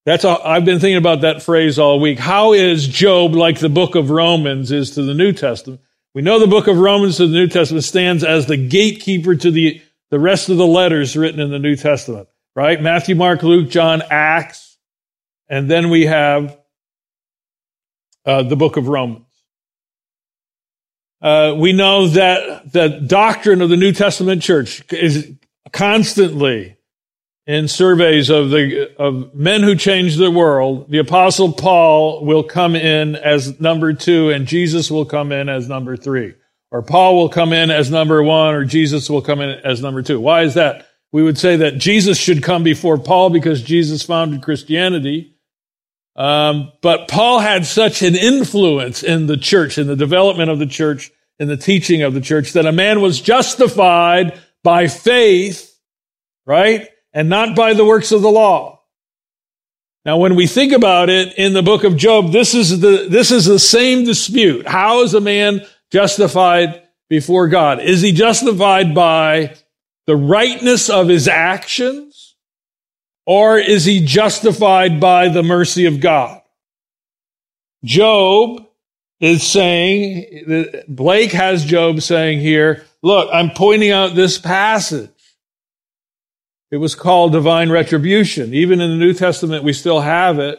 that's 0.07 0.23
a, 0.23 0.39
I've 0.43 0.65
been 0.65 0.79
thinking 0.79 0.97
about 0.97 1.21
that 1.21 1.43
phrase 1.43 1.77
all 1.77 1.99
week. 1.99 2.17
How 2.17 2.53
is 2.53 2.87
Job 2.87 3.35
like 3.35 3.59
the 3.59 3.69
book 3.69 3.93
of 3.93 4.09
Romans 4.09 4.71
is 4.71 4.89
to 4.95 5.03
the 5.03 5.13
New 5.13 5.33
Testament? 5.33 5.81
We 6.15 6.23
know 6.23 6.39
the 6.39 6.47
book 6.47 6.65
of 6.65 6.79
Romans 6.79 7.17
to 7.17 7.27
the 7.27 7.33
New 7.35 7.47
Testament 7.47 7.83
stands 7.83 8.23
as 8.23 8.47
the 8.47 8.57
gatekeeper 8.57 9.35
to 9.35 9.51
the, 9.51 9.83
the 10.09 10.19
rest 10.19 10.49
of 10.49 10.57
the 10.57 10.65
letters 10.65 11.15
written 11.15 11.39
in 11.39 11.51
the 11.51 11.59
New 11.59 11.75
Testament, 11.75 12.27
right? 12.55 12.81
Matthew, 12.81 13.13
Mark, 13.13 13.43
Luke, 13.43 13.69
John, 13.69 14.01
Acts. 14.09 14.79
And 15.47 15.69
then 15.69 15.91
we 15.91 16.07
have 16.07 16.58
uh, 18.29 18.43
the 18.43 18.55
book 18.55 18.77
of 18.77 18.87
Romans. 18.87 19.25
Uh, 21.19 21.55
we 21.57 21.73
know 21.73 22.07
that 22.07 22.71
the 22.71 22.87
doctrine 23.07 23.61
of 23.61 23.69
the 23.69 23.75
New 23.75 23.91
Testament 23.91 24.43
church 24.43 24.83
is 24.93 25.33
constantly 25.73 26.77
in 27.47 27.67
surveys 27.67 28.29
of 28.29 28.51
the 28.51 28.95
of 28.97 29.33
men 29.33 29.63
who 29.63 29.75
changed 29.75 30.19
the 30.19 30.29
world. 30.29 30.91
The 30.91 30.99
apostle 30.99 31.51
Paul 31.51 32.23
will 32.23 32.43
come 32.43 32.75
in 32.75 33.15
as 33.15 33.59
number 33.59 33.93
two, 33.93 34.29
and 34.29 34.45
Jesus 34.45 34.91
will 34.91 35.05
come 35.05 35.31
in 35.31 35.49
as 35.49 35.67
number 35.67 35.97
three, 35.97 36.35
or 36.69 36.83
Paul 36.83 37.15
will 37.15 37.29
come 37.29 37.51
in 37.51 37.71
as 37.71 37.89
number 37.89 38.21
one, 38.21 38.53
or 38.53 38.63
Jesus 38.63 39.09
will 39.09 39.23
come 39.23 39.41
in 39.41 39.49
as 39.65 39.81
number 39.81 40.03
two. 40.03 40.19
Why 40.19 40.43
is 40.43 40.53
that? 40.53 40.85
We 41.11 41.23
would 41.23 41.39
say 41.39 41.55
that 41.55 41.79
Jesus 41.79 42.19
should 42.19 42.43
come 42.43 42.61
before 42.61 42.99
Paul 42.99 43.31
because 43.31 43.63
Jesus 43.63 44.03
founded 44.03 44.43
Christianity. 44.43 45.35
Um, 46.19 46.73
but 46.81 47.07
Paul 47.07 47.39
had 47.39 47.65
such 47.65 48.01
an 48.01 48.13
influence 48.13 49.03
in 49.03 49.27
the 49.27 49.37
church, 49.37 49.77
in 49.77 49.87
the 49.87 49.95
development 49.95 50.51
of 50.51 50.59
the 50.59 50.65
church, 50.65 51.11
in 51.39 51.47
the 51.47 51.55
teaching 51.55 52.01
of 52.01 52.13
the 52.13 52.19
church, 52.19 52.51
that 52.53 52.65
a 52.65 52.73
man 52.73 52.99
was 52.99 53.21
justified 53.21 54.37
by 54.61 54.89
faith, 54.89 55.79
right? 56.45 56.89
And 57.13 57.29
not 57.29 57.55
by 57.55 57.73
the 57.73 57.85
works 57.85 58.11
of 58.11 58.21
the 58.21 58.29
law. 58.29 58.81
Now, 60.03 60.17
when 60.17 60.35
we 60.35 60.45
think 60.45 60.73
about 60.73 61.09
it 61.09 61.37
in 61.37 61.53
the 61.53 61.63
book 61.63 61.85
of 61.85 61.95
Job, 61.95 62.33
this 62.33 62.53
is 62.53 62.81
the, 62.81 63.07
this 63.09 63.31
is 63.31 63.45
the 63.45 63.59
same 63.59 64.03
dispute. 64.03 64.67
How 64.67 65.03
is 65.03 65.13
a 65.13 65.21
man 65.21 65.61
justified 65.89 66.83
before 67.09 67.47
God? 67.47 67.79
Is 67.79 68.01
he 68.01 68.11
justified 68.11 68.93
by 68.93 69.55
the 70.05 70.17
rightness 70.17 70.89
of 70.89 71.07
his 71.07 71.29
actions? 71.29 72.28
Or 73.31 73.59
is 73.59 73.85
he 73.85 74.03
justified 74.03 74.99
by 74.99 75.29
the 75.29 75.43
mercy 75.43 75.85
of 75.85 75.99
God? 75.99 76.41
Job 77.83 78.65
is 79.19 79.45
saying, 79.45 80.65
Blake 80.87 81.31
has 81.33 81.63
Job 81.63 82.01
saying 82.01 82.39
here, 82.39 82.85
look, 83.03 83.29
I'm 83.31 83.51
pointing 83.51 83.91
out 83.91 84.15
this 84.15 84.39
passage. 84.39 85.11
It 86.71 86.77
was 86.77 86.95
called 86.95 87.31
divine 87.31 87.69
retribution. 87.69 88.51
Even 88.55 88.81
in 88.81 88.89
the 88.89 88.97
New 88.97 89.13
Testament, 89.13 89.63
we 89.63 89.73
still 89.73 90.01
have 90.01 90.39
it. 90.39 90.57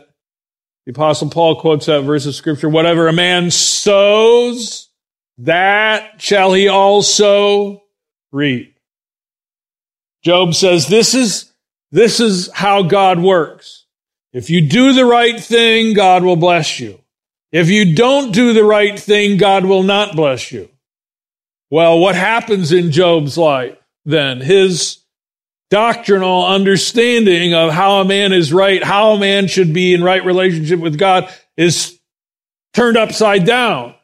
The 0.87 0.93
apostle 0.93 1.29
Paul 1.29 1.61
quotes 1.61 1.87
that 1.87 2.03
verse 2.03 2.25
of 2.25 2.37
scripture, 2.37 2.69
whatever 2.69 3.09
a 3.09 3.13
man 3.13 3.51
sows, 3.51 4.91
that 5.39 6.23
shall 6.23 6.53
he 6.53 6.69
also 6.69 7.83
reap. 8.31 8.79
Job 10.23 10.55
says, 10.55 10.87
this 10.87 11.15
is, 11.15 11.50
this 11.93 12.21
is 12.21 12.51
how 12.53 12.83
God 12.83 13.19
works. 13.19 13.87
If 14.33 14.51
you 14.51 14.61
do 14.61 14.93
the 14.93 15.05
right 15.05 15.41
thing, 15.41 15.93
God 15.95 16.23
will 16.23 16.37
bless 16.37 16.79
you. 16.79 17.01
If 17.53 17.69
you 17.69 17.95
don't 17.95 18.33
do 18.33 18.53
the 18.53 18.65
right 18.65 18.99
thing, 18.99 19.37
God 19.37 19.65
will 19.65 19.83
not 19.83 20.15
bless 20.15 20.53
you. 20.53 20.69
Well, 21.71 21.99
what 21.99 22.15
happens 22.15 22.73
in 22.73 22.93
Job's 22.93 23.37
life 23.37 23.77
then? 24.05 24.41
His 24.41 24.99
doctrinal 25.71 26.47
understanding 26.47 27.55
of 27.55 27.73
how 27.73 28.01
a 28.01 28.05
man 28.05 28.33
is 28.33 28.53
right, 28.53 28.83
how 28.83 29.13
a 29.13 29.19
man 29.19 29.47
should 29.47 29.73
be 29.73 29.95
in 29.95 30.03
right 30.03 30.25
relationship 30.25 30.81
with 30.81 30.99
God 30.99 31.33
is 31.57 31.99
turned 32.75 32.97
upside 32.97 33.45
down 33.45 33.95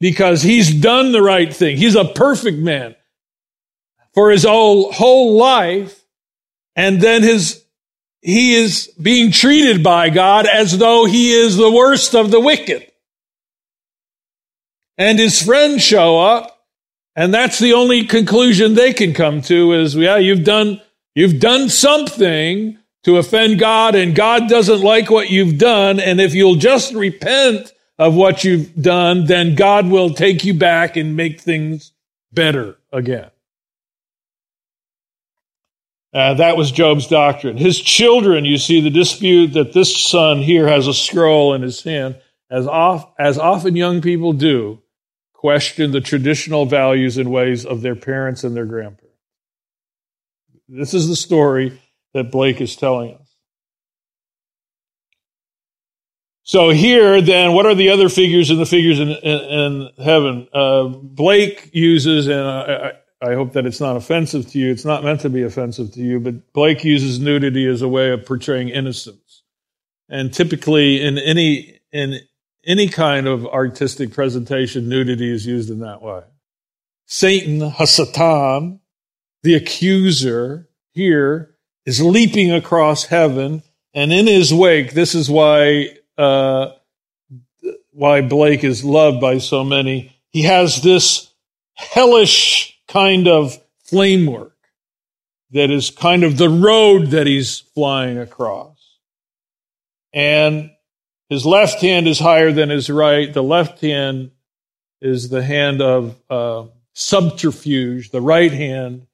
because 0.00 0.42
he's 0.42 0.74
done 0.74 1.12
the 1.12 1.22
right 1.22 1.52
thing. 1.52 1.76
He's 1.76 1.96
a 1.96 2.04
perfect 2.04 2.58
man 2.58 2.94
for 4.14 4.30
his 4.30 4.44
whole, 4.44 4.92
whole 4.92 5.36
life. 5.36 5.97
And 6.78 7.00
then 7.00 7.24
his, 7.24 7.64
he 8.22 8.54
is 8.54 8.86
being 9.02 9.32
treated 9.32 9.82
by 9.82 10.10
God 10.10 10.46
as 10.46 10.78
though 10.78 11.06
he 11.06 11.32
is 11.32 11.56
the 11.56 11.72
worst 11.72 12.14
of 12.14 12.30
the 12.30 12.40
wicked. 12.40 12.90
And 14.96 15.18
his 15.18 15.42
friends 15.42 15.82
show 15.82 16.20
up 16.20 16.58
and 17.18 17.34
that's 17.34 17.58
the 17.58 17.72
only 17.72 18.04
conclusion 18.04 18.74
they 18.74 18.92
can 18.92 19.12
come 19.12 19.42
to 19.42 19.72
is, 19.72 19.96
yeah, 19.96 20.18
you've 20.18 20.44
done, 20.44 20.80
you've 21.16 21.40
done 21.40 21.68
something 21.68 22.78
to 23.02 23.16
offend 23.16 23.58
God 23.58 23.96
and 23.96 24.14
God 24.14 24.48
doesn't 24.48 24.82
like 24.82 25.10
what 25.10 25.28
you've 25.28 25.58
done. 25.58 25.98
And 25.98 26.20
if 26.20 26.32
you'll 26.32 26.54
just 26.54 26.94
repent 26.94 27.72
of 27.98 28.14
what 28.14 28.44
you've 28.44 28.72
done, 28.80 29.24
then 29.24 29.56
God 29.56 29.88
will 29.88 30.10
take 30.14 30.44
you 30.44 30.54
back 30.54 30.96
and 30.96 31.16
make 31.16 31.40
things 31.40 31.90
better 32.32 32.78
again. 32.92 33.30
Uh, 36.12 36.34
that 36.34 36.56
was 36.56 36.70
Job's 36.70 37.06
doctrine. 37.06 37.58
His 37.58 37.78
children, 37.78 38.44
you 38.44 38.56
see 38.56 38.80
the 38.80 38.90
dispute 38.90 39.48
that 39.48 39.72
this 39.72 39.94
son 39.94 40.38
here 40.38 40.66
has 40.66 40.86
a 40.86 40.94
scroll 40.94 41.52
in 41.52 41.62
his 41.62 41.82
hand, 41.82 42.18
as, 42.50 42.66
as 43.18 43.38
often 43.38 43.76
young 43.76 44.00
people 44.00 44.32
do 44.32 44.80
question 45.34 45.92
the 45.92 46.00
traditional 46.00 46.66
values 46.66 47.16
and 47.16 47.30
ways 47.30 47.64
of 47.64 47.82
their 47.82 47.94
parents 47.94 48.42
and 48.42 48.56
their 48.56 48.66
grandparents. 48.66 49.04
This 50.68 50.94
is 50.94 51.08
the 51.08 51.16
story 51.16 51.80
that 52.14 52.32
Blake 52.32 52.60
is 52.60 52.74
telling 52.74 53.14
us. 53.14 53.36
So 56.42 56.70
here, 56.70 57.20
then, 57.20 57.52
what 57.52 57.66
are 57.66 57.74
the 57.74 57.90
other 57.90 58.08
figures 58.08 58.48
and 58.48 58.58
the 58.58 58.66
figures 58.66 58.98
in, 58.98 59.10
in, 59.10 59.18
in 59.18 59.90
heaven? 60.02 60.48
Uh, 60.52 60.84
Blake 60.84 61.70
uses, 61.74 62.26
and 62.26 62.40
I, 62.40 62.92
I, 63.20 63.34
hope 63.34 63.52
that 63.52 63.66
it's 63.66 63.80
not 63.80 63.96
offensive 63.96 64.48
to 64.50 64.58
you. 64.58 64.70
It's 64.70 64.84
not 64.84 65.04
meant 65.04 65.20
to 65.22 65.30
be 65.30 65.42
offensive 65.42 65.92
to 65.92 66.00
you, 66.00 66.20
but 66.20 66.52
Blake 66.52 66.84
uses 66.84 67.18
nudity 67.18 67.66
as 67.66 67.82
a 67.82 67.88
way 67.88 68.10
of 68.10 68.24
portraying 68.24 68.68
innocence. 68.68 69.42
And 70.08 70.32
typically, 70.32 71.02
in 71.02 71.18
any 71.18 71.80
in 71.92 72.20
any 72.66 72.88
kind 72.88 73.26
of 73.26 73.46
artistic 73.46 74.12
presentation, 74.12 74.88
nudity 74.88 75.30
is 75.30 75.46
used 75.46 75.70
in 75.70 75.80
that 75.80 76.02
way. 76.02 76.22
Satan, 77.06 77.60
Hasatan, 77.60 78.80
the 79.42 79.54
accuser 79.54 80.68
here 80.92 81.54
is 81.86 82.02
leaping 82.02 82.52
across 82.52 83.06
heaven 83.06 83.62
and 83.94 84.12
in 84.12 84.28
his 84.28 84.52
wake, 84.54 84.92
this 84.92 85.16
is 85.16 85.28
why, 85.28 85.88
uh, 86.16 86.70
why 87.90 88.20
Blake 88.20 88.62
is 88.62 88.84
loved 88.84 89.20
by 89.20 89.38
so 89.38 89.64
many. 89.64 90.16
He 90.28 90.42
has 90.42 90.82
this 90.82 91.32
hellish 91.74 92.77
kind 92.88 93.28
of 93.28 93.56
flamework 93.84 94.56
that 95.50 95.70
is 95.70 95.90
kind 95.90 96.24
of 96.24 96.36
the 96.36 96.48
road 96.48 97.08
that 97.08 97.26
he's 97.26 97.60
flying 97.60 98.18
across. 98.18 98.98
And 100.12 100.70
his 101.28 101.46
left 101.46 101.80
hand 101.80 102.08
is 102.08 102.18
higher 102.18 102.52
than 102.52 102.70
his 102.70 102.90
right. 102.90 103.32
The 103.32 103.42
left 103.42 103.80
hand 103.80 104.30
is 105.00 105.28
the 105.28 105.42
hand 105.42 105.80
of 105.80 106.16
uh, 106.28 106.66
subterfuge. 106.94 108.10
The 108.10 108.20
right 108.20 108.52
hand, 108.52 109.06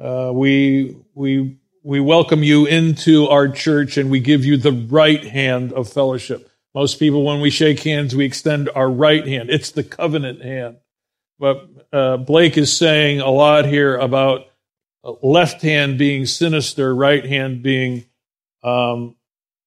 uh, 0.00 0.32
we 0.34 0.96
we 1.14 1.58
we 1.82 2.00
welcome 2.00 2.42
you 2.42 2.66
into 2.66 3.28
our 3.28 3.48
church 3.48 3.96
and 3.96 4.10
we 4.10 4.20
give 4.20 4.44
you 4.44 4.56
the 4.56 4.72
right 4.72 5.24
hand 5.24 5.72
of 5.72 5.90
fellowship. 5.90 6.50
Most 6.74 6.98
people, 6.98 7.24
when 7.24 7.40
we 7.40 7.50
shake 7.50 7.80
hands, 7.80 8.14
we 8.14 8.24
extend 8.24 8.68
our 8.74 8.90
right 8.90 9.26
hand. 9.26 9.50
It's 9.50 9.70
the 9.70 9.84
covenant 9.84 10.42
hand. 10.42 10.76
But 11.38 11.68
uh, 11.92 12.16
Blake 12.18 12.56
is 12.58 12.76
saying 12.76 13.20
a 13.20 13.30
lot 13.30 13.64
here 13.64 13.96
about 13.96 14.46
left 15.22 15.62
hand 15.62 15.98
being 15.98 16.26
sinister, 16.26 16.94
right 16.94 17.24
hand 17.24 17.62
being 17.62 18.04
um, 18.62 19.16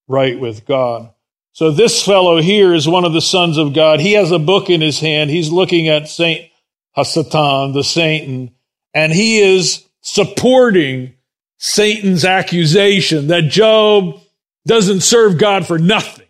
right 0.08 0.40
with 0.40 0.66
God. 0.66 1.12
So 1.54 1.72
this 1.72 2.04
fellow 2.04 2.42
here 2.42 2.74
is 2.74 2.88
one 2.88 3.06
of 3.06 3.14
the 3.14 3.22
sons 3.22 3.58
of 3.58 3.74
God. 3.74 4.00
He 4.00 4.14
has 4.14 4.32
a 4.32 4.40
book 4.40 4.70
in 4.70 4.82
his 4.82 5.00
hand. 5.00 5.30
He's 5.30 5.52
looking 5.52 5.90
at 5.90 6.08
Saint 6.08 6.50
Hasatan, 6.98 7.74
the 7.74 7.84
Satan, 7.84 8.52
and 8.94 9.12
he 9.12 9.40
is 9.40 9.86
supporting 10.02 11.14
Satan's 11.58 12.26
accusation 12.26 13.28
that 13.28 13.50
Job 13.50 14.20
doesn't 14.66 15.02
serve 15.02 15.38
God 15.38 15.66
for 15.66 15.78
nothing. 15.78 16.26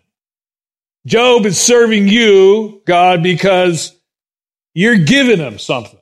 Job 1.06 1.46
is 1.46 1.60
serving 1.60 2.08
you, 2.08 2.82
God, 2.84 3.22
because 3.22 3.96
you're 4.74 4.98
giving 4.98 5.38
him 5.38 5.58
something. 5.58 6.00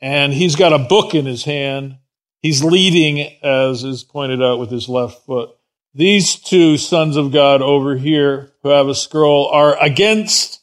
And 0.00 0.32
he's 0.32 0.56
got 0.56 0.72
a 0.72 0.78
book 0.78 1.14
in 1.14 1.26
his 1.26 1.44
hand. 1.44 1.98
He's 2.40 2.62
leading, 2.62 3.20
as 3.42 3.84
is 3.84 4.04
pointed 4.04 4.42
out, 4.42 4.58
with 4.58 4.70
his 4.70 4.88
left 4.88 5.24
foot. 5.24 5.50
These 5.94 6.36
two 6.36 6.76
sons 6.76 7.16
of 7.16 7.32
God 7.32 7.62
over 7.62 7.96
here 7.96 8.52
who 8.62 8.68
have 8.70 8.88
a 8.88 8.94
scroll 8.94 9.48
are 9.48 9.82
against 9.82 10.60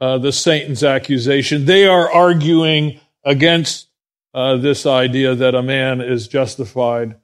uh, 0.00 0.18
the 0.18 0.32
Satan's 0.32 0.84
accusation. 0.84 1.64
They 1.64 1.86
are 1.86 2.12
arguing 2.12 3.00
against 3.24 3.88
uh, 4.34 4.56
this 4.58 4.86
idea 4.86 5.34
that 5.34 5.54
a 5.54 5.62
man 5.62 6.00
is 6.00 6.28
justified 6.28 7.16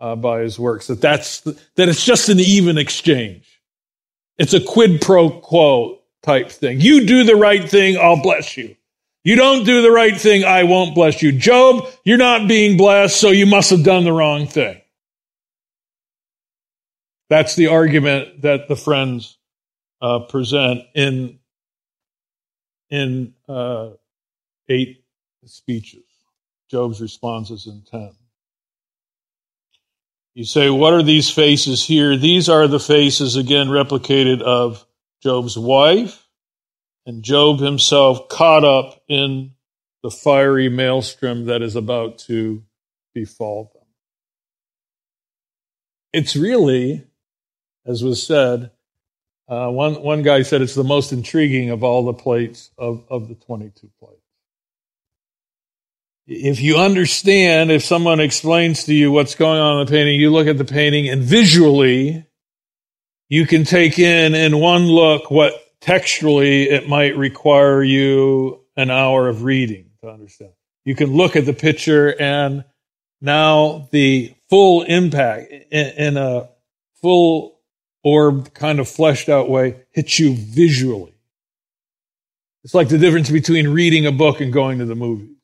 uh, 0.00 0.16
by 0.16 0.40
his 0.40 0.58
works. 0.58 0.88
That 0.88 1.00
that's 1.00 1.40
that 1.40 1.88
it's 1.88 2.04
just 2.04 2.28
an 2.28 2.40
even 2.40 2.78
exchange. 2.78 3.60
It's 4.38 4.54
a 4.54 4.60
quid 4.60 5.00
pro 5.00 5.30
quo 5.30 5.97
type 6.22 6.50
thing. 6.50 6.80
You 6.80 7.06
do 7.06 7.24
the 7.24 7.36
right 7.36 7.68
thing, 7.68 7.96
I'll 7.96 8.22
bless 8.22 8.56
you. 8.56 8.76
You 9.24 9.36
don't 9.36 9.64
do 9.64 9.82
the 9.82 9.90
right 9.90 10.18
thing, 10.18 10.44
I 10.44 10.64
won't 10.64 10.94
bless 10.94 11.22
you. 11.22 11.32
Job, 11.32 11.86
you're 12.04 12.18
not 12.18 12.48
being 12.48 12.76
blessed, 12.76 13.20
so 13.20 13.30
you 13.30 13.46
must 13.46 13.70
have 13.70 13.82
done 13.82 14.04
the 14.04 14.12
wrong 14.12 14.46
thing. 14.46 14.80
That's 17.28 17.54
the 17.56 17.68
argument 17.68 18.42
that 18.42 18.68
the 18.68 18.76
friends 18.76 19.36
uh, 20.00 20.20
present 20.20 20.82
in 20.94 21.38
in 22.90 23.34
uh, 23.48 23.90
eight 24.68 25.04
speeches. 25.44 26.04
Job's 26.70 27.00
responses 27.00 27.66
in 27.66 27.82
ten. 27.82 28.12
You 30.34 30.44
say, 30.44 30.70
what 30.70 30.94
are 30.94 31.02
these 31.02 31.28
faces 31.28 31.84
here? 31.84 32.16
These 32.16 32.48
are 32.48 32.68
the 32.68 32.80
faces 32.80 33.36
again 33.36 33.66
replicated 33.66 34.40
of 34.40 34.86
Job's 35.22 35.58
wife 35.58 36.26
and 37.06 37.22
Job 37.22 37.60
himself 37.60 38.28
caught 38.28 38.64
up 38.64 39.02
in 39.08 39.52
the 40.02 40.10
fiery 40.10 40.68
maelstrom 40.68 41.46
that 41.46 41.62
is 41.62 41.76
about 41.76 42.18
to 42.18 42.62
befall 43.14 43.70
them. 43.74 43.82
It's 46.12 46.36
really 46.36 47.08
as 47.88 48.04
was 48.04 48.24
said, 48.24 48.70
uh, 49.48 49.70
one, 49.70 50.02
one 50.02 50.22
guy 50.22 50.42
said 50.42 50.60
it's 50.60 50.74
the 50.74 50.84
most 50.84 51.10
intriguing 51.10 51.70
of 51.70 51.82
all 51.82 52.04
the 52.04 52.12
plates 52.12 52.70
of, 52.76 53.02
of 53.08 53.28
the 53.28 53.34
22 53.34 53.90
plates. 53.98 54.20
If 56.26 56.60
you 56.60 56.76
understand, 56.76 57.72
if 57.72 57.82
someone 57.82 58.20
explains 58.20 58.84
to 58.84 58.94
you 58.94 59.10
what's 59.10 59.34
going 59.34 59.58
on 59.58 59.80
in 59.80 59.86
the 59.86 59.90
painting, 59.90 60.20
you 60.20 60.30
look 60.30 60.46
at 60.46 60.58
the 60.58 60.66
painting 60.66 61.08
and 61.08 61.22
visually 61.22 62.26
you 63.28 63.46
can 63.46 63.64
take 63.64 63.98
in 63.98 64.34
in 64.34 64.58
one 64.58 64.86
look 64.86 65.30
what 65.30 65.54
textually 65.80 66.68
it 66.70 66.88
might 66.88 67.16
require 67.16 67.82
you 67.82 68.64
an 68.76 68.90
hour 68.90 69.28
of 69.28 69.42
reading 69.42 69.90
to 70.02 70.10
understand. 70.10 70.52
You 70.84 70.94
can 70.94 71.12
look 71.14 71.36
at 71.36 71.44
the 71.44 71.52
picture 71.52 72.14
and 72.20 72.64
now 73.20 73.88
the 73.90 74.34
full 74.48 74.82
impact 74.82 75.50
in, 75.50 75.86
in 75.86 76.16
a 76.16 76.48
full 77.02 77.60
orb 78.02 78.54
kind 78.54 78.80
of 78.80 78.88
fleshed 78.88 79.28
out 79.28 79.50
way 79.50 79.84
hits 79.90 80.18
you 80.18 80.34
visually. 80.34 81.14
It's 82.64 82.74
like 82.74 82.88
the 82.88 82.98
difference 82.98 83.30
between 83.30 83.68
reading 83.68 84.06
a 84.06 84.12
book 84.12 84.40
and 84.40 84.52
going 84.52 84.78
to 84.78 84.84
the 84.84 84.94
movies. 84.94 85.37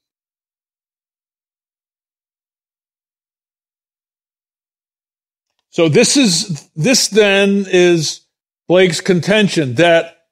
So 5.74 5.88
this 5.88 6.16
is, 6.16 6.68
this 6.76 7.08
then 7.08 7.66
is 7.68 8.20
Blake's 8.68 9.00
contention 9.00 9.74
that 9.74 10.26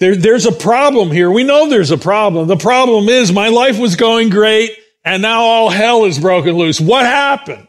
there, 0.00 0.16
there's 0.16 0.46
a 0.46 0.52
problem 0.52 1.12
here. 1.12 1.30
We 1.30 1.44
know 1.44 1.68
there's 1.68 1.92
a 1.92 1.96
problem. 1.96 2.48
The 2.48 2.56
problem 2.56 3.08
is 3.08 3.32
my 3.32 3.50
life 3.50 3.78
was 3.78 3.94
going 3.94 4.30
great 4.30 4.72
and 5.04 5.22
now 5.22 5.42
all 5.42 5.70
hell 5.70 6.06
is 6.06 6.18
broken 6.18 6.56
loose. 6.56 6.80
What 6.80 7.06
happened? 7.06 7.68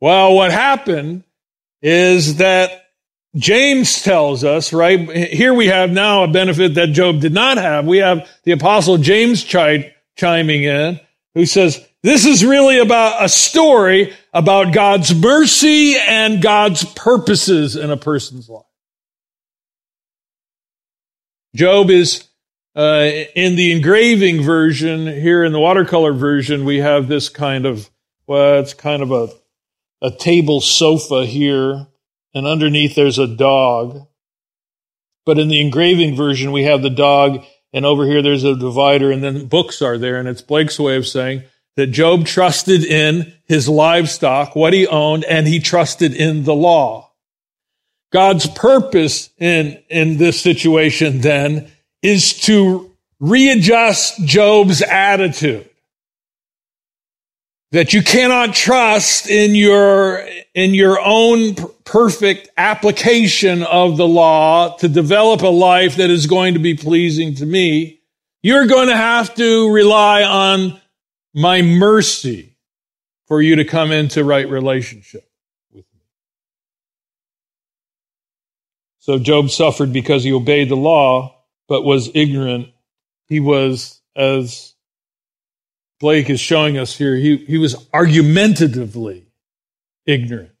Well, 0.00 0.36
what 0.36 0.52
happened 0.52 1.24
is 1.82 2.36
that 2.36 2.90
James 3.34 4.00
tells 4.00 4.44
us, 4.44 4.72
right? 4.72 5.10
Here 5.32 5.52
we 5.52 5.66
have 5.66 5.90
now 5.90 6.22
a 6.22 6.28
benefit 6.28 6.74
that 6.74 6.92
Job 6.92 7.20
did 7.20 7.34
not 7.34 7.56
have. 7.56 7.86
We 7.86 7.98
have 7.98 8.28
the 8.44 8.52
apostle 8.52 8.98
James 8.98 9.42
ch- 9.42 9.90
chiming 10.16 10.62
in, 10.62 11.00
who 11.34 11.44
says, 11.44 11.84
this 12.04 12.24
is 12.24 12.44
really 12.44 12.78
about 12.78 13.24
a 13.24 13.28
story 13.28 14.14
about 14.38 14.72
God's 14.72 15.12
mercy 15.12 15.96
and 15.98 16.40
God's 16.40 16.84
purposes 16.84 17.74
in 17.74 17.90
a 17.90 17.96
person's 17.96 18.48
life. 18.48 18.62
Job 21.56 21.90
is 21.90 22.28
uh, 22.76 23.10
in 23.34 23.56
the 23.56 23.72
engraving 23.72 24.42
version, 24.42 25.08
here 25.08 25.42
in 25.42 25.50
the 25.50 25.58
watercolor 25.58 26.12
version, 26.12 26.64
we 26.64 26.76
have 26.76 27.08
this 27.08 27.28
kind 27.28 27.66
of, 27.66 27.90
well, 28.28 28.60
it's 28.60 28.74
kind 28.74 29.02
of 29.02 29.10
a, 29.10 29.28
a 30.00 30.12
table 30.12 30.60
sofa 30.60 31.26
here, 31.26 31.88
and 32.32 32.46
underneath 32.46 32.94
there's 32.94 33.18
a 33.18 33.26
dog. 33.26 34.06
But 35.26 35.40
in 35.40 35.48
the 35.48 35.60
engraving 35.60 36.14
version, 36.14 36.52
we 36.52 36.62
have 36.62 36.82
the 36.82 36.90
dog, 36.90 37.42
and 37.72 37.84
over 37.84 38.06
here 38.06 38.22
there's 38.22 38.44
a 38.44 38.54
divider, 38.54 39.10
and 39.10 39.24
then 39.24 39.46
books 39.46 39.82
are 39.82 39.98
there, 39.98 40.16
and 40.16 40.28
it's 40.28 40.42
Blake's 40.42 40.78
way 40.78 40.94
of 40.96 41.08
saying 41.08 41.42
that 41.78 41.92
Job 41.92 42.26
trusted 42.26 42.84
in 42.84 43.32
his 43.44 43.68
livestock, 43.68 44.56
what 44.56 44.72
he 44.72 44.88
owned, 44.88 45.22
and 45.22 45.46
he 45.46 45.60
trusted 45.60 46.12
in 46.12 46.42
the 46.42 46.54
law. 46.54 47.12
God's 48.12 48.48
purpose 48.48 49.30
in, 49.38 49.80
in 49.88 50.16
this 50.16 50.40
situation 50.40 51.20
then 51.20 51.70
is 52.02 52.36
to 52.40 52.90
readjust 53.20 54.24
Job's 54.24 54.82
attitude. 54.82 55.70
That 57.70 57.92
you 57.92 58.02
cannot 58.02 58.56
trust 58.56 59.30
in 59.30 59.54
your, 59.54 60.28
in 60.54 60.74
your 60.74 60.98
own 60.98 61.54
perfect 61.84 62.48
application 62.56 63.62
of 63.62 63.96
the 63.96 64.08
law 64.08 64.76
to 64.78 64.88
develop 64.88 65.42
a 65.42 65.46
life 65.46 65.94
that 65.94 66.10
is 66.10 66.26
going 66.26 66.54
to 66.54 66.60
be 66.60 66.74
pleasing 66.74 67.36
to 67.36 67.46
me. 67.46 68.00
You're 68.42 68.66
going 68.66 68.88
to 68.88 68.96
have 68.96 69.32
to 69.36 69.70
rely 69.70 70.24
on 70.24 70.80
my 71.34 71.62
mercy 71.62 72.56
for 73.26 73.42
you 73.42 73.56
to 73.56 73.64
come 73.64 73.92
into 73.92 74.24
right 74.24 74.48
relationship 74.48 75.30
with 75.70 75.84
me. 75.94 76.00
So 78.98 79.18
Job 79.18 79.50
suffered 79.50 79.92
because 79.92 80.24
he 80.24 80.32
obeyed 80.32 80.68
the 80.68 80.76
law, 80.76 81.44
but 81.68 81.82
was 81.82 82.10
ignorant. 82.14 82.68
He 83.26 83.40
was, 83.40 84.00
as 84.16 84.74
Blake 86.00 86.30
is 86.30 86.40
showing 86.40 86.78
us 86.78 86.96
here, 86.96 87.16
he, 87.16 87.36
he 87.36 87.58
was 87.58 87.76
argumentatively 87.92 89.26
ignorant. 90.06 90.52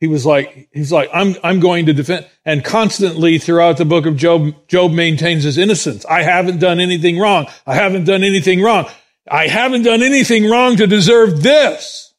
He 0.00 0.06
was 0.06 0.24
like, 0.24 0.68
he's 0.72 0.92
like, 0.92 1.10
I'm, 1.12 1.34
I'm 1.42 1.58
going 1.58 1.86
to 1.86 1.92
defend. 1.92 2.28
And 2.44 2.64
constantly 2.64 3.38
throughout 3.38 3.78
the 3.78 3.84
book 3.84 4.06
of 4.06 4.16
Job, 4.16 4.54
Job 4.68 4.92
maintains 4.92 5.42
his 5.42 5.58
innocence. 5.58 6.06
I 6.06 6.22
haven't 6.22 6.60
done 6.60 6.78
anything 6.78 7.18
wrong. 7.18 7.48
I 7.66 7.74
haven't 7.74 8.04
done 8.04 8.22
anything 8.22 8.62
wrong. 8.62 8.86
I 9.30 9.46
haven't 9.46 9.82
done 9.82 10.02
anything 10.02 10.48
wrong 10.50 10.76
to 10.76 10.86
deserve 10.86 11.42
this. 11.42 12.14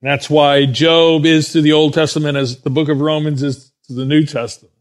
That's 0.00 0.30
why 0.30 0.66
Job 0.66 1.26
is 1.26 1.52
to 1.52 1.60
the 1.60 1.72
Old 1.72 1.94
Testament 1.94 2.36
as 2.36 2.60
the 2.60 2.70
book 2.70 2.88
of 2.88 3.00
Romans 3.00 3.42
is 3.42 3.72
to 3.88 3.94
the 3.94 4.04
New 4.04 4.24
Testament. 4.24 4.74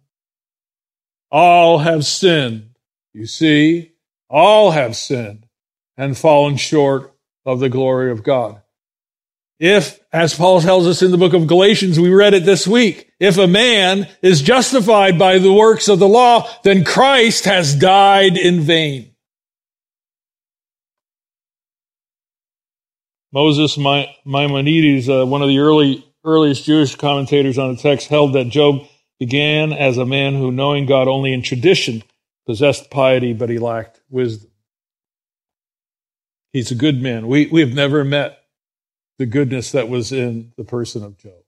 All 1.32 1.80
have 1.80 2.06
sinned. 2.06 2.76
You 3.14 3.26
see, 3.26 3.94
all 4.30 4.72
have 4.72 4.96
sinned 4.96 5.48
and 5.98 6.18
fallen 6.18 6.58
short 6.58 7.16
of 7.46 7.60
the 7.60 7.70
glory 7.70 8.12
of 8.12 8.24
God. 8.24 8.62
If, 9.60 10.00
as 10.14 10.36
Paul 10.36 10.62
tells 10.62 10.86
us 10.86 11.02
in 11.02 11.10
the 11.10 11.18
book 11.18 11.34
of 11.34 11.48
Galatians, 11.48 12.00
we 12.00 12.14
read 12.14 12.36
it 12.36 12.46
this 12.46 12.68
week, 12.68 13.12
if 13.20 13.38
a 13.38 13.48
man 13.48 14.08
is 14.22 14.42
justified 14.44 15.18
by 15.18 15.40
the 15.40 15.52
works 15.52 15.88
of 15.88 15.98
the 15.98 16.08
law, 16.08 16.48
then 16.64 16.84
Christ 16.84 17.46
has 17.46 17.74
died 17.74 18.38
in 18.38 18.62
vain. 18.62 19.16
Moses 23.32 23.78
Maimonides, 23.78 25.10
uh, 25.10 25.26
one 25.26 25.42
of 25.42 25.48
the 25.48 25.60
early, 25.60 26.06
earliest 26.24 26.66
Jewish 26.66 26.96
commentators 26.96 27.58
on 27.58 27.76
the 27.76 27.82
text, 27.82 28.08
held 28.08 28.34
that 28.34 28.50
Job 28.50 28.88
began 29.20 29.74
as 29.74 29.98
a 29.98 30.06
man 30.06 30.36
who, 30.36 30.52
knowing 30.52 30.86
God 30.86 31.08
only 31.08 31.34
in 31.34 31.42
tradition, 31.42 32.04
possessed 32.46 32.92
piety, 32.92 33.34
but 33.34 33.50
he 33.50 33.58
lacked 33.58 34.02
wisdom. 34.10 34.52
He's 36.54 36.72
a 36.72 36.76
good 36.76 37.02
man. 37.02 37.28
We, 37.28 37.48
we 37.48 37.62
have 37.62 37.74
never 37.74 38.04
met 38.04 38.40
the 39.18 39.26
goodness 39.26 39.72
that 39.72 39.90
was 39.90 40.12
in 40.12 40.54
the 40.58 40.64
person 40.64 41.04
of 41.04 41.18
Job. 41.18 41.44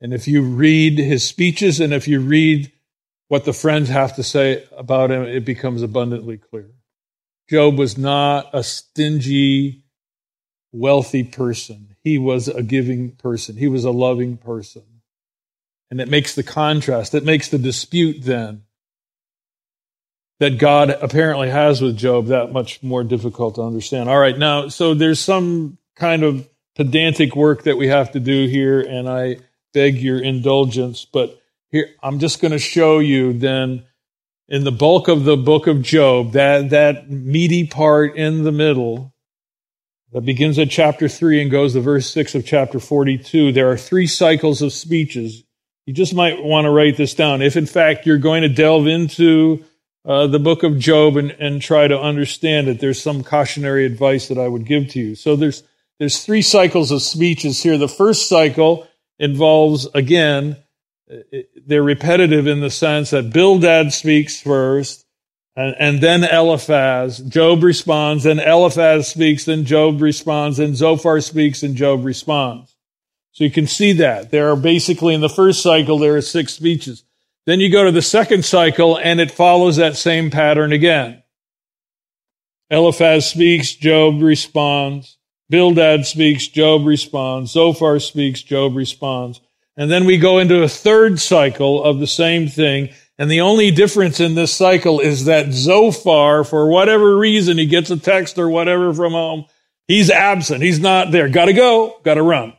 And 0.00 0.14
if 0.14 0.28
you 0.28 0.42
read 0.42 0.98
his 0.98 1.26
speeches 1.26 1.80
and 1.80 1.92
if 1.92 2.06
you 2.06 2.20
read 2.20 2.72
what 3.28 3.44
the 3.44 3.52
friends 3.52 3.88
have 3.88 4.16
to 4.16 4.22
say 4.22 4.64
about 4.76 5.10
him, 5.10 5.22
it 5.22 5.44
becomes 5.44 5.82
abundantly 5.82 6.38
clear. 6.38 6.70
Job 7.48 7.78
was 7.78 7.98
not 7.98 8.48
a 8.52 8.62
stingy, 8.62 9.82
wealthy 10.72 11.24
person. 11.24 11.96
He 12.04 12.18
was 12.18 12.48
a 12.48 12.62
giving 12.62 13.12
person. 13.12 13.56
He 13.56 13.68
was 13.68 13.84
a 13.84 13.90
loving 13.90 14.36
person. 14.36 14.82
And 15.90 16.00
it 16.00 16.08
makes 16.08 16.34
the 16.34 16.42
contrast, 16.42 17.14
it 17.14 17.24
makes 17.24 17.48
the 17.48 17.58
dispute 17.58 18.22
then 18.22 18.64
that 20.38 20.58
God 20.58 20.90
apparently 20.90 21.48
has 21.50 21.80
with 21.80 21.96
Job 21.96 22.26
that 22.26 22.52
much 22.52 22.82
more 22.82 23.02
difficult 23.02 23.56
to 23.56 23.62
understand. 23.62 24.08
All 24.08 24.18
right, 24.18 24.38
now, 24.38 24.68
so 24.68 24.94
there's 24.94 25.18
some 25.18 25.78
kind 25.98 26.22
of 26.22 26.48
pedantic 26.76 27.34
work 27.34 27.64
that 27.64 27.76
we 27.76 27.88
have 27.88 28.12
to 28.12 28.20
do 28.20 28.46
here, 28.46 28.80
and 28.80 29.08
I 29.08 29.38
beg 29.74 29.96
your 29.96 30.20
indulgence. 30.20 31.04
But 31.04 31.40
here, 31.70 31.90
I'm 32.02 32.18
just 32.20 32.40
going 32.40 32.52
to 32.52 32.58
show 32.58 33.00
you 33.00 33.32
then 33.32 33.84
in 34.48 34.64
the 34.64 34.72
bulk 34.72 35.08
of 35.08 35.24
the 35.24 35.36
book 35.36 35.66
of 35.66 35.82
Job, 35.82 36.32
that, 36.32 36.70
that 36.70 37.10
meaty 37.10 37.66
part 37.66 38.16
in 38.16 38.44
the 38.44 38.52
middle 38.52 39.12
that 40.12 40.22
begins 40.22 40.58
at 40.58 40.70
chapter 40.70 41.08
3 41.08 41.42
and 41.42 41.50
goes 41.50 41.74
to 41.74 41.80
verse 41.80 42.10
6 42.10 42.34
of 42.34 42.46
chapter 42.46 42.80
42. 42.80 43.52
There 43.52 43.70
are 43.70 43.76
three 43.76 44.06
cycles 44.06 44.62
of 44.62 44.72
speeches. 44.72 45.44
You 45.84 45.92
just 45.92 46.14
might 46.14 46.42
want 46.42 46.64
to 46.64 46.70
write 46.70 46.96
this 46.96 47.14
down. 47.14 47.42
If 47.42 47.56
in 47.56 47.66
fact 47.66 48.06
you're 48.06 48.18
going 48.18 48.42
to 48.42 48.48
delve 48.48 48.86
into 48.86 49.64
uh, 50.06 50.26
the 50.28 50.38
book 50.38 50.62
of 50.62 50.78
Job 50.78 51.18
and, 51.18 51.32
and 51.32 51.60
try 51.60 51.86
to 51.86 52.00
understand 52.00 52.68
it, 52.68 52.80
there's 52.80 53.02
some 53.02 53.22
cautionary 53.22 53.84
advice 53.84 54.28
that 54.28 54.38
I 54.38 54.48
would 54.48 54.64
give 54.64 54.88
to 54.90 55.00
you. 55.00 55.14
So 55.14 55.36
there's 55.36 55.62
there's 55.98 56.24
three 56.24 56.42
cycles 56.42 56.90
of 56.90 57.02
speeches 57.02 57.62
here. 57.62 57.76
The 57.76 57.88
first 57.88 58.28
cycle 58.28 58.86
involves, 59.18 59.86
again, 59.94 60.56
they're 61.66 61.82
repetitive 61.82 62.46
in 62.46 62.60
the 62.60 62.70
sense 62.70 63.10
that 63.10 63.32
Bildad 63.32 63.92
speaks 63.92 64.40
first, 64.40 65.04
and, 65.56 65.74
and, 65.78 66.00
then 66.00 66.22
Eliphaz. 66.22 67.18
Job 67.18 67.64
responds, 67.64 68.24
then 68.24 68.38
Eliphaz 68.38 69.08
speaks, 69.08 69.44
then 69.44 69.64
Job 69.64 70.00
responds, 70.00 70.58
then 70.58 70.76
Zophar 70.76 71.20
speaks, 71.20 71.64
and 71.64 71.74
Job 71.74 72.04
responds. 72.04 72.76
So 73.32 73.44
you 73.44 73.50
can 73.50 73.66
see 73.66 73.92
that. 73.94 74.30
There 74.30 74.50
are 74.50 74.56
basically, 74.56 75.14
in 75.14 75.20
the 75.20 75.28
first 75.28 75.62
cycle, 75.62 75.98
there 75.98 76.16
are 76.16 76.20
six 76.20 76.52
speeches. 76.52 77.02
Then 77.44 77.60
you 77.60 77.72
go 77.72 77.84
to 77.84 77.90
the 77.90 78.02
second 78.02 78.44
cycle, 78.44 78.96
and 78.98 79.18
it 79.18 79.32
follows 79.32 79.76
that 79.76 79.96
same 79.96 80.30
pattern 80.30 80.72
again. 80.72 81.22
Eliphaz 82.70 83.28
speaks, 83.28 83.74
Job 83.74 84.22
responds. 84.22 85.17
Bildad 85.50 86.04
speaks, 86.06 86.46
Job 86.46 86.86
responds. 86.86 87.52
Zophar 87.52 88.00
speaks, 88.00 88.42
Job 88.42 88.76
responds. 88.76 89.40
And 89.76 89.90
then 89.90 90.04
we 90.04 90.18
go 90.18 90.38
into 90.38 90.62
a 90.62 90.68
third 90.68 91.20
cycle 91.20 91.82
of 91.82 92.00
the 92.00 92.06
same 92.06 92.48
thing. 92.48 92.90
And 93.16 93.30
the 93.30 93.40
only 93.40 93.70
difference 93.70 94.20
in 94.20 94.34
this 94.34 94.52
cycle 94.52 95.00
is 95.00 95.24
that 95.24 95.52
Zophar, 95.52 96.44
for 96.44 96.68
whatever 96.68 97.16
reason, 97.16 97.58
he 97.58 97.66
gets 97.66 97.90
a 97.90 97.96
text 97.96 98.38
or 98.38 98.48
whatever 98.48 98.92
from 98.92 99.12
home. 99.12 99.46
He's 99.86 100.10
absent. 100.10 100.62
He's 100.62 100.80
not 100.80 101.10
there. 101.12 101.28
Gotta 101.28 101.52
go. 101.52 101.98
Gotta 102.04 102.22
run. 102.22 102.52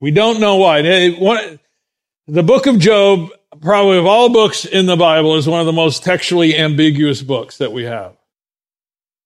We 0.00 0.12
don't 0.12 0.40
know 0.40 0.56
why. 0.56 0.80
The 0.82 2.42
book 2.42 2.66
of 2.66 2.78
Job, 2.78 3.28
probably 3.60 3.98
of 3.98 4.06
all 4.06 4.30
books 4.30 4.64
in 4.64 4.86
the 4.86 4.96
Bible, 4.96 5.36
is 5.36 5.46
one 5.46 5.60
of 5.60 5.66
the 5.66 5.72
most 5.72 6.02
textually 6.02 6.56
ambiguous 6.56 7.20
books 7.22 7.58
that 7.58 7.72
we 7.72 7.84
have. 7.84 8.16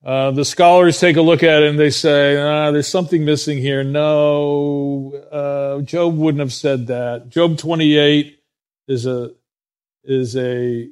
Uh, 0.04 0.30
the 0.32 0.44
scholars 0.44 1.00
take 1.00 1.16
a 1.16 1.22
look 1.22 1.42
at 1.42 1.62
it 1.62 1.70
and 1.70 1.78
they 1.78 1.88
say, 1.88 2.36
ah, 2.36 2.70
there's 2.70 2.88
something 2.88 3.24
missing 3.24 3.56
here. 3.56 3.82
No, 3.82 5.14
uh, 5.32 5.80
Job 5.80 6.16
wouldn't 6.16 6.40
have 6.40 6.52
said 6.52 6.88
that. 6.88 7.30
Job 7.30 7.56
28 7.56 8.38
is 8.86 9.06
a, 9.06 9.30
is 10.02 10.36
a, 10.36 10.90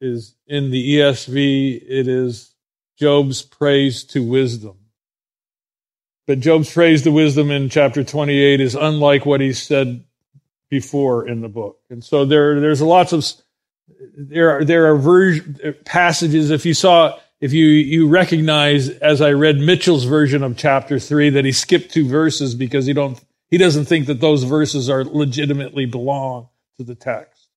is 0.00 0.34
in 0.46 0.70
the 0.70 0.96
ESV, 0.96 1.82
it 1.86 2.08
is 2.08 2.54
Job's 2.98 3.42
praise 3.42 4.04
to 4.04 4.22
wisdom. 4.22 4.76
But 6.26 6.40
Job's 6.40 6.72
praise 6.72 7.02
to 7.02 7.12
wisdom 7.12 7.50
in 7.50 7.68
chapter 7.68 8.02
28 8.02 8.60
is 8.60 8.74
unlike 8.74 9.26
what 9.26 9.42
he 9.42 9.52
said 9.52 10.02
before 10.70 11.28
in 11.28 11.42
the 11.42 11.48
book. 11.48 11.78
And 11.90 12.02
so 12.02 12.24
there, 12.24 12.58
there's 12.58 12.80
lots 12.80 13.12
of 13.12 13.26
there 14.16 14.50
are, 14.50 14.64
there 14.64 14.86
are 14.86 14.96
ver- 14.96 15.74
passages, 15.84 16.50
if 16.50 16.64
you 16.64 16.72
saw, 16.72 17.18
if 17.40 17.52
you, 17.52 17.64
you 17.66 18.08
recognize, 18.08 18.90
as 18.90 19.20
I 19.20 19.32
read 19.32 19.56
Mitchell's 19.56 20.04
version 20.04 20.42
of 20.42 20.56
chapter 20.56 20.98
three, 20.98 21.30
that 21.30 21.44
he 21.44 21.52
skipped 21.52 21.90
two 21.90 22.06
verses 22.06 22.54
because 22.54 22.86
he 22.86 22.92
don't, 22.92 23.18
he 23.48 23.56
doesn't 23.56 23.86
think 23.86 24.06
that 24.06 24.20
those 24.20 24.42
verses 24.42 24.90
are 24.90 25.04
legitimately 25.04 25.86
belong 25.86 26.48
to 26.76 26.84
the 26.84 26.94
text. 26.94 27.48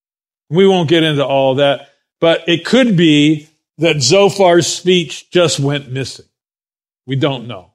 We 0.49 0.67
won't 0.67 0.89
get 0.89 1.03
into 1.03 1.25
all 1.25 1.55
that, 1.55 1.89
but 2.21 2.47
it 2.47 2.65
could 2.65 2.95
be 2.95 3.49
that 3.79 3.97
Zophar's 3.97 4.67
speech 4.67 5.29
just 5.31 5.59
went 5.59 5.91
missing. 5.91 6.25
We 7.05 7.17
don't 7.17 7.47
know. 7.47 7.71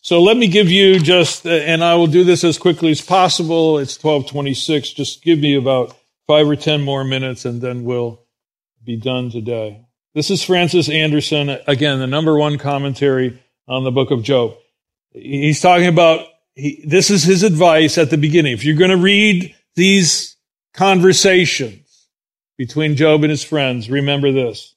So 0.00 0.22
let 0.22 0.36
me 0.36 0.46
give 0.46 0.70
you 0.70 1.00
just, 1.00 1.44
and 1.46 1.82
I 1.82 1.96
will 1.96 2.06
do 2.06 2.24
this 2.24 2.44
as 2.44 2.56
quickly 2.56 2.90
as 2.92 3.00
possible. 3.00 3.78
It's 3.78 4.02
1226. 4.02 4.92
Just 4.92 5.22
give 5.22 5.38
me 5.38 5.54
about 5.54 5.94
five 6.28 6.46
or 6.46 6.54
10 6.54 6.82
more 6.82 7.02
minutes 7.04 7.46
and 7.46 7.60
then 7.60 7.82
we'll 7.82 8.22
be 8.84 8.96
done 8.96 9.30
today. 9.30 9.80
This 10.14 10.30
is 10.30 10.44
Francis 10.44 10.88
Andersen, 10.88 11.48
again, 11.66 11.98
the 11.98 12.06
number 12.06 12.36
one 12.36 12.58
commentary 12.58 13.42
on 13.66 13.82
the 13.82 13.90
book 13.90 14.10
of 14.10 14.22
Job. 14.22 14.54
He's 15.12 15.60
talking 15.60 15.86
about, 15.86 16.26
he, 16.54 16.84
this 16.86 17.10
is 17.10 17.24
his 17.24 17.42
advice 17.42 17.96
at 17.96 18.10
the 18.10 18.18
beginning. 18.18 18.52
If 18.52 18.64
you're 18.64 18.76
going 18.76 18.90
to 18.90 18.98
read 18.98 19.54
these 19.74 20.36
conversations 20.74 22.08
between 22.58 22.96
Job 22.96 23.22
and 23.22 23.30
his 23.30 23.42
friends, 23.42 23.88
remember 23.88 24.30
this. 24.30 24.74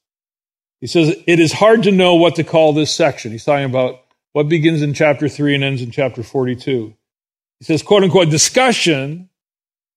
He 0.80 0.88
says, 0.88 1.16
it 1.28 1.40
is 1.40 1.52
hard 1.52 1.84
to 1.84 1.92
know 1.92 2.16
what 2.16 2.36
to 2.36 2.44
call 2.46 2.72
this 2.72 2.96
section. 2.96 3.32
He's 3.32 3.46
talking 3.46 3.66
about 3.66 4.00
what 4.32 4.48
begins 4.48 4.82
in 4.82 4.94
chapter 4.94 5.28
3 5.28 5.56
and 5.56 5.64
ends 5.66 5.82
in 5.82 5.92
chapter 5.92 6.24
42. 6.24 6.94
He 7.60 7.66
says, 7.66 7.84
quote 7.84 8.04
unquote, 8.04 8.30
discussion 8.30 9.30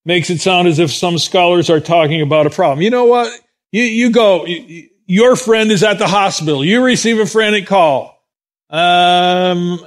makes 0.04 0.30
it 0.30 0.40
sound 0.40 0.68
as 0.68 0.78
if 0.78 0.92
some 0.92 1.18
scholars 1.18 1.70
are 1.70 1.80
talking 1.80 2.20
about 2.20 2.46
a 2.46 2.50
problem. 2.50 2.82
You 2.82 2.90
know 2.90 3.06
what? 3.06 3.32
You, 3.72 3.82
you 3.82 4.10
go, 4.10 4.46
you, 4.46 4.88
your 5.06 5.36
friend 5.36 5.70
is 5.70 5.82
at 5.82 5.98
the 5.98 6.06
hospital. 6.06 6.64
You 6.64 6.84
receive 6.84 7.18
a 7.18 7.26
frantic 7.26 7.66
call. 7.66 8.22
Um, 8.70 9.78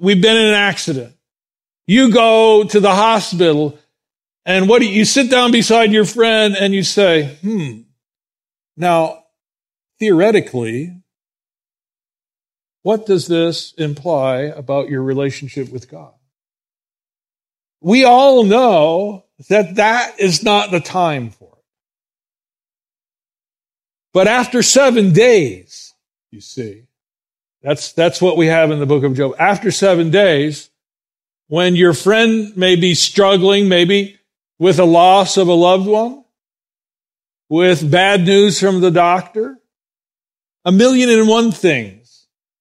we've 0.00 0.20
been 0.20 0.36
in 0.36 0.46
an 0.46 0.54
accident. 0.54 1.14
You 1.86 2.12
go 2.12 2.64
to 2.64 2.80
the 2.80 2.94
hospital 2.94 3.78
and 4.46 4.68
what 4.68 4.80
do 4.80 4.86
you, 4.86 4.92
you 4.92 5.04
sit 5.04 5.28
down 5.28 5.50
beside 5.50 5.92
your 5.92 6.04
friend 6.04 6.56
and 6.56 6.72
you 6.72 6.84
say, 6.84 7.36
hmm, 7.42 7.80
now 8.76 9.24
theoretically, 9.98 11.02
what 12.82 13.06
does 13.06 13.26
this 13.26 13.74
imply 13.74 14.42
about 14.42 14.88
your 14.88 15.02
relationship 15.02 15.70
with 15.70 15.90
God? 15.90 16.12
We 17.80 18.04
all 18.04 18.44
know 18.44 19.25
that 19.48 19.76
that 19.76 20.18
is 20.18 20.42
not 20.42 20.70
the 20.70 20.80
time 20.80 21.30
for 21.30 21.48
it. 21.52 21.64
But 24.12 24.28
after 24.28 24.62
seven 24.62 25.12
days, 25.12 25.92
you 26.30 26.40
see, 26.40 26.84
that's, 27.62 27.92
that's 27.92 28.22
what 28.22 28.36
we 28.36 28.46
have 28.46 28.70
in 28.70 28.78
the 28.78 28.86
book 28.86 29.04
of 29.04 29.14
Job. 29.14 29.34
After 29.38 29.70
seven 29.70 30.10
days, 30.10 30.70
when 31.48 31.76
your 31.76 31.92
friend 31.92 32.56
may 32.56 32.76
be 32.76 32.94
struggling, 32.94 33.68
maybe 33.68 34.18
with 34.58 34.78
a 34.78 34.84
loss 34.84 35.36
of 35.36 35.48
a 35.48 35.52
loved 35.52 35.86
one, 35.86 36.24
with 37.48 37.90
bad 37.90 38.22
news 38.22 38.58
from 38.58 38.80
the 38.80 38.90
doctor, 38.90 39.58
a 40.64 40.72
million 40.72 41.10
and 41.10 41.28
one 41.28 41.52
things 41.52 41.96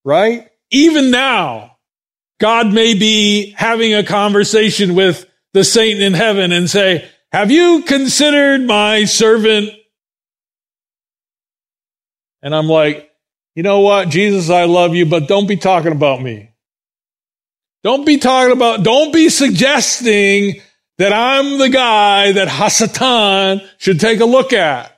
right? 0.06 0.48
Even 0.72 1.12
now, 1.12 1.78
God 2.40 2.72
may 2.72 2.94
be 2.94 3.52
having 3.58 3.94
a 3.94 4.04
conversation 4.04 4.96
with 4.96 5.26
the 5.56 5.64
saint 5.64 6.02
in 6.02 6.14
heaven 6.14 6.52
and 6.52 6.70
say, 6.70 7.10
have 7.32 7.50
you 7.50 7.84
considered 7.84 8.68
my 8.68 9.06
servant? 9.06 9.70
And 12.42 12.54
I'm 12.54 12.68
like, 12.68 13.10
you 13.56 13.64
know 13.64 13.80
what? 13.80 14.10
Jesus, 14.10 14.50
I 14.50 14.66
love 14.66 14.96
you, 14.96 15.06
but 15.06 15.30
don't 15.30 15.48
be 15.48 15.56
talking 15.56 15.94
about 15.94 16.22
me. 16.22 16.50
Don't 17.84 18.06
be 18.06 18.18
talking 18.18 18.52
about, 18.52 18.84
don't 18.84 19.14
be 19.14 19.30
suggesting 19.30 20.62
that 20.98 21.14
I'm 21.14 21.58
the 21.58 21.70
guy 21.70 22.34
that 22.34 22.50
Hasatan 22.50 23.66
should 23.78 24.02
take 24.02 24.20
a 24.20 24.26
look 24.26 24.52
at. 24.52 24.92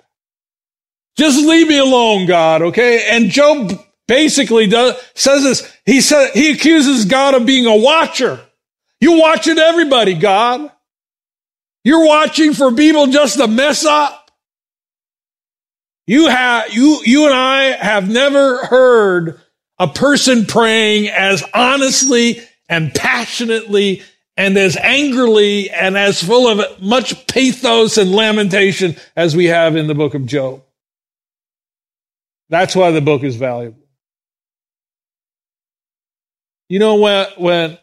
Just 1.17 1.45
leave 1.45 1.67
me 1.67 1.77
alone, 1.77 2.25
God, 2.25 2.63
okay? 2.63 3.07
And 3.11 3.29
Job 3.29 3.79
basically 4.07 4.65
does, 4.65 4.95
says 5.13 5.43
this. 5.43 5.77
He 5.85 6.01
said, 6.01 6.31
he 6.33 6.51
accuses 6.51 7.05
God 7.05 7.35
of 7.35 7.45
being 7.45 7.67
a 7.67 7.75
watcher. 7.75 8.41
You 8.99 9.19
watching 9.19 9.57
everybody, 9.57 10.13
God. 10.13 10.71
You're 11.83 12.05
watching 12.05 12.53
for 12.53 12.71
people 12.73 13.07
just 13.07 13.37
to 13.37 13.47
mess 13.47 13.85
up. 13.85 14.31
You 16.05 16.27
have, 16.27 16.73
you, 16.73 17.01
you 17.03 17.25
and 17.25 17.33
I 17.33 17.63
have 17.63 18.09
never 18.09 18.65
heard 18.65 19.39
a 19.77 19.87
person 19.87 20.45
praying 20.45 21.09
as 21.09 21.43
honestly 21.53 22.41
and 22.69 22.93
passionately 22.93 24.01
and 24.35 24.57
as 24.57 24.77
angrily 24.77 25.69
and 25.69 25.97
as 25.97 26.23
full 26.23 26.47
of 26.47 26.81
much 26.81 27.27
pathos 27.27 27.97
and 27.97 28.11
lamentation 28.11 28.95
as 29.15 29.35
we 29.35 29.45
have 29.45 29.75
in 29.75 29.87
the 29.87 29.95
book 29.95 30.13
of 30.13 30.25
Job. 30.25 30.63
That's 32.49 32.75
why 32.75 32.91
the 32.91 33.01
book 33.01 33.23
is 33.23 33.35
valuable. 33.35 33.83
You 36.69 36.79
know 36.79 36.95
when 36.95 37.27
when 37.37 37.77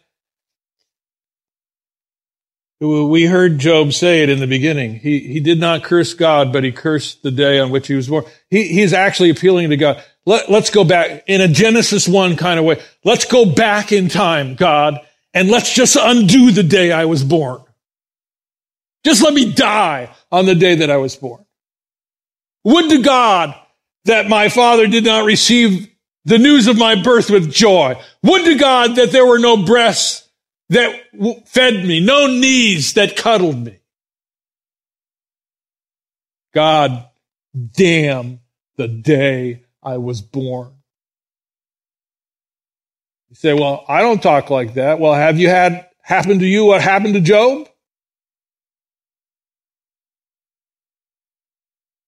we 2.84 3.24
heard 3.24 3.58
Job 3.58 3.92
say 3.92 4.22
it 4.22 4.28
in 4.28 4.40
the 4.40 4.46
beginning. 4.46 4.98
He 4.98 5.20
he 5.20 5.40
did 5.40 5.60
not 5.60 5.84
curse 5.84 6.14
God, 6.14 6.52
but 6.52 6.64
he 6.64 6.72
cursed 6.72 7.22
the 7.22 7.30
day 7.30 7.58
on 7.58 7.70
which 7.70 7.86
he 7.86 7.94
was 7.94 8.08
born. 8.08 8.24
He 8.50 8.68
he's 8.68 8.92
actually 8.92 9.30
appealing 9.30 9.70
to 9.70 9.76
God. 9.76 10.02
Let, 10.26 10.50
let's 10.50 10.70
go 10.70 10.84
back 10.84 11.24
in 11.26 11.42
a 11.42 11.48
Genesis 11.48 12.08
1 12.08 12.36
kind 12.36 12.58
of 12.58 12.64
way. 12.64 12.82
Let's 13.04 13.26
go 13.26 13.44
back 13.44 13.92
in 13.92 14.08
time, 14.08 14.54
God, 14.54 14.98
and 15.34 15.50
let's 15.50 15.74
just 15.74 15.96
undo 16.00 16.50
the 16.50 16.62
day 16.62 16.92
I 16.92 17.04
was 17.04 17.22
born. 17.22 17.62
Just 19.04 19.22
let 19.22 19.34
me 19.34 19.52
die 19.52 20.10
on 20.32 20.46
the 20.46 20.54
day 20.54 20.76
that 20.76 20.90
I 20.90 20.96
was 20.96 21.14
born. 21.14 21.44
Would 22.64 22.88
to 22.90 23.02
God 23.02 23.54
that 24.06 24.28
my 24.28 24.48
father 24.48 24.86
did 24.86 25.04
not 25.04 25.26
receive 25.26 25.90
the 26.24 26.38
news 26.38 26.68
of 26.68 26.78
my 26.78 27.00
birth 27.02 27.30
with 27.30 27.52
joy. 27.52 28.00
Would 28.22 28.44
to 28.46 28.54
God 28.54 28.96
that 28.96 29.12
there 29.12 29.26
were 29.26 29.38
no 29.38 29.64
breasts 29.64 30.23
that 30.70 31.00
fed 31.46 31.84
me, 31.84 32.00
no 32.00 32.26
knees 32.26 32.94
that 32.94 33.16
cuddled 33.16 33.64
me. 33.64 33.78
God 36.54 37.06
damn 37.76 38.40
the 38.76 38.88
day 38.88 39.64
I 39.82 39.98
was 39.98 40.22
born. 40.22 40.72
You 43.30 43.36
say, 43.36 43.52
well, 43.52 43.84
I 43.88 44.00
don't 44.00 44.22
talk 44.22 44.50
like 44.50 44.74
that. 44.74 45.00
Well, 45.00 45.14
have 45.14 45.38
you 45.38 45.48
had 45.48 45.88
happen 46.00 46.38
to 46.38 46.46
you 46.46 46.64
what 46.66 46.80
happened 46.80 47.14
to 47.14 47.20
Job? 47.20 47.68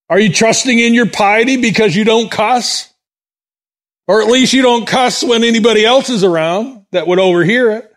Are 0.08 0.20
you 0.20 0.32
trusting 0.32 0.78
in 0.78 0.94
your 0.94 1.06
piety 1.06 1.56
because 1.60 1.96
you 1.96 2.04
don't 2.04 2.30
cuss? 2.30 2.92
Or 4.06 4.22
at 4.22 4.28
least 4.28 4.52
you 4.52 4.62
don't 4.62 4.86
cuss 4.86 5.24
when 5.24 5.42
anybody 5.42 5.84
else 5.84 6.10
is 6.10 6.22
around 6.22 6.86
that 6.92 7.08
would 7.08 7.18
overhear 7.18 7.72
it. 7.72 7.92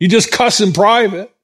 You 0.00 0.08
just 0.08 0.30
cuss 0.30 0.60
in 0.60 0.72
private. 0.72 1.34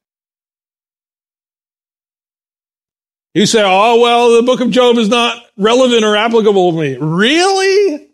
You 3.34 3.46
say, 3.46 3.62
oh, 3.64 4.00
well, 4.00 4.36
the 4.36 4.42
book 4.42 4.60
of 4.60 4.70
Job 4.70 4.96
is 4.96 5.08
not 5.08 5.42
relevant 5.56 6.04
or 6.04 6.16
applicable 6.16 6.70
to 6.70 6.78
me. 6.78 6.96
Really? 7.00 8.08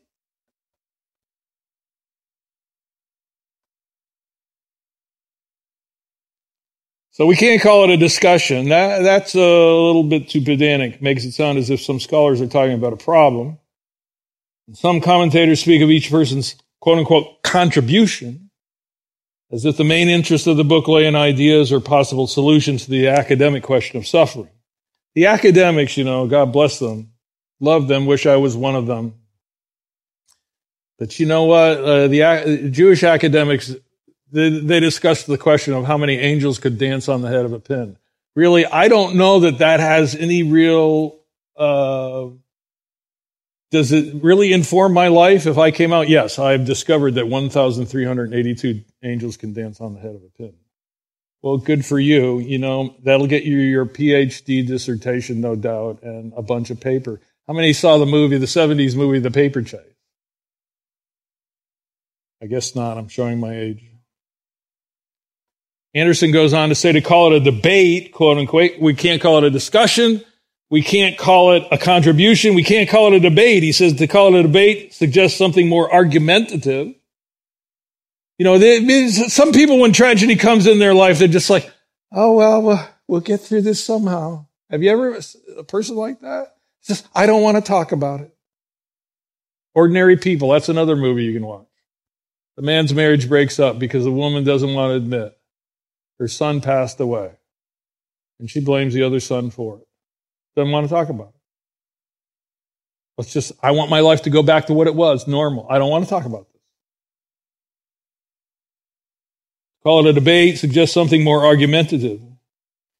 So 7.10 7.26
we 7.26 7.36
can't 7.36 7.60
call 7.60 7.84
it 7.84 7.90
a 7.90 7.98
discussion. 7.98 8.70
That, 8.70 9.02
that's 9.02 9.34
a 9.34 9.38
little 9.38 10.04
bit 10.04 10.30
too 10.30 10.40
pedantic. 10.40 11.02
Makes 11.02 11.26
it 11.26 11.32
sound 11.32 11.58
as 11.58 11.68
if 11.68 11.82
some 11.82 12.00
scholars 12.00 12.40
are 12.40 12.46
talking 12.46 12.72
about 12.72 12.94
a 12.94 12.96
problem. 12.96 13.58
Some 14.72 15.02
commentators 15.02 15.60
speak 15.60 15.82
of 15.82 15.90
each 15.90 16.10
person's 16.10 16.54
quote 16.80 16.98
unquote 16.98 17.42
contribution 17.42 18.49
as 19.52 19.64
if 19.64 19.76
the 19.76 19.84
main 19.84 20.08
interest 20.08 20.46
of 20.46 20.56
the 20.56 20.64
book 20.64 20.86
lay 20.88 21.06
in 21.06 21.16
ideas 21.16 21.72
or 21.72 21.80
possible 21.80 22.26
solutions 22.26 22.84
to 22.84 22.90
the 22.90 23.08
academic 23.08 23.62
question 23.62 23.98
of 23.98 24.06
suffering. 24.06 24.50
The 25.14 25.26
academics, 25.26 25.96
you 25.96 26.04
know, 26.04 26.26
God 26.28 26.52
bless 26.52 26.78
them, 26.78 27.12
love 27.58 27.88
them, 27.88 28.06
wish 28.06 28.26
I 28.26 28.36
was 28.36 28.56
one 28.56 28.76
of 28.76 28.86
them. 28.86 29.14
But 30.98 31.18
you 31.18 31.26
know 31.26 31.44
what? 31.44 31.78
Uh, 31.78 32.08
the 32.08 32.68
Jewish 32.70 33.02
academics, 33.02 33.74
they, 34.30 34.50
they 34.50 34.80
discussed 34.80 35.26
the 35.26 35.38
question 35.38 35.74
of 35.74 35.84
how 35.84 35.96
many 35.96 36.16
angels 36.18 36.58
could 36.58 36.78
dance 36.78 37.08
on 37.08 37.22
the 37.22 37.28
head 37.28 37.44
of 37.44 37.52
a 37.52 37.58
pin. 37.58 37.96
Really, 38.36 38.66
I 38.66 38.88
don't 38.88 39.16
know 39.16 39.40
that 39.40 39.58
that 39.58 39.80
has 39.80 40.14
any 40.14 40.44
real 40.44 41.18
uh, 41.56 42.28
does 43.70 43.92
it 43.92 44.22
really 44.22 44.52
inform 44.52 44.92
my 44.92 45.08
life 45.08 45.46
if 45.46 45.58
I 45.58 45.70
came 45.70 45.92
out? 45.92 46.08
Yes, 46.08 46.38
I've 46.38 46.64
discovered 46.64 47.14
that 47.14 47.28
1,382 47.28 48.82
angels 49.04 49.36
can 49.36 49.52
dance 49.52 49.80
on 49.80 49.94
the 49.94 50.00
head 50.00 50.14
of 50.14 50.22
a 50.22 50.28
pin. 50.36 50.54
Well, 51.42 51.56
good 51.56 51.86
for 51.86 51.98
you. 51.98 52.38
You 52.38 52.58
know, 52.58 52.94
that'll 53.02 53.26
get 53.26 53.44
you 53.44 53.56
your 53.56 53.86
PhD 53.86 54.66
dissertation, 54.66 55.40
no 55.40 55.56
doubt, 55.56 56.02
and 56.02 56.32
a 56.36 56.42
bunch 56.42 56.70
of 56.70 56.80
paper. 56.80 57.20
How 57.46 57.54
many 57.54 57.72
saw 57.72 57.98
the 57.98 58.06
movie, 58.06 58.38
the 58.38 58.46
70s 58.46 58.94
movie, 58.94 59.18
The 59.18 59.30
Paper 59.30 59.62
Chase? 59.62 59.80
I 62.42 62.46
guess 62.46 62.74
not. 62.74 62.98
I'm 62.98 63.08
showing 63.08 63.40
my 63.40 63.54
age. 63.54 63.84
Andersen 65.94 66.30
goes 66.30 66.52
on 66.52 66.68
to 66.68 66.74
say 66.74 66.92
to 66.92 67.00
call 67.00 67.32
it 67.32 67.42
a 67.42 67.50
debate, 67.50 68.12
quote 68.12 68.38
unquote, 68.38 68.78
we 68.78 68.94
can't 68.94 69.20
call 69.20 69.38
it 69.38 69.44
a 69.44 69.50
discussion. 69.50 70.22
We 70.70 70.82
can't 70.82 71.18
call 71.18 71.52
it 71.52 71.66
a 71.72 71.76
contribution. 71.76 72.54
We 72.54 72.62
can't 72.62 72.88
call 72.88 73.12
it 73.12 73.16
a 73.16 73.20
debate. 73.20 73.64
He 73.64 73.72
says 73.72 73.94
to 73.94 74.06
call 74.06 74.34
it 74.34 74.40
a 74.40 74.42
debate 74.44 74.94
suggests 74.94 75.36
something 75.36 75.68
more 75.68 75.92
argumentative. 75.92 76.94
You 78.38 78.44
know, 78.44 79.10
some 79.10 79.52
people, 79.52 79.78
when 79.80 79.92
tragedy 79.92 80.36
comes 80.36 80.66
in 80.66 80.78
their 80.78 80.94
life, 80.94 81.18
they're 81.18 81.28
just 81.28 81.50
like, 81.50 81.70
oh, 82.12 82.34
well, 82.34 82.88
we'll 83.08 83.20
get 83.20 83.40
through 83.40 83.62
this 83.62 83.84
somehow. 83.84 84.46
Have 84.70 84.82
you 84.82 84.90
ever, 84.90 85.18
a 85.58 85.64
person 85.64 85.96
like 85.96 86.20
that? 86.20 86.54
It's 86.78 86.88
just, 86.88 87.08
I 87.14 87.26
don't 87.26 87.42
want 87.42 87.56
to 87.56 87.62
talk 87.62 87.92
about 87.92 88.20
it. 88.20 88.34
Ordinary 89.74 90.16
People, 90.16 90.50
that's 90.50 90.68
another 90.68 90.96
movie 90.96 91.24
you 91.24 91.34
can 91.34 91.44
watch. 91.44 91.66
The 92.56 92.62
man's 92.62 92.94
marriage 92.94 93.28
breaks 93.28 93.58
up 93.58 93.78
because 93.78 94.04
the 94.04 94.12
woman 94.12 94.44
doesn't 94.44 94.72
want 94.72 94.92
to 94.92 94.96
admit 94.96 95.36
her 96.18 96.28
son 96.28 96.60
passed 96.60 97.00
away. 97.00 97.32
And 98.38 98.48
she 98.48 98.60
blames 98.60 98.94
the 98.94 99.02
other 99.02 99.20
son 99.20 99.50
for 99.50 99.78
it. 99.78 99.86
Doesn't 100.60 100.72
want 100.72 100.86
to 100.88 100.94
talk 100.94 101.08
about 101.08 101.28
it. 101.28 101.34
Let's 103.16 103.32
just, 103.32 103.52
I 103.62 103.70
want 103.70 103.88
my 103.88 104.00
life 104.00 104.22
to 104.22 104.30
go 104.30 104.42
back 104.42 104.66
to 104.66 104.74
what 104.74 104.88
it 104.88 104.94
was, 104.94 105.26
normal. 105.26 105.66
I 105.70 105.78
don't 105.78 105.88
want 105.88 106.04
to 106.04 106.10
talk 106.10 106.26
about 106.26 106.52
this. 106.52 106.60
Call 109.82 110.06
it 110.06 110.10
a 110.10 110.12
debate, 110.12 110.58
suggest 110.58 110.92
something 110.92 111.24
more 111.24 111.46
argumentative. 111.46 112.20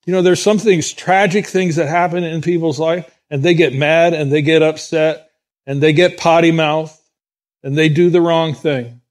You 0.07 0.15
know, 0.15 0.23
there's 0.23 0.43
some 0.43 0.57
things, 0.57 0.95
tragic 0.95 1.47
things 1.47 1.77
that 1.77 1.87
happen 1.87 2.25
in 2.25 2.41
people's 2.41 2.81
life, 2.81 3.15
and 3.29 3.43
they 3.43 3.53
get 3.53 3.75
mad 3.75 4.15
and 4.15 4.33
they 4.33 4.41
get 4.41 4.63
upset 4.63 5.31
and 5.67 5.83
they 5.83 5.93
get 5.93 6.17
potty 6.17 6.53
mouth 6.53 6.99
and 7.63 7.77
they 7.77 7.91
do 7.91 8.09
the 8.09 8.23
wrong 8.23 8.55
thing. 8.55 9.03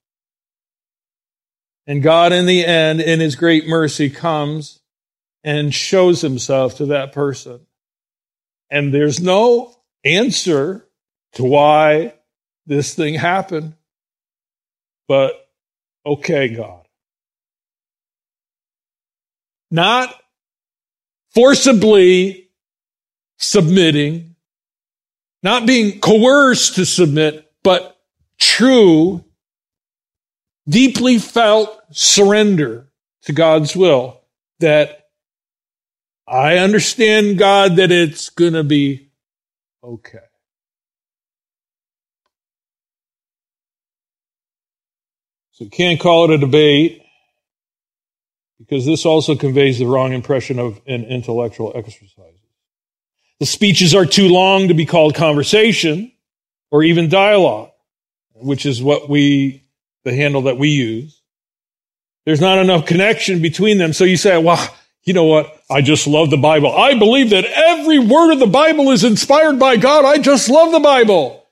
And 1.86 2.02
God, 2.02 2.34
in 2.34 2.48
the 2.48 2.66
end, 2.66 3.00
in 3.00 3.20
His 3.20 3.36
great 3.36 3.68
mercy, 3.68 4.10
comes 4.10 4.80
and 5.44 5.72
shows 5.72 6.22
Himself 6.22 6.78
to 6.78 6.88
that 6.88 7.12
person. 7.12 7.68
And 8.70 8.94
there's 8.94 9.20
no 9.20 9.76
answer 10.04 10.88
to 11.34 11.44
why 11.44 12.14
this 12.66 12.94
thing 12.94 13.16
happened. 13.16 13.74
But 15.08 15.34
okay, 16.06 16.50
God. 16.50 16.88
Not 19.72 20.14
forcibly 21.34 22.50
submitting, 23.38 24.36
not 25.42 25.66
being 25.66 26.00
coerced 26.00 26.76
to 26.76 26.86
submit, 26.86 27.52
but 27.64 27.98
true, 28.40 29.24
deeply 30.68 31.18
felt 31.18 31.80
surrender 31.92 32.92
to 33.24 33.34
God's 33.34 33.76
will 33.76 34.22
that 34.60 34.99
I 36.30 36.58
understand, 36.58 37.40
God, 37.40 37.78
that 37.78 37.92
it's 37.92 38.30
going 38.30 38.54
to 38.54 38.64
be 38.64 39.10
okay. 39.84 40.20
So 45.54 45.64
you 45.64 45.72
can't 45.72 46.00
call 46.00 46.26
it 46.26 46.36
a 46.36 46.38
debate 46.38 47.02
because 48.60 48.86
this 48.86 49.06
also 49.06 49.36
conveys 49.36 49.80
the 49.80 49.88
wrong 49.88 50.14
impression 50.14 50.60
of 50.60 50.80
an 50.86 51.04
intellectual 51.06 51.72
exercise. 51.74 52.36
The 53.40 53.46
speeches 53.46 53.96
are 53.96 54.06
too 54.06 54.28
long 54.28 54.68
to 54.68 54.74
be 54.74 54.86
called 54.86 55.16
conversation 55.16 56.12
or 56.70 56.84
even 56.84 57.10
dialogue, 57.10 57.72
which 58.36 58.66
is 58.66 58.84
what 58.84 59.10
we, 59.10 59.64
the 60.04 60.14
handle 60.14 60.44
that 60.44 60.58
we 60.58 60.70
use. 60.70 61.22
There's 62.26 62.42
not 62.42 62.60
enough 62.60 62.86
connection 62.86 63.42
between 63.42 63.80
them. 63.80 63.94
So 63.94 64.04
you 64.04 64.18
say, 64.18 64.38
well, 64.38 64.70
you 65.04 65.14
know 65.14 65.26
what? 65.26 65.62
I 65.70 65.82
just 65.82 66.08
love 66.08 66.30
the 66.30 66.38
Bible. 66.38 66.76
I 66.76 66.98
believe 66.98 67.32
that 67.32 67.46
every 67.46 68.00
word 68.00 68.34
of 68.34 68.40
the 68.40 68.48
Bible 68.48 68.92
is 68.92 69.04
inspired 69.04 69.60
by 69.60 69.78
God. 69.78 70.06
I 70.06 70.18
just 70.18 70.50
love 70.50 70.72
the 70.72 70.80
Bible. 70.80 71.48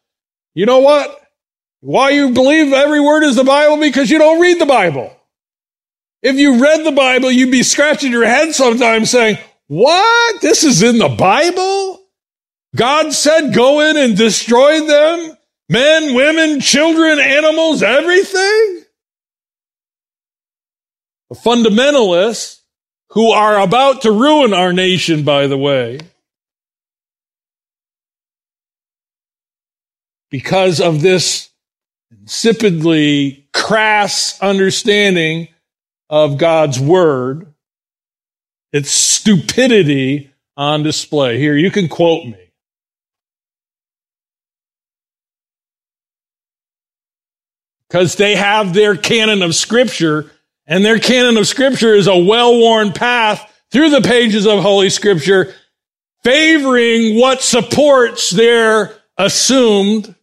You 0.53 0.65
know 0.65 0.79
what? 0.79 1.21
Why 1.81 2.09
you 2.09 2.31
believe 2.31 2.73
every 2.73 2.99
word 2.99 3.23
is 3.23 3.35
the 3.35 3.43
Bible? 3.43 3.77
Because 3.77 4.09
you 4.09 4.17
don't 4.17 4.41
read 4.41 4.59
the 4.59 4.65
Bible. 4.65 5.13
If 6.21 6.35
you 6.35 6.61
read 6.61 6.85
the 6.85 6.91
Bible, 6.91 7.31
you'd 7.31 7.51
be 7.51 7.63
scratching 7.63 8.11
your 8.11 8.25
head 8.25 8.53
sometimes 8.53 9.11
saying, 9.11 9.37
what? 9.67 10.41
This 10.41 10.63
is 10.63 10.81
in 10.81 10.97
the 10.97 11.09
Bible? 11.09 12.01
God 12.75 13.13
said 13.13 13.53
go 13.53 13.81
in 13.81 13.97
and 13.97 14.17
destroy 14.17 14.85
them? 14.85 15.37
Men, 15.69 16.15
women, 16.15 16.59
children, 16.59 17.19
animals, 17.19 17.83
everything? 17.83 18.83
A 21.29 21.35
fundamentalists 21.35 22.56
who 23.11 23.31
are 23.31 23.59
about 23.59 24.01
to 24.01 24.11
ruin 24.11 24.53
our 24.53 24.73
nation, 24.73 25.23
by 25.23 25.47
the 25.47 25.57
way, 25.57 25.99
because 30.29 30.81
of 30.81 31.01
this 31.01 31.49
insipidly 32.13 33.45
crass 33.53 34.39
understanding 34.41 35.47
of 36.09 36.37
God's 36.37 36.79
word. 36.79 37.53
It's 38.73 38.91
stupidity 38.91 40.31
on 40.55 40.83
display. 40.83 41.37
Here, 41.37 41.55
you 41.55 41.71
can 41.71 41.87
quote 41.87 42.25
me. 42.25 42.37
Because 47.87 48.15
they 48.15 48.35
have 48.35 48.73
their 48.73 48.97
canon 48.97 49.41
of 49.41 49.55
scripture 49.55 50.29
and 50.67 50.85
their 50.85 50.99
canon 50.99 51.37
of 51.37 51.47
scripture 51.47 51.93
is 51.93 52.07
a 52.07 52.17
well-worn 52.17 52.91
path 52.91 53.51
through 53.71 53.89
the 53.89 54.01
pages 54.01 54.45
of 54.45 54.59
Holy 54.59 54.89
Scripture, 54.89 55.53
favoring 56.23 57.19
what 57.19 57.41
supports 57.41 58.29
their 58.29 58.93
assumed 59.17 60.13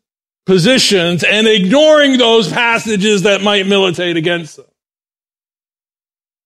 positions 0.47 1.25
and 1.25 1.47
ignoring 1.47 2.19
those 2.19 2.53
passages 2.53 3.23
that 3.23 3.43
might 3.43 3.67
militate 3.67 4.17
against 4.17 4.57
them. 4.57 4.67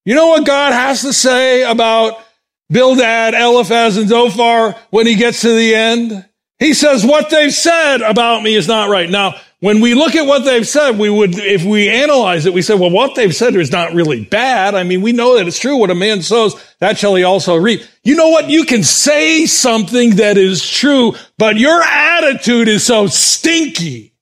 You 0.04 0.14
know 0.14 0.28
what 0.28 0.46
God 0.46 0.72
has 0.72 1.02
to 1.02 1.12
say 1.12 1.68
about 1.68 2.24
Bildad, 2.70 3.34
Eliphaz, 3.34 3.96
and 3.96 4.08
Zophar 4.08 4.76
when 4.90 5.06
he 5.06 5.16
gets 5.16 5.40
to 5.42 5.52
the 5.52 5.74
end? 5.74 6.24
He 6.58 6.74
says, 6.74 7.04
what 7.04 7.30
they've 7.30 7.52
said 7.52 8.00
about 8.00 8.42
me 8.42 8.54
is 8.54 8.66
not 8.66 8.88
right. 8.88 9.10
Now, 9.10 9.34
when 9.60 9.80
we 9.80 9.94
look 9.94 10.14
at 10.14 10.26
what 10.26 10.44
they've 10.44 10.66
said, 10.66 10.98
we 10.98 11.10
would, 11.10 11.36
if 11.36 11.64
we 11.64 11.88
analyze 11.88 12.46
it, 12.46 12.54
we 12.54 12.62
say, 12.62 12.74
well, 12.74 12.90
what 12.90 13.16
they've 13.16 13.34
said 13.34 13.56
is 13.56 13.72
not 13.72 13.92
really 13.92 14.24
bad. 14.24 14.76
I 14.76 14.84
mean, 14.84 15.02
we 15.02 15.10
know 15.10 15.36
that 15.36 15.48
it's 15.48 15.58
true. 15.58 15.76
What 15.76 15.90
a 15.90 15.96
man 15.96 16.22
sows, 16.22 16.54
that 16.78 16.96
shall 16.96 17.16
he 17.16 17.24
also 17.24 17.56
reap. 17.56 17.82
You 18.04 18.14
know 18.14 18.28
what? 18.28 18.48
You 18.48 18.64
can 18.64 18.84
say 18.84 19.46
something 19.46 20.16
that 20.16 20.38
is 20.38 20.68
true, 20.68 21.14
but 21.38 21.56
your 21.56 21.82
attitude 21.82 22.68
is 22.68 22.84
so 22.84 23.08
stinky 23.08 24.14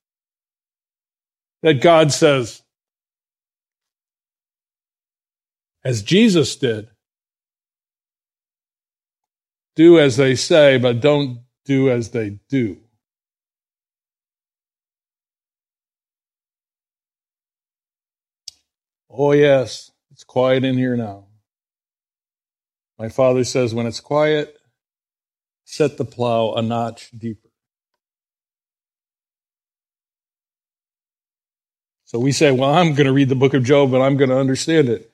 that 1.62 1.82
God 1.82 2.12
says, 2.12 2.62
as 5.84 6.02
Jesus 6.02 6.56
did, 6.56 6.88
do 9.74 9.98
as 9.98 10.16
they 10.16 10.34
say, 10.34 10.78
but 10.78 11.00
don't 11.00 11.40
do 11.66 11.90
as 11.90 12.10
they 12.10 12.38
do. 12.48 12.78
Oh, 19.18 19.32
yes, 19.32 19.90
it's 20.10 20.24
quiet 20.24 20.62
in 20.62 20.76
here 20.76 20.94
now. 20.94 21.24
My 22.98 23.08
father 23.08 23.44
says 23.44 23.74
when 23.74 23.86
it's 23.86 24.00
quiet, 24.00 24.58
set 25.64 25.96
the 25.96 26.04
plow 26.04 26.52
a 26.52 26.60
notch 26.60 27.10
deeper. 27.16 27.48
So 32.04 32.18
we 32.18 32.30
say, 32.30 32.52
well, 32.52 32.74
I'm 32.74 32.94
going 32.94 33.06
to 33.06 33.12
read 33.12 33.30
the 33.30 33.34
book 33.34 33.54
of 33.54 33.64
Job 33.64 33.94
and 33.94 34.02
I'm 34.02 34.18
going 34.18 34.30
to 34.30 34.38
understand 34.38 34.90
it. 34.90 35.10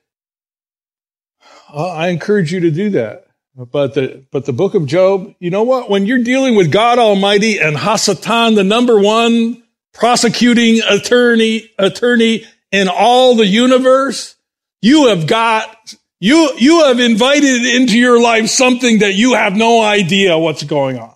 Uh, 1.73 1.89
I 1.89 2.09
encourage 2.09 2.53
you 2.53 2.61
to 2.61 2.71
do 2.71 2.91
that. 2.91 3.27
But 3.55 3.95
the, 3.95 4.25
but 4.31 4.47
the 4.47 4.53
book 4.53 4.75
of 4.75 4.87
Job, 4.87 5.35
you 5.39 5.51
know 5.51 5.63
what? 5.63 5.89
When 5.89 6.07
you're 6.07 6.25
dealing 6.25 6.57
with 6.57 6.73
God 6.73 6.99
Almighty 6.99 7.59
and 7.59 7.77
Hasatan, 7.77 8.57
the 8.57 8.65
number 8.65 9.01
one 9.01 9.63
prosecuting 9.93 10.81
attorney, 10.89 11.71
attorney 11.79 12.45
in 12.73 12.89
all 12.89 13.37
the 13.37 13.47
universe, 13.47 14.35
you 14.81 15.09
have 15.09 15.27
got, 15.27 15.95
you, 16.19 16.53
you 16.59 16.85
have 16.85 16.99
invited 16.99 17.65
into 17.67 17.99
your 17.99 18.21
life 18.21 18.49
something 18.49 19.01
that 19.01 19.15
you 19.15 19.35
have 19.35 19.55
no 19.55 19.81
idea 19.83 20.37
what's 20.39 20.65
going 20.65 20.99
on. 20.99 21.15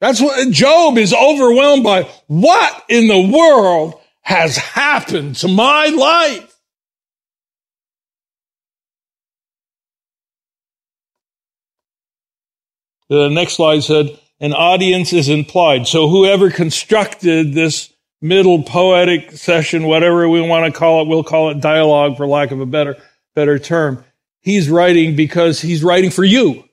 That's 0.00 0.20
what 0.20 0.50
Job 0.52 0.98
is 0.98 1.14
overwhelmed 1.14 1.82
by. 1.82 2.02
What 2.26 2.84
in 2.88 3.08
the 3.08 3.36
world 3.36 4.00
has 4.20 4.56
happened 4.56 5.36
to 5.36 5.48
my 5.48 5.86
life? 5.86 6.44
The 13.08 13.28
next 13.28 13.54
slide 13.54 13.82
said, 13.82 14.18
an 14.40 14.52
audience 14.52 15.12
is 15.12 15.28
implied. 15.28 15.86
So 15.86 16.08
whoever 16.08 16.50
constructed 16.50 17.54
this 17.54 17.92
middle 18.20 18.62
poetic 18.62 19.32
session, 19.32 19.86
whatever 19.86 20.28
we 20.28 20.40
want 20.40 20.72
to 20.72 20.78
call 20.78 21.02
it, 21.02 21.08
we'll 21.08 21.24
call 21.24 21.50
it 21.50 21.60
dialogue 21.60 22.16
for 22.16 22.26
lack 22.26 22.50
of 22.50 22.60
a 22.60 22.66
better, 22.66 22.96
better 23.34 23.58
term. 23.58 24.04
He's 24.40 24.68
writing 24.68 25.16
because 25.16 25.60
he's 25.60 25.82
writing 25.82 26.10
for 26.10 26.24
you. 26.24 26.64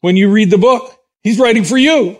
When 0.00 0.16
you 0.16 0.30
read 0.30 0.50
the 0.50 0.58
book, 0.58 0.98
he's 1.22 1.38
writing 1.38 1.64
for 1.64 1.76
you. 1.76 2.18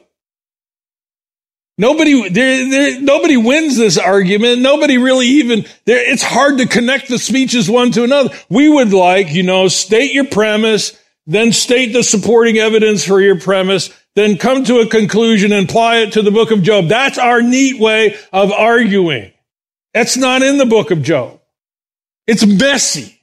Nobody, 1.78 2.28
there, 2.28 2.68
there, 2.68 3.00
nobody 3.00 3.38
wins 3.38 3.78
this 3.78 3.96
argument. 3.96 4.60
Nobody 4.60 4.98
really 4.98 5.26
even, 5.26 5.64
there, 5.86 6.12
it's 6.12 6.22
hard 6.22 6.58
to 6.58 6.66
connect 6.66 7.08
the 7.08 7.18
speeches 7.18 7.70
one 7.70 7.90
to 7.92 8.04
another. 8.04 8.36
We 8.50 8.68
would 8.68 8.92
like, 8.92 9.32
you 9.32 9.42
know, 9.42 9.66
state 9.68 10.12
your 10.12 10.26
premise, 10.26 10.98
then 11.26 11.52
state 11.52 11.94
the 11.94 12.02
supporting 12.02 12.58
evidence 12.58 13.02
for 13.02 13.18
your 13.18 13.40
premise, 13.40 13.88
then 14.16 14.36
come 14.36 14.64
to 14.64 14.80
a 14.80 14.86
conclusion 14.86 15.52
and 15.52 15.68
apply 15.68 15.98
it 15.98 16.12
to 16.12 16.22
the 16.22 16.30
book 16.30 16.50
of 16.50 16.62
Job. 16.62 16.88
That's 16.88 17.18
our 17.18 17.42
neat 17.42 17.78
way 17.80 18.16
of 18.32 18.52
arguing. 18.52 19.32
That's 19.94 20.16
not 20.16 20.42
in 20.42 20.58
the 20.58 20.66
book 20.66 20.90
of 20.90 21.02
Job. 21.02 21.40
It's 22.26 22.46
messy. 22.46 23.20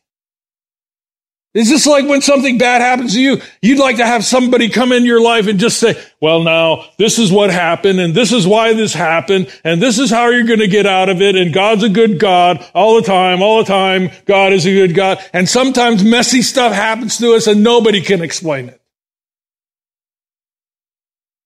It's 1.53 1.69
just 1.69 1.87
like 1.87 2.07
when 2.07 2.21
something 2.21 2.59
bad 2.59 2.81
happens 2.81 3.13
to 3.15 3.21
you, 3.21 3.41
you'd 3.63 3.79
like 3.79 3.97
to 3.97 4.05
have 4.05 4.23
somebody 4.23 4.69
come 4.69 4.91
in 4.91 5.05
your 5.05 5.19
life 5.19 5.47
and 5.47 5.59
just 5.59 5.79
say, 5.79 5.99
well, 6.21 6.43
now 6.43 6.85
this 6.97 7.17
is 7.17 7.31
what 7.31 7.49
happened 7.49 7.99
and 7.99 8.13
this 8.13 8.31
is 8.31 8.45
why 8.45 8.73
this 8.73 8.93
happened 8.93 9.51
and 9.63 9.81
this 9.81 9.97
is 9.97 10.11
how 10.11 10.29
you're 10.29 10.43
going 10.43 10.59
to 10.59 10.67
get 10.67 10.85
out 10.85 11.09
of 11.09 11.19
it. 11.19 11.35
And 11.35 11.51
God's 11.51 11.83
a 11.83 11.89
good 11.89 12.19
God 12.19 12.63
all 12.75 12.95
the 12.95 13.07
time, 13.07 13.41
all 13.41 13.57
the 13.59 13.65
time. 13.65 14.11
God 14.25 14.53
is 14.53 14.67
a 14.67 14.71
good 14.71 14.93
God. 14.93 15.17
And 15.33 15.49
sometimes 15.49 16.03
messy 16.03 16.43
stuff 16.43 16.73
happens 16.73 17.17
to 17.17 17.33
us 17.33 17.47
and 17.47 17.63
nobody 17.63 18.01
can 18.01 18.21
explain 18.21 18.69
it. 18.69 18.79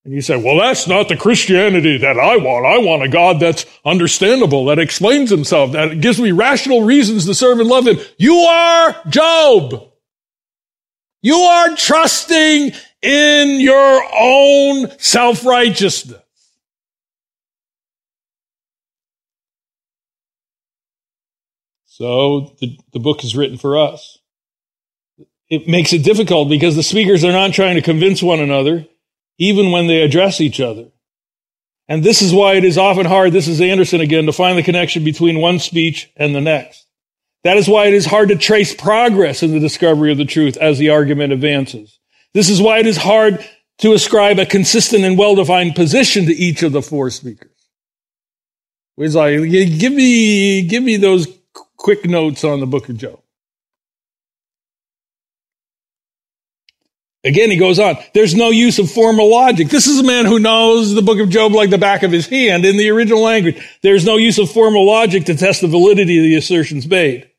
And 0.03 0.13
you 0.15 0.21
say, 0.21 0.35
well, 0.35 0.57
that's 0.57 0.87
not 0.87 1.09
the 1.09 1.15
Christianity 1.15 1.99
that 1.99 2.17
I 2.17 2.37
want. 2.37 2.65
I 2.65 2.79
want 2.79 3.03
a 3.03 3.07
God 3.07 3.39
that's 3.39 3.65
understandable, 3.85 4.65
that 4.65 4.79
explains 4.79 5.29
himself, 5.29 5.73
that 5.73 6.01
gives 6.01 6.19
me 6.19 6.31
rational 6.31 6.83
reasons 6.83 7.25
to 7.27 7.35
serve 7.35 7.59
and 7.59 7.69
love 7.69 7.85
him. 7.85 7.99
You 8.17 8.35
are 8.35 8.95
Job. 9.09 9.89
You 11.21 11.35
are 11.35 11.75
trusting 11.75 12.71
in 13.03 13.59
your 13.59 14.03
own 14.19 14.89
self-righteousness. 14.97 16.17
So 21.85 22.55
the, 22.59 22.75
the 22.93 22.99
book 22.99 23.23
is 23.23 23.35
written 23.35 23.59
for 23.59 23.77
us. 23.77 24.17
It 25.51 25.67
makes 25.67 25.93
it 25.93 26.03
difficult 26.03 26.49
because 26.49 26.75
the 26.75 26.81
speakers 26.81 27.23
are 27.23 27.31
not 27.31 27.53
trying 27.53 27.75
to 27.75 27.81
convince 27.83 28.23
one 28.23 28.39
another, 28.39 28.87
even 29.41 29.71
when 29.71 29.87
they 29.87 30.03
address 30.03 30.39
each 30.39 30.61
other. 30.61 30.85
And 31.87 32.03
this 32.03 32.21
is 32.21 32.31
why 32.31 32.53
it 32.53 32.63
is 32.63 32.77
often 32.77 33.07
hard, 33.07 33.33
this 33.33 33.47
is 33.47 33.59
Andersen 33.59 33.99
again, 33.99 34.27
to 34.27 34.31
find 34.31 34.55
the 34.55 34.61
connection 34.61 35.03
between 35.03 35.41
one 35.41 35.57
speech 35.57 36.11
and 36.15 36.35
the 36.35 36.39
next. 36.39 36.85
That 37.43 37.57
is 37.57 37.67
why 37.67 37.87
it 37.87 37.95
is 37.95 38.05
hard 38.05 38.29
to 38.29 38.35
trace 38.35 38.75
progress 38.75 39.41
in 39.41 39.51
the 39.51 39.59
discovery 39.59 40.11
of 40.11 40.19
the 40.19 40.25
truth 40.25 40.57
as 40.57 40.77
the 40.77 40.91
argument 40.91 41.33
advances. 41.33 41.97
This 42.35 42.51
is 42.51 42.61
why 42.61 42.77
it 42.77 42.85
is 42.85 42.97
hard 42.97 43.43
to 43.79 43.93
ascribe 43.93 44.37
a 44.37 44.45
consistent 44.45 45.03
and 45.03 45.17
well-defined 45.17 45.73
position 45.73 46.27
to 46.27 46.33
each 46.33 46.61
of 46.61 46.71
the 46.71 46.83
four 46.83 47.09
speakers. 47.09 47.49
It's 48.97 49.15
like, 49.15 49.41
give 49.49 49.91
me, 49.91 50.67
give 50.67 50.83
me 50.83 50.97
those 50.97 51.27
quick 51.77 52.05
notes 52.05 52.43
on 52.43 52.59
the 52.59 52.67
book 52.67 52.89
of 52.89 52.97
Job. 52.97 53.20
Again, 57.23 57.51
he 57.51 57.57
goes 57.57 57.77
on, 57.77 57.97
there's 58.15 58.33
no 58.33 58.49
use 58.49 58.79
of 58.79 58.89
formal 58.89 59.29
logic. 59.29 59.69
This 59.69 59.85
is 59.85 59.99
a 59.99 60.03
man 60.03 60.25
who 60.25 60.39
knows 60.39 60.95
the 60.95 61.03
book 61.03 61.19
of 61.19 61.29
Job 61.29 61.51
like 61.51 61.69
the 61.69 61.77
back 61.77 62.01
of 62.01 62.11
his 62.11 62.27
hand 62.27 62.65
in 62.65 62.77
the 62.77 62.89
original 62.89 63.21
language. 63.21 63.63
There's 63.83 64.05
no 64.05 64.17
use 64.17 64.39
of 64.39 64.49
formal 64.49 64.87
logic 64.87 65.25
to 65.25 65.35
test 65.35 65.61
the 65.61 65.67
validity 65.67 66.17
of 66.17 66.23
the 66.23 66.35
assertions 66.35 66.87
made. 66.87 67.29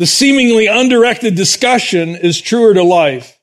The 0.00 0.06
seemingly 0.06 0.66
undirected 0.66 1.36
discussion 1.36 2.16
is 2.16 2.40
truer 2.40 2.74
to 2.74 2.82
life 2.82 3.38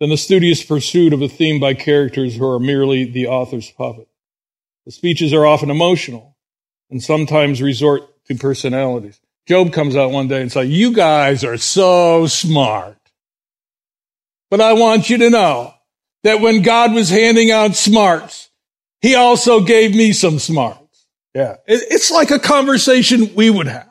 than 0.00 0.10
the 0.10 0.18
studious 0.18 0.62
pursuit 0.62 1.14
of 1.14 1.22
a 1.22 1.28
theme 1.28 1.60
by 1.60 1.74
characters 1.74 2.36
who 2.36 2.46
are 2.46 2.60
merely 2.60 3.04
the 3.04 3.26
author's 3.26 3.70
puppet. 3.70 4.08
The 4.84 4.92
speeches 4.92 5.32
are 5.32 5.46
often 5.46 5.70
emotional 5.70 6.36
and 6.90 7.02
sometimes 7.02 7.62
resort 7.62 8.02
to 8.26 8.34
personalities. 8.34 9.18
Job 9.46 9.72
comes 9.72 9.96
out 9.96 10.10
one 10.10 10.28
day 10.28 10.42
and 10.42 10.52
says, 10.52 10.68
you 10.68 10.92
guys 10.92 11.42
are 11.42 11.56
so 11.56 12.26
smart. 12.26 12.99
But 14.50 14.60
I 14.60 14.72
want 14.72 15.08
you 15.10 15.18
to 15.18 15.30
know 15.30 15.74
that 16.24 16.40
when 16.40 16.62
God 16.62 16.92
was 16.92 17.08
handing 17.08 17.50
out 17.50 17.76
smarts, 17.76 18.50
he 19.00 19.14
also 19.14 19.60
gave 19.60 19.94
me 19.94 20.12
some 20.12 20.38
smarts. 20.38 21.06
Yeah. 21.34 21.56
It's 21.66 22.10
like 22.10 22.30
a 22.30 22.38
conversation 22.38 23.34
we 23.34 23.50
would 23.50 23.68
have 23.68 23.90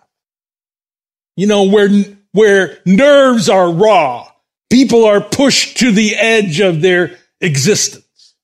you 1.39 1.47
know, 1.47 1.63
where, 1.63 1.87
where 2.33 2.79
nerves 2.85 3.47
are 3.47 3.71
raw. 3.71 4.27
People 4.69 5.05
are 5.05 5.21
pushed 5.21 5.77
to 5.77 5.89
the 5.89 6.13
edge 6.17 6.59
of 6.59 6.81
their 6.81 7.15
existence. 7.39 8.35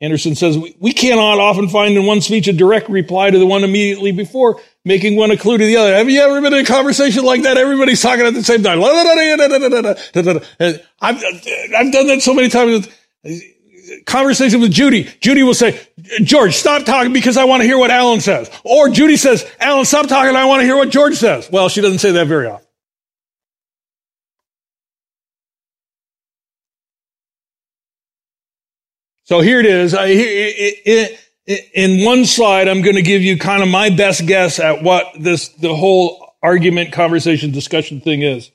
Andersen 0.00 0.34
says, 0.34 0.58
we 0.58 0.74
we 0.80 0.92
cannot 0.92 1.38
often 1.38 1.68
find 1.68 1.96
in 1.96 2.04
one 2.04 2.20
speech 2.20 2.48
a 2.48 2.52
direct 2.52 2.88
reply 2.88 3.30
to 3.30 3.38
the 3.38 3.46
one 3.46 3.62
immediately 3.62 4.10
before, 4.10 4.60
making 4.88 5.14
one 5.14 5.30
a 5.30 5.36
clue 5.36 5.58
to 5.58 5.64
the 5.64 5.76
other. 5.76 5.94
Have 5.94 6.10
you 6.10 6.20
ever 6.20 6.40
been 6.40 6.54
in 6.54 6.60
a 6.60 6.64
conversation 6.64 7.24
like 7.24 7.42
that? 7.42 7.56
Everybody's 7.56 8.02
talking 8.02 8.26
at 8.26 8.34
the 8.34 8.42
same 8.42 8.64
time. 8.64 8.82
I've, 11.00 11.16
I've 11.76 11.92
done 11.92 12.06
that 12.08 12.20
so 12.22 12.34
many 12.34 12.48
times 12.48 12.88
conversation 14.06 14.60
with 14.60 14.72
Judy, 14.72 15.04
Judy 15.20 15.42
will 15.42 15.54
say, 15.54 15.80
George, 16.22 16.54
stop 16.54 16.84
talking 16.84 17.12
because 17.12 17.36
I 17.36 17.44
want 17.44 17.62
to 17.62 17.66
hear 17.66 17.78
what 17.78 17.90
Alan 17.90 18.20
says. 18.20 18.50
Or 18.64 18.88
Judy 18.88 19.16
says, 19.16 19.50
Alan, 19.60 19.84
stop 19.84 20.08
talking. 20.08 20.34
I 20.36 20.44
want 20.44 20.60
to 20.60 20.64
hear 20.64 20.76
what 20.76 20.90
George 20.90 21.14
says. 21.16 21.48
Well, 21.50 21.68
she 21.68 21.80
doesn't 21.80 21.98
say 21.98 22.12
that 22.12 22.26
very 22.26 22.46
often. 22.46 22.66
So 29.24 29.40
here 29.40 29.60
it 29.60 29.66
is. 29.66 29.92
I, 29.92 30.06
it, 30.06 30.82
it, 30.86 31.20
in 31.48 32.04
one 32.04 32.26
slide, 32.26 32.68
I'm 32.68 32.82
going 32.82 32.96
to 32.96 33.02
give 33.02 33.22
you 33.22 33.38
kind 33.38 33.62
of 33.62 33.68
my 33.68 33.88
best 33.90 34.26
guess 34.26 34.60
at 34.60 34.82
what 34.82 35.06
this, 35.18 35.48
the 35.48 35.74
whole 35.74 36.34
argument, 36.42 36.92
conversation, 36.92 37.50
discussion 37.50 38.00
thing 38.00 38.22
is. 38.22 38.50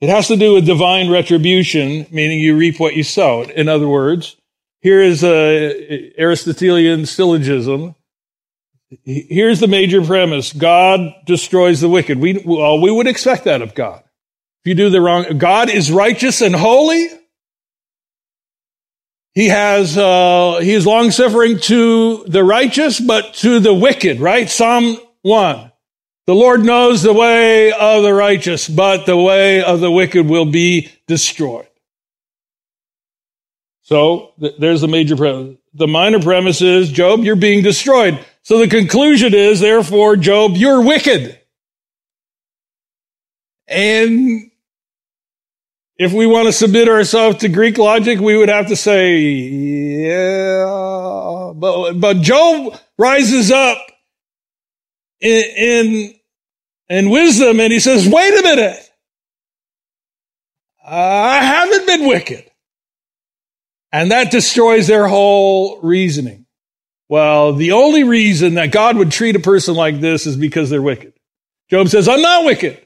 It 0.00 0.08
has 0.08 0.28
to 0.28 0.36
do 0.36 0.54
with 0.54 0.66
divine 0.66 1.10
retribution, 1.10 2.06
meaning 2.10 2.38
you 2.38 2.56
reap 2.56 2.78
what 2.78 2.94
you 2.94 3.02
sow. 3.02 3.42
In 3.42 3.68
other 3.68 3.88
words, 3.88 4.36
here 4.80 5.00
is 5.00 5.24
a 5.24 6.12
Aristotelian 6.20 7.06
syllogism. 7.06 7.94
Here's 9.02 9.60
the 9.60 9.66
major 9.66 10.04
premise. 10.04 10.52
God 10.52 11.14
destroys 11.24 11.80
the 11.80 11.88
wicked. 11.88 12.20
We, 12.20 12.42
well, 12.44 12.80
we 12.80 12.90
would 12.90 13.06
expect 13.06 13.44
that 13.44 13.62
of 13.62 13.74
God. 13.74 14.02
If 14.62 14.68
you 14.68 14.74
do 14.74 14.90
the 14.90 15.00
wrong, 15.00 15.38
God 15.38 15.68
is 15.68 15.90
righteous 15.90 16.42
and 16.42 16.54
holy. 16.54 17.08
He 19.34 19.48
has, 19.48 19.98
uh, 19.98 20.60
he 20.62 20.72
is 20.72 20.86
long 20.86 21.10
suffering 21.10 21.58
to 21.60 22.24
the 22.28 22.44
righteous, 22.44 23.00
but 23.00 23.34
to 23.34 23.58
the 23.58 23.74
wicked, 23.74 24.20
right? 24.20 24.48
Psalm 24.48 24.96
1. 25.22 25.72
The 26.26 26.34
Lord 26.34 26.64
knows 26.64 27.02
the 27.02 27.12
way 27.12 27.72
of 27.72 28.02
the 28.02 28.14
righteous, 28.14 28.68
but 28.68 29.06
the 29.06 29.16
way 29.16 29.62
of 29.62 29.80
the 29.80 29.90
wicked 29.90 30.26
will 30.26 30.46
be 30.46 30.90
destroyed. 31.06 31.66
So 33.82 34.32
th- 34.40 34.54
there's 34.58 34.80
the 34.80 34.88
major 34.88 35.16
premise. 35.16 35.58
The 35.74 35.88
minor 35.88 36.20
premise 36.20 36.62
is, 36.62 36.90
Job, 36.90 37.24
you're 37.24 37.36
being 37.36 37.62
destroyed. 37.62 38.24
So 38.42 38.58
the 38.58 38.68
conclusion 38.68 39.34
is, 39.34 39.60
therefore, 39.60 40.16
Job, 40.16 40.52
you're 40.54 40.82
wicked. 40.82 41.38
And 43.66 44.50
if 45.96 46.12
we 46.12 46.26
want 46.26 46.46
to 46.46 46.52
submit 46.52 46.88
ourselves 46.88 47.38
to 47.38 47.48
Greek 47.48 47.78
logic, 47.78 48.18
we 48.18 48.36
would 48.36 48.48
have 48.48 48.66
to 48.68 48.76
say, 48.76 49.20
yeah, 50.08 50.64
but, 51.54 51.94
but 51.94 52.20
Job 52.20 52.76
rises 52.98 53.50
up 53.50 53.78
in, 55.20 55.44
in, 55.56 56.14
in 56.88 57.10
wisdom 57.10 57.60
and 57.60 57.72
he 57.72 57.80
says, 57.80 58.08
wait 58.08 58.38
a 58.38 58.42
minute. 58.42 58.90
I 60.86 61.36
haven't 61.42 61.86
been 61.86 62.06
wicked. 62.06 62.50
And 63.92 64.10
that 64.10 64.32
destroys 64.32 64.88
their 64.88 65.06
whole 65.06 65.80
reasoning. 65.80 66.46
Well, 67.08 67.52
the 67.52 67.72
only 67.72 68.02
reason 68.02 68.54
that 68.54 68.72
God 68.72 68.96
would 68.96 69.12
treat 69.12 69.36
a 69.36 69.40
person 69.40 69.76
like 69.76 70.00
this 70.00 70.26
is 70.26 70.36
because 70.36 70.68
they're 70.68 70.82
wicked. 70.82 71.12
Job 71.70 71.88
says, 71.88 72.08
I'm 72.08 72.20
not 72.20 72.44
wicked. 72.44 72.84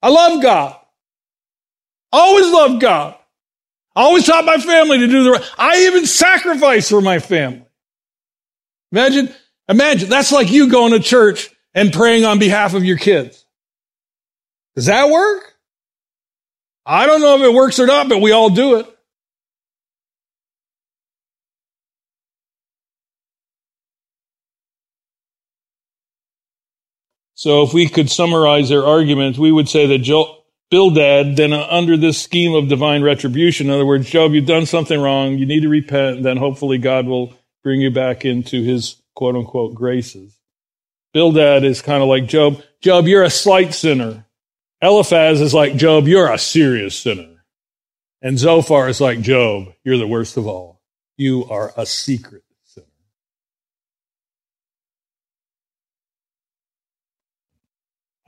I 0.00 0.10
love 0.10 0.40
God. 0.40 0.76
Always 2.12 2.50
loved 2.50 2.80
God. 2.80 3.14
I 3.94 4.02
always 4.02 4.24
taught 4.24 4.44
my 4.44 4.58
family 4.58 4.98
to 4.98 5.06
do 5.08 5.24
the 5.24 5.30
right. 5.32 5.52
I 5.58 5.86
even 5.86 6.06
sacrifice 6.06 6.88
for 6.88 7.00
my 7.00 7.18
family. 7.18 7.66
Imagine, 8.92 9.34
imagine, 9.68 10.08
that's 10.08 10.32
like 10.32 10.50
you 10.50 10.70
going 10.70 10.92
to 10.92 11.00
church 11.00 11.50
and 11.74 11.92
praying 11.92 12.24
on 12.24 12.38
behalf 12.38 12.74
of 12.74 12.84
your 12.84 12.96
kids. 12.96 13.44
Does 14.76 14.86
that 14.86 15.10
work? 15.10 15.54
I 16.86 17.06
don't 17.06 17.20
know 17.20 17.36
if 17.36 17.42
it 17.42 17.52
works 17.52 17.78
or 17.78 17.86
not, 17.86 18.08
but 18.08 18.22
we 18.22 18.32
all 18.32 18.50
do 18.50 18.76
it. 18.76 18.86
So 27.34 27.62
if 27.62 27.72
we 27.72 27.88
could 27.88 28.10
summarize 28.10 28.68
their 28.68 28.84
argument, 28.84 29.38
we 29.38 29.52
would 29.52 29.68
say 29.68 29.86
that 29.86 29.98
jo- 29.98 30.37
Bildad, 30.70 31.36
then 31.36 31.54
under 31.54 31.96
this 31.96 32.20
scheme 32.20 32.54
of 32.54 32.68
divine 32.68 33.02
retribution, 33.02 33.68
in 33.68 33.72
other 33.72 33.86
words, 33.86 34.10
Job, 34.10 34.32
you've 34.32 34.46
done 34.46 34.66
something 34.66 35.00
wrong, 35.00 35.38
you 35.38 35.46
need 35.46 35.62
to 35.62 35.68
repent, 35.68 36.18
and 36.18 36.24
then 36.24 36.36
hopefully 36.36 36.76
God 36.76 37.06
will 37.06 37.32
bring 37.62 37.80
you 37.80 37.90
back 37.90 38.24
into 38.24 38.62
his 38.62 39.00
quote 39.14 39.34
unquote 39.34 39.74
graces. 39.74 40.38
Bildad 41.14 41.64
is 41.64 41.80
kind 41.80 42.02
of 42.02 42.08
like 42.08 42.26
Job. 42.26 42.62
Job, 42.80 43.06
you're 43.06 43.22
a 43.22 43.30
slight 43.30 43.72
sinner. 43.72 44.26
Eliphaz 44.82 45.40
is 45.40 45.54
like 45.54 45.76
Job, 45.76 46.06
you're 46.06 46.30
a 46.30 46.38
serious 46.38 46.98
sinner. 46.98 47.44
And 48.20 48.38
Zophar 48.38 48.88
is 48.88 49.00
like 49.00 49.20
Job, 49.20 49.72
you're 49.84 49.96
the 49.96 50.06
worst 50.06 50.36
of 50.36 50.46
all. 50.46 50.82
You 51.16 51.46
are 51.48 51.72
a 51.76 51.86
secret 51.86 52.42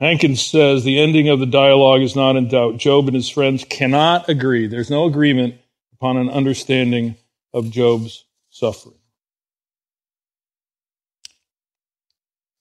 Hankins 0.01 0.43
says 0.43 0.83
the 0.83 0.99
ending 0.99 1.29
of 1.29 1.39
the 1.39 1.45
dialogue 1.45 2.01
is 2.01 2.15
not 2.15 2.35
in 2.35 2.47
doubt. 2.47 2.77
Job 2.77 3.05
and 3.07 3.13
his 3.13 3.29
friends 3.29 3.63
cannot 3.63 4.27
agree. 4.29 4.65
There's 4.65 4.89
no 4.89 5.05
agreement 5.05 5.55
upon 5.93 6.17
an 6.17 6.27
understanding 6.27 7.15
of 7.53 7.69
Job's 7.69 8.25
suffering. 8.49 8.95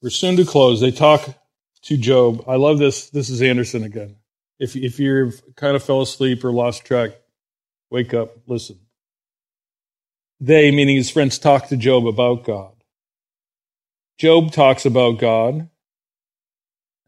We're 0.02 0.10
soon 0.10 0.36
to 0.36 0.44
close. 0.44 0.82
They 0.82 0.90
talk 0.90 1.34
to 1.84 1.96
Job. 1.96 2.44
I 2.46 2.56
love 2.56 2.78
this. 2.78 3.08
This 3.08 3.30
is 3.30 3.40
Andersen 3.40 3.84
again. 3.84 4.16
If, 4.58 4.76
if 4.76 5.00
you 5.00 5.32
kind 5.56 5.76
of 5.76 5.82
fell 5.82 6.02
asleep 6.02 6.44
or 6.44 6.52
lost 6.52 6.84
track, 6.84 7.12
wake 7.90 8.12
up, 8.12 8.36
listen. 8.46 8.78
They, 10.40 10.70
meaning 10.70 10.96
his 10.96 11.08
friends, 11.08 11.38
talk 11.38 11.68
to 11.68 11.76
Job 11.78 12.06
about 12.06 12.44
God. 12.44 12.74
Job 14.18 14.52
talks 14.52 14.84
about 14.84 15.18
God. 15.18 15.69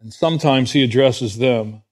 And 0.02 0.12
sometimes 0.12 0.72
he 0.72 0.82
addresses 0.82 1.38
them. 1.38 1.82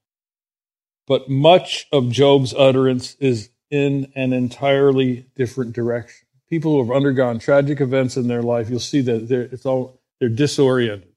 But 1.07 1.29
much 1.29 1.87
of 1.91 2.09
Job's 2.09 2.53
utterance 2.53 3.15
is 3.15 3.49
in 3.69 4.11
an 4.15 4.33
entirely 4.33 5.27
different 5.35 5.73
direction. 5.73 6.27
People 6.49 6.73
who 6.73 6.79
have 6.85 6.95
undergone 6.95 7.39
tragic 7.39 7.79
events 7.79 8.17
in 8.17 8.27
their 8.27 8.41
life, 8.41 8.69
you'll 8.69 8.79
see 8.79 9.01
that 9.01 9.29
they're, 9.29 9.43
it's 9.43 9.65
all, 9.65 10.01
they're 10.19 10.29
disoriented. 10.29 11.07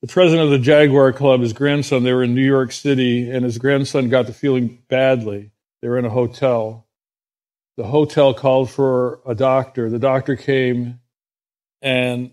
The 0.00 0.08
president 0.08 0.44
of 0.44 0.50
the 0.50 0.58
Jaguar 0.58 1.12
Club, 1.12 1.42
his 1.42 1.52
grandson, 1.52 2.02
they 2.02 2.14
were 2.14 2.24
in 2.24 2.34
New 2.34 2.40
York 2.40 2.72
City, 2.72 3.30
and 3.30 3.44
his 3.44 3.58
grandson 3.58 4.08
got 4.08 4.26
the 4.26 4.32
feeling 4.32 4.82
badly. 4.88 5.50
They 5.82 5.88
were 5.88 5.98
in 5.98 6.06
a 6.06 6.10
hotel. 6.10 6.86
The 7.76 7.84
hotel 7.84 8.32
called 8.32 8.70
for 8.70 9.20
a 9.26 9.34
doctor. 9.34 9.90
The 9.90 9.98
doctor 9.98 10.36
came, 10.36 11.00
and 11.82 12.32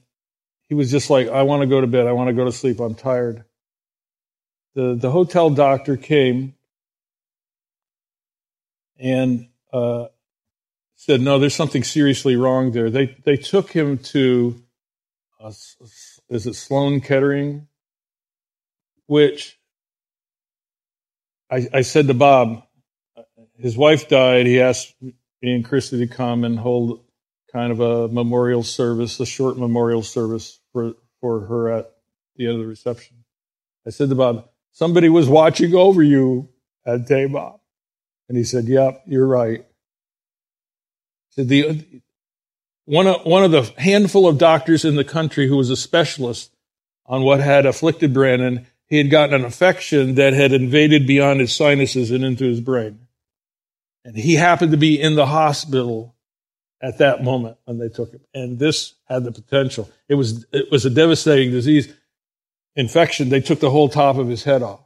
he 0.67 0.75
was 0.75 0.91
just 0.91 1.09
like, 1.09 1.29
I 1.29 1.43
want 1.43 1.61
to 1.61 1.67
go 1.67 1.79
to 1.81 1.87
bed. 1.87 2.07
I 2.07 2.11
want 2.11 2.27
to 2.27 2.33
go 2.33 2.45
to 2.45 2.51
sleep. 2.51 2.79
I'm 2.79 2.95
tired. 2.95 3.43
The, 4.75 4.95
the 4.95 5.09
hotel 5.09 5.49
doctor 5.49 5.97
came 5.97 6.55
and 8.99 9.47
uh, 9.71 10.07
said, 10.95 11.21
No, 11.21 11.39
there's 11.39 11.55
something 11.55 11.83
seriously 11.83 12.35
wrong 12.35 12.71
there. 12.71 12.89
They, 12.89 13.15
they 13.23 13.37
took 13.37 13.71
him 13.71 13.97
to, 13.99 14.61
uh, 15.39 15.51
is 16.29 16.45
it 16.45 16.55
Sloan 16.55 17.01
Kettering? 17.01 17.67
Which 19.05 19.57
I, 21.49 21.67
I 21.73 21.81
said 21.81 22.07
to 22.07 22.13
Bob, 22.13 22.63
his 23.57 23.77
wife 23.77 24.09
died. 24.09 24.45
He 24.45 24.59
asked 24.59 24.93
me 25.01 25.13
and 25.41 25.63
Christy 25.63 25.99
to 25.99 26.07
come 26.07 26.43
and 26.43 26.59
hold 26.59 27.03
kind 27.53 27.71
of 27.71 27.79
a 27.79 28.09
memorial 28.09 28.63
service, 28.63 29.19
a 29.21 29.25
short 29.25 29.57
memorial 29.57 30.03
service 30.03 30.56
for, 30.73 30.93
for 31.21 31.41
her 31.41 31.71
at 31.71 31.91
the 32.35 32.45
end 32.45 32.55
of 32.55 32.61
the 32.61 32.67
reception. 32.67 33.17
I 33.85 33.89
said 33.89 34.09
to 34.09 34.15
Bob, 34.15 34.47
somebody 34.71 35.09
was 35.09 35.29
watching 35.29 35.73
over 35.73 36.03
you 36.03 36.49
at 36.85 37.07
day, 37.07 37.25
Bob. 37.25 37.59
And 38.29 38.37
he 38.37 38.43
said, 38.43 38.65
yep, 38.65 39.03
you're 39.07 39.27
right. 39.27 39.65
said 41.29 41.47
the, 41.47 41.85
one 42.85 43.07
of, 43.07 43.25
one 43.25 43.43
of 43.43 43.51
the 43.51 43.63
handful 43.77 44.27
of 44.27 44.37
doctors 44.37 44.85
in 44.85 44.95
the 44.95 45.03
country 45.03 45.47
who 45.47 45.57
was 45.57 45.69
a 45.69 45.77
specialist 45.77 46.51
on 47.05 47.23
what 47.23 47.39
had 47.39 47.65
afflicted 47.65 48.13
Brandon, 48.13 48.67
he 48.85 48.97
had 48.97 49.09
gotten 49.09 49.35
an 49.35 49.45
infection 49.45 50.15
that 50.15 50.33
had 50.33 50.51
invaded 50.51 51.07
beyond 51.07 51.39
his 51.39 51.55
sinuses 51.55 52.11
and 52.11 52.23
into 52.23 52.45
his 52.45 52.59
brain. 52.59 53.07
And 54.03 54.17
he 54.17 54.35
happened 54.35 54.71
to 54.71 54.77
be 54.77 54.99
in 55.01 55.15
the 55.15 55.25
hospital 55.25 56.15
at 56.81 56.99
that 56.99 57.23
moment 57.23 57.57
when 57.65 57.77
they 57.77 57.89
took 57.89 58.11
him. 58.11 58.21
And 58.33 58.59
this 58.59 58.93
had 59.05 59.23
the 59.23 59.31
potential. 59.31 59.89
It 60.07 60.15
was, 60.15 60.45
it 60.51 60.71
was 60.71 60.85
a 60.85 60.89
devastating 60.89 61.51
disease 61.51 61.91
infection. 62.75 63.29
They 63.29 63.41
took 63.41 63.59
the 63.59 63.71
whole 63.71 63.89
top 63.89 64.17
of 64.17 64.27
his 64.27 64.43
head 64.43 64.61
off 64.61 64.81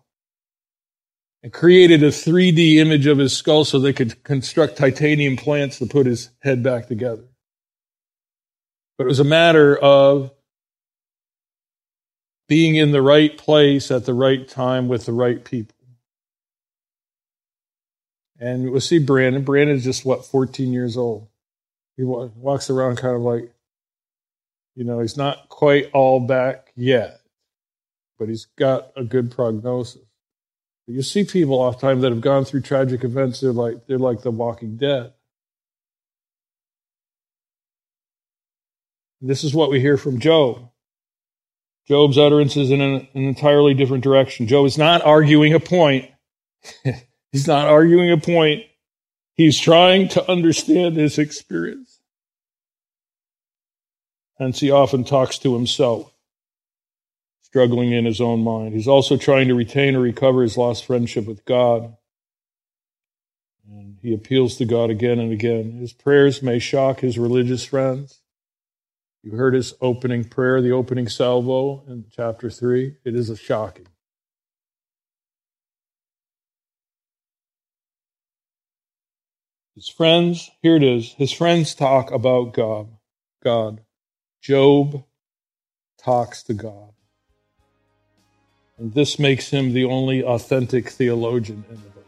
and 1.44 1.52
created 1.52 2.04
a 2.04 2.10
3D 2.10 2.76
image 2.76 3.08
of 3.08 3.18
his 3.18 3.36
skull 3.36 3.66
so 3.66 3.80
they 3.80 3.94
could 3.94 4.24
construct 4.24 4.78
titanium 4.78 5.36
plants 5.36 5.80
to 5.80 5.86
put 5.86 6.06
his 6.06 6.30
head 6.42 6.64
back 6.64 6.88
together. 6.88 7.24
But 8.98 9.06
it 9.06 9.08
was 9.08 9.20
a 9.20 9.26
matter 9.26 9.76
of 9.78 10.32
being 12.48 12.76
in 12.76 12.92
the 12.92 13.02
right 13.02 13.38
place 13.38 13.92
at 13.92 14.06
the 14.06 14.14
right 14.14 14.48
time 14.48 14.88
with 14.88 15.06
the 15.06 15.14
right 15.14 15.44
people. 15.44 15.76
And 18.40 18.72
we'll 18.72 18.82
see 18.82 19.00
Brandon. 19.00 19.44
Brandon 19.44 19.76
is 19.76 19.84
just, 19.84 20.04
what, 20.04 20.26
14 20.26 20.74
years 20.74 20.98
old 20.98 21.31
he 21.98 22.04
walks 22.04 22.70
around 22.70 22.98
kind 22.98 23.16
of 23.16 23.22
like, 23.22 23.52
you 24.76 24.84
know, 24.84 25.00
he's 25.00 25.18
not 25.18 25.50
quite 25.50 25.90
all 25.94 26.20
back 26.20 26.72
yet, 26.76 27.22
but 28.18 28.30
he's 28.30 28.46
got 28.58 28.92
a 28.96 29.04
good 29.04 29.32
prognosis. 29.32 30.02
You 30.88 31.02
see 31.04 31.24
people 31.24 31.56
oftentimes 31.56 32.02
that 32.02 32.12
have 32.12 32.22
gone 32.22 32.44
through 32.44 32.62
tragic 32.62 33.04
events, 33.04 33.40
they're 33.40 33.54
like 33.54 33.86
they're 33.88 33.98
like 33.98 34.22
the 34.22 34.32
walking 34.32 34.78
dead. 34.78 35.14
This 39.22 39.44
is 39.44 39.54
what 39.54 39.70
we 39.70 39.80
hear 39.80 39.98
from 39.98 40.20
Job. 40.20 40.70
Job's 41.88 42.18
utterance 42.18 42.58
is 42.58 42.72
in 42.72 42.82
an, 42.82 43.08
an 43.14 43.24
entirely 43.24 43.74
different 43.74 44.04
direction. 44.04 44.48
Job 44.48 44.66
is 44.66 44.78
not 44.78 45.04
arguing 45.04 45.54
a 45.54 45.60
point. 45.60 46.10
He's 47.32 47.48
not 47.48 47.68
arguing 47.68 48.12
a 48.12 48.18
point. 48.18 48.64
He's 49.36 49.60
trying 49.60 50.10
to 50.10 50.30
understand 50.30 50.98
his 50.98 51.18
experience. 51.18 52.00
Hence, 54.38 54.60
he 54.60 54.72
often 54.72 55.04
talks 55.04 55.38
to 55.40 55.54
himself, 55.54 56.14
struggling 57.42 57.92
in 57.92 58.06
his 58.06 58.20
own 58.20 58.44
mind. 58.44 58.74
He's 58.74 58.88
also 58.88 59.18
trying 59.18 59.48
to 59.48 59.56
retain 59.56 59.96
or 59.96 60.00
recover 60.00 60.42
his 60.42 60.58
lost 60.58 60.86
friendship 60.86 61.26
with 61.28 61.46
God. 61.46 61.96
And 63.70 63.98
he 64.02 64.14
appeals 64.14 64.58
to 64.58 64.66
God 64.66 64.90
again 64.90 65.20
and 65.20 65.32
again. 65.32 65.74
His 65.74 65.94
prayers 65.94 66.42
may 66.42 66.60
shock 66.60 67.00
his 67.00 67.18
religious 67.18 67.64
friends. 67.64 68.22
You 69.24 69.34
heard 69.34 69.54
his 69.54 69.76
opening 69.80 70.24
prayer, 70.24 70.62
the 70.62 70.72
opening 70.72 71.08
salvo 71.08 71.84
in 71.88 72.06
chapter 72.12 72.50
3. 72.50 72.98
It 73.06 73.16
is 73.16 73.30
a 73.30 73.38
shocking. 73.38 73.88
His 79.76 79.88
friends, 79.88 80.52
here 80.62 80.76
it 80.76 80.84
is, 80.84 81.14
his 81.14 81.32
friends 81.32 81.74
talk 81.74 82.12
about 82.12 82.54
God. 82.54 82.90
God. 83.42 83.82
Job 84.42 85.04
talks 85.98 86.44
to 86.44 86.54
God. 86.54 86.92
And 88.78 88.94
this 88.94 89.18
makes 89.18 89.50
him 89.50 89.72
the 89.72 89.86
only 89.86 90.24
authentic 90.24 90.90
theologian 90.90 91.64
in 91.70 91.76
the 91.76 91.90
book. 91.90 92.06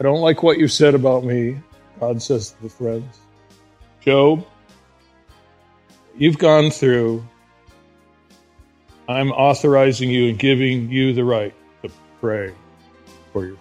I 0.00 0.02
don't 0.02 0.20
like 0.20 0.42
what 0.42 0.58
you 0.58 0.66
said 0.66 0.94
about 0.94 1.22
me, 1.22 1.60
God 2.00 2.20
says 2.20 2.50
to 2.50 2.62
the 2.62 2.68
friends. 2.68 3.20
Job, 4.00 4.44
you've 6.16 6.38
gone 6.38 6.70
through. 6.70 7.24
I'm 9.08 9.30
authorizing 9.30 10.10
you 10.10 10.30
and 10.30 10.38
giving 10.38 10.90
you 10.90 11.12
the 11.12 11.24
right 11.24 11.54
to 11.82 11.90
pray 12.20 12.52
for 13.32 13.46
your. 13.46 13.56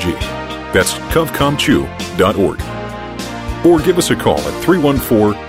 That's 0.73 0.93
covcomchu.org. 0.93 2.61
Or 3.65 3.79
give 3.79 3.97
us 3.97 4.09
a 4.09 4.15
call 4.15 4.39
at 4.39 4.63
314 4.63 5.39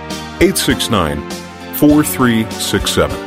869 0.41 1.29
4367. 1.75 3.17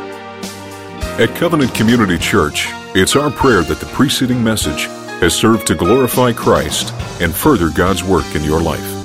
At 1.21 1.37
Covenant 1.37 1.75
Community 1.75 2.17
Church, 2.17 2.69
it's 2.95 3.17
our 3.17 3.31
prayer 3.31 3.63
that 3.63 3.81
the 3.81 3.87
preceding 3.87 4.43
message 4.43 4.85
has 5.21 5.35
served 5.35 5.67
to 5.67 5.75
glorify 5.75 6.33
Christ 6.33 6.95
and 7.21 7.35
further 7.35 7.69
God's 7.71 8.05
work 8.05 8.35
in 8.35 8.43
your 8.43 8.63
life. 8.63 8.98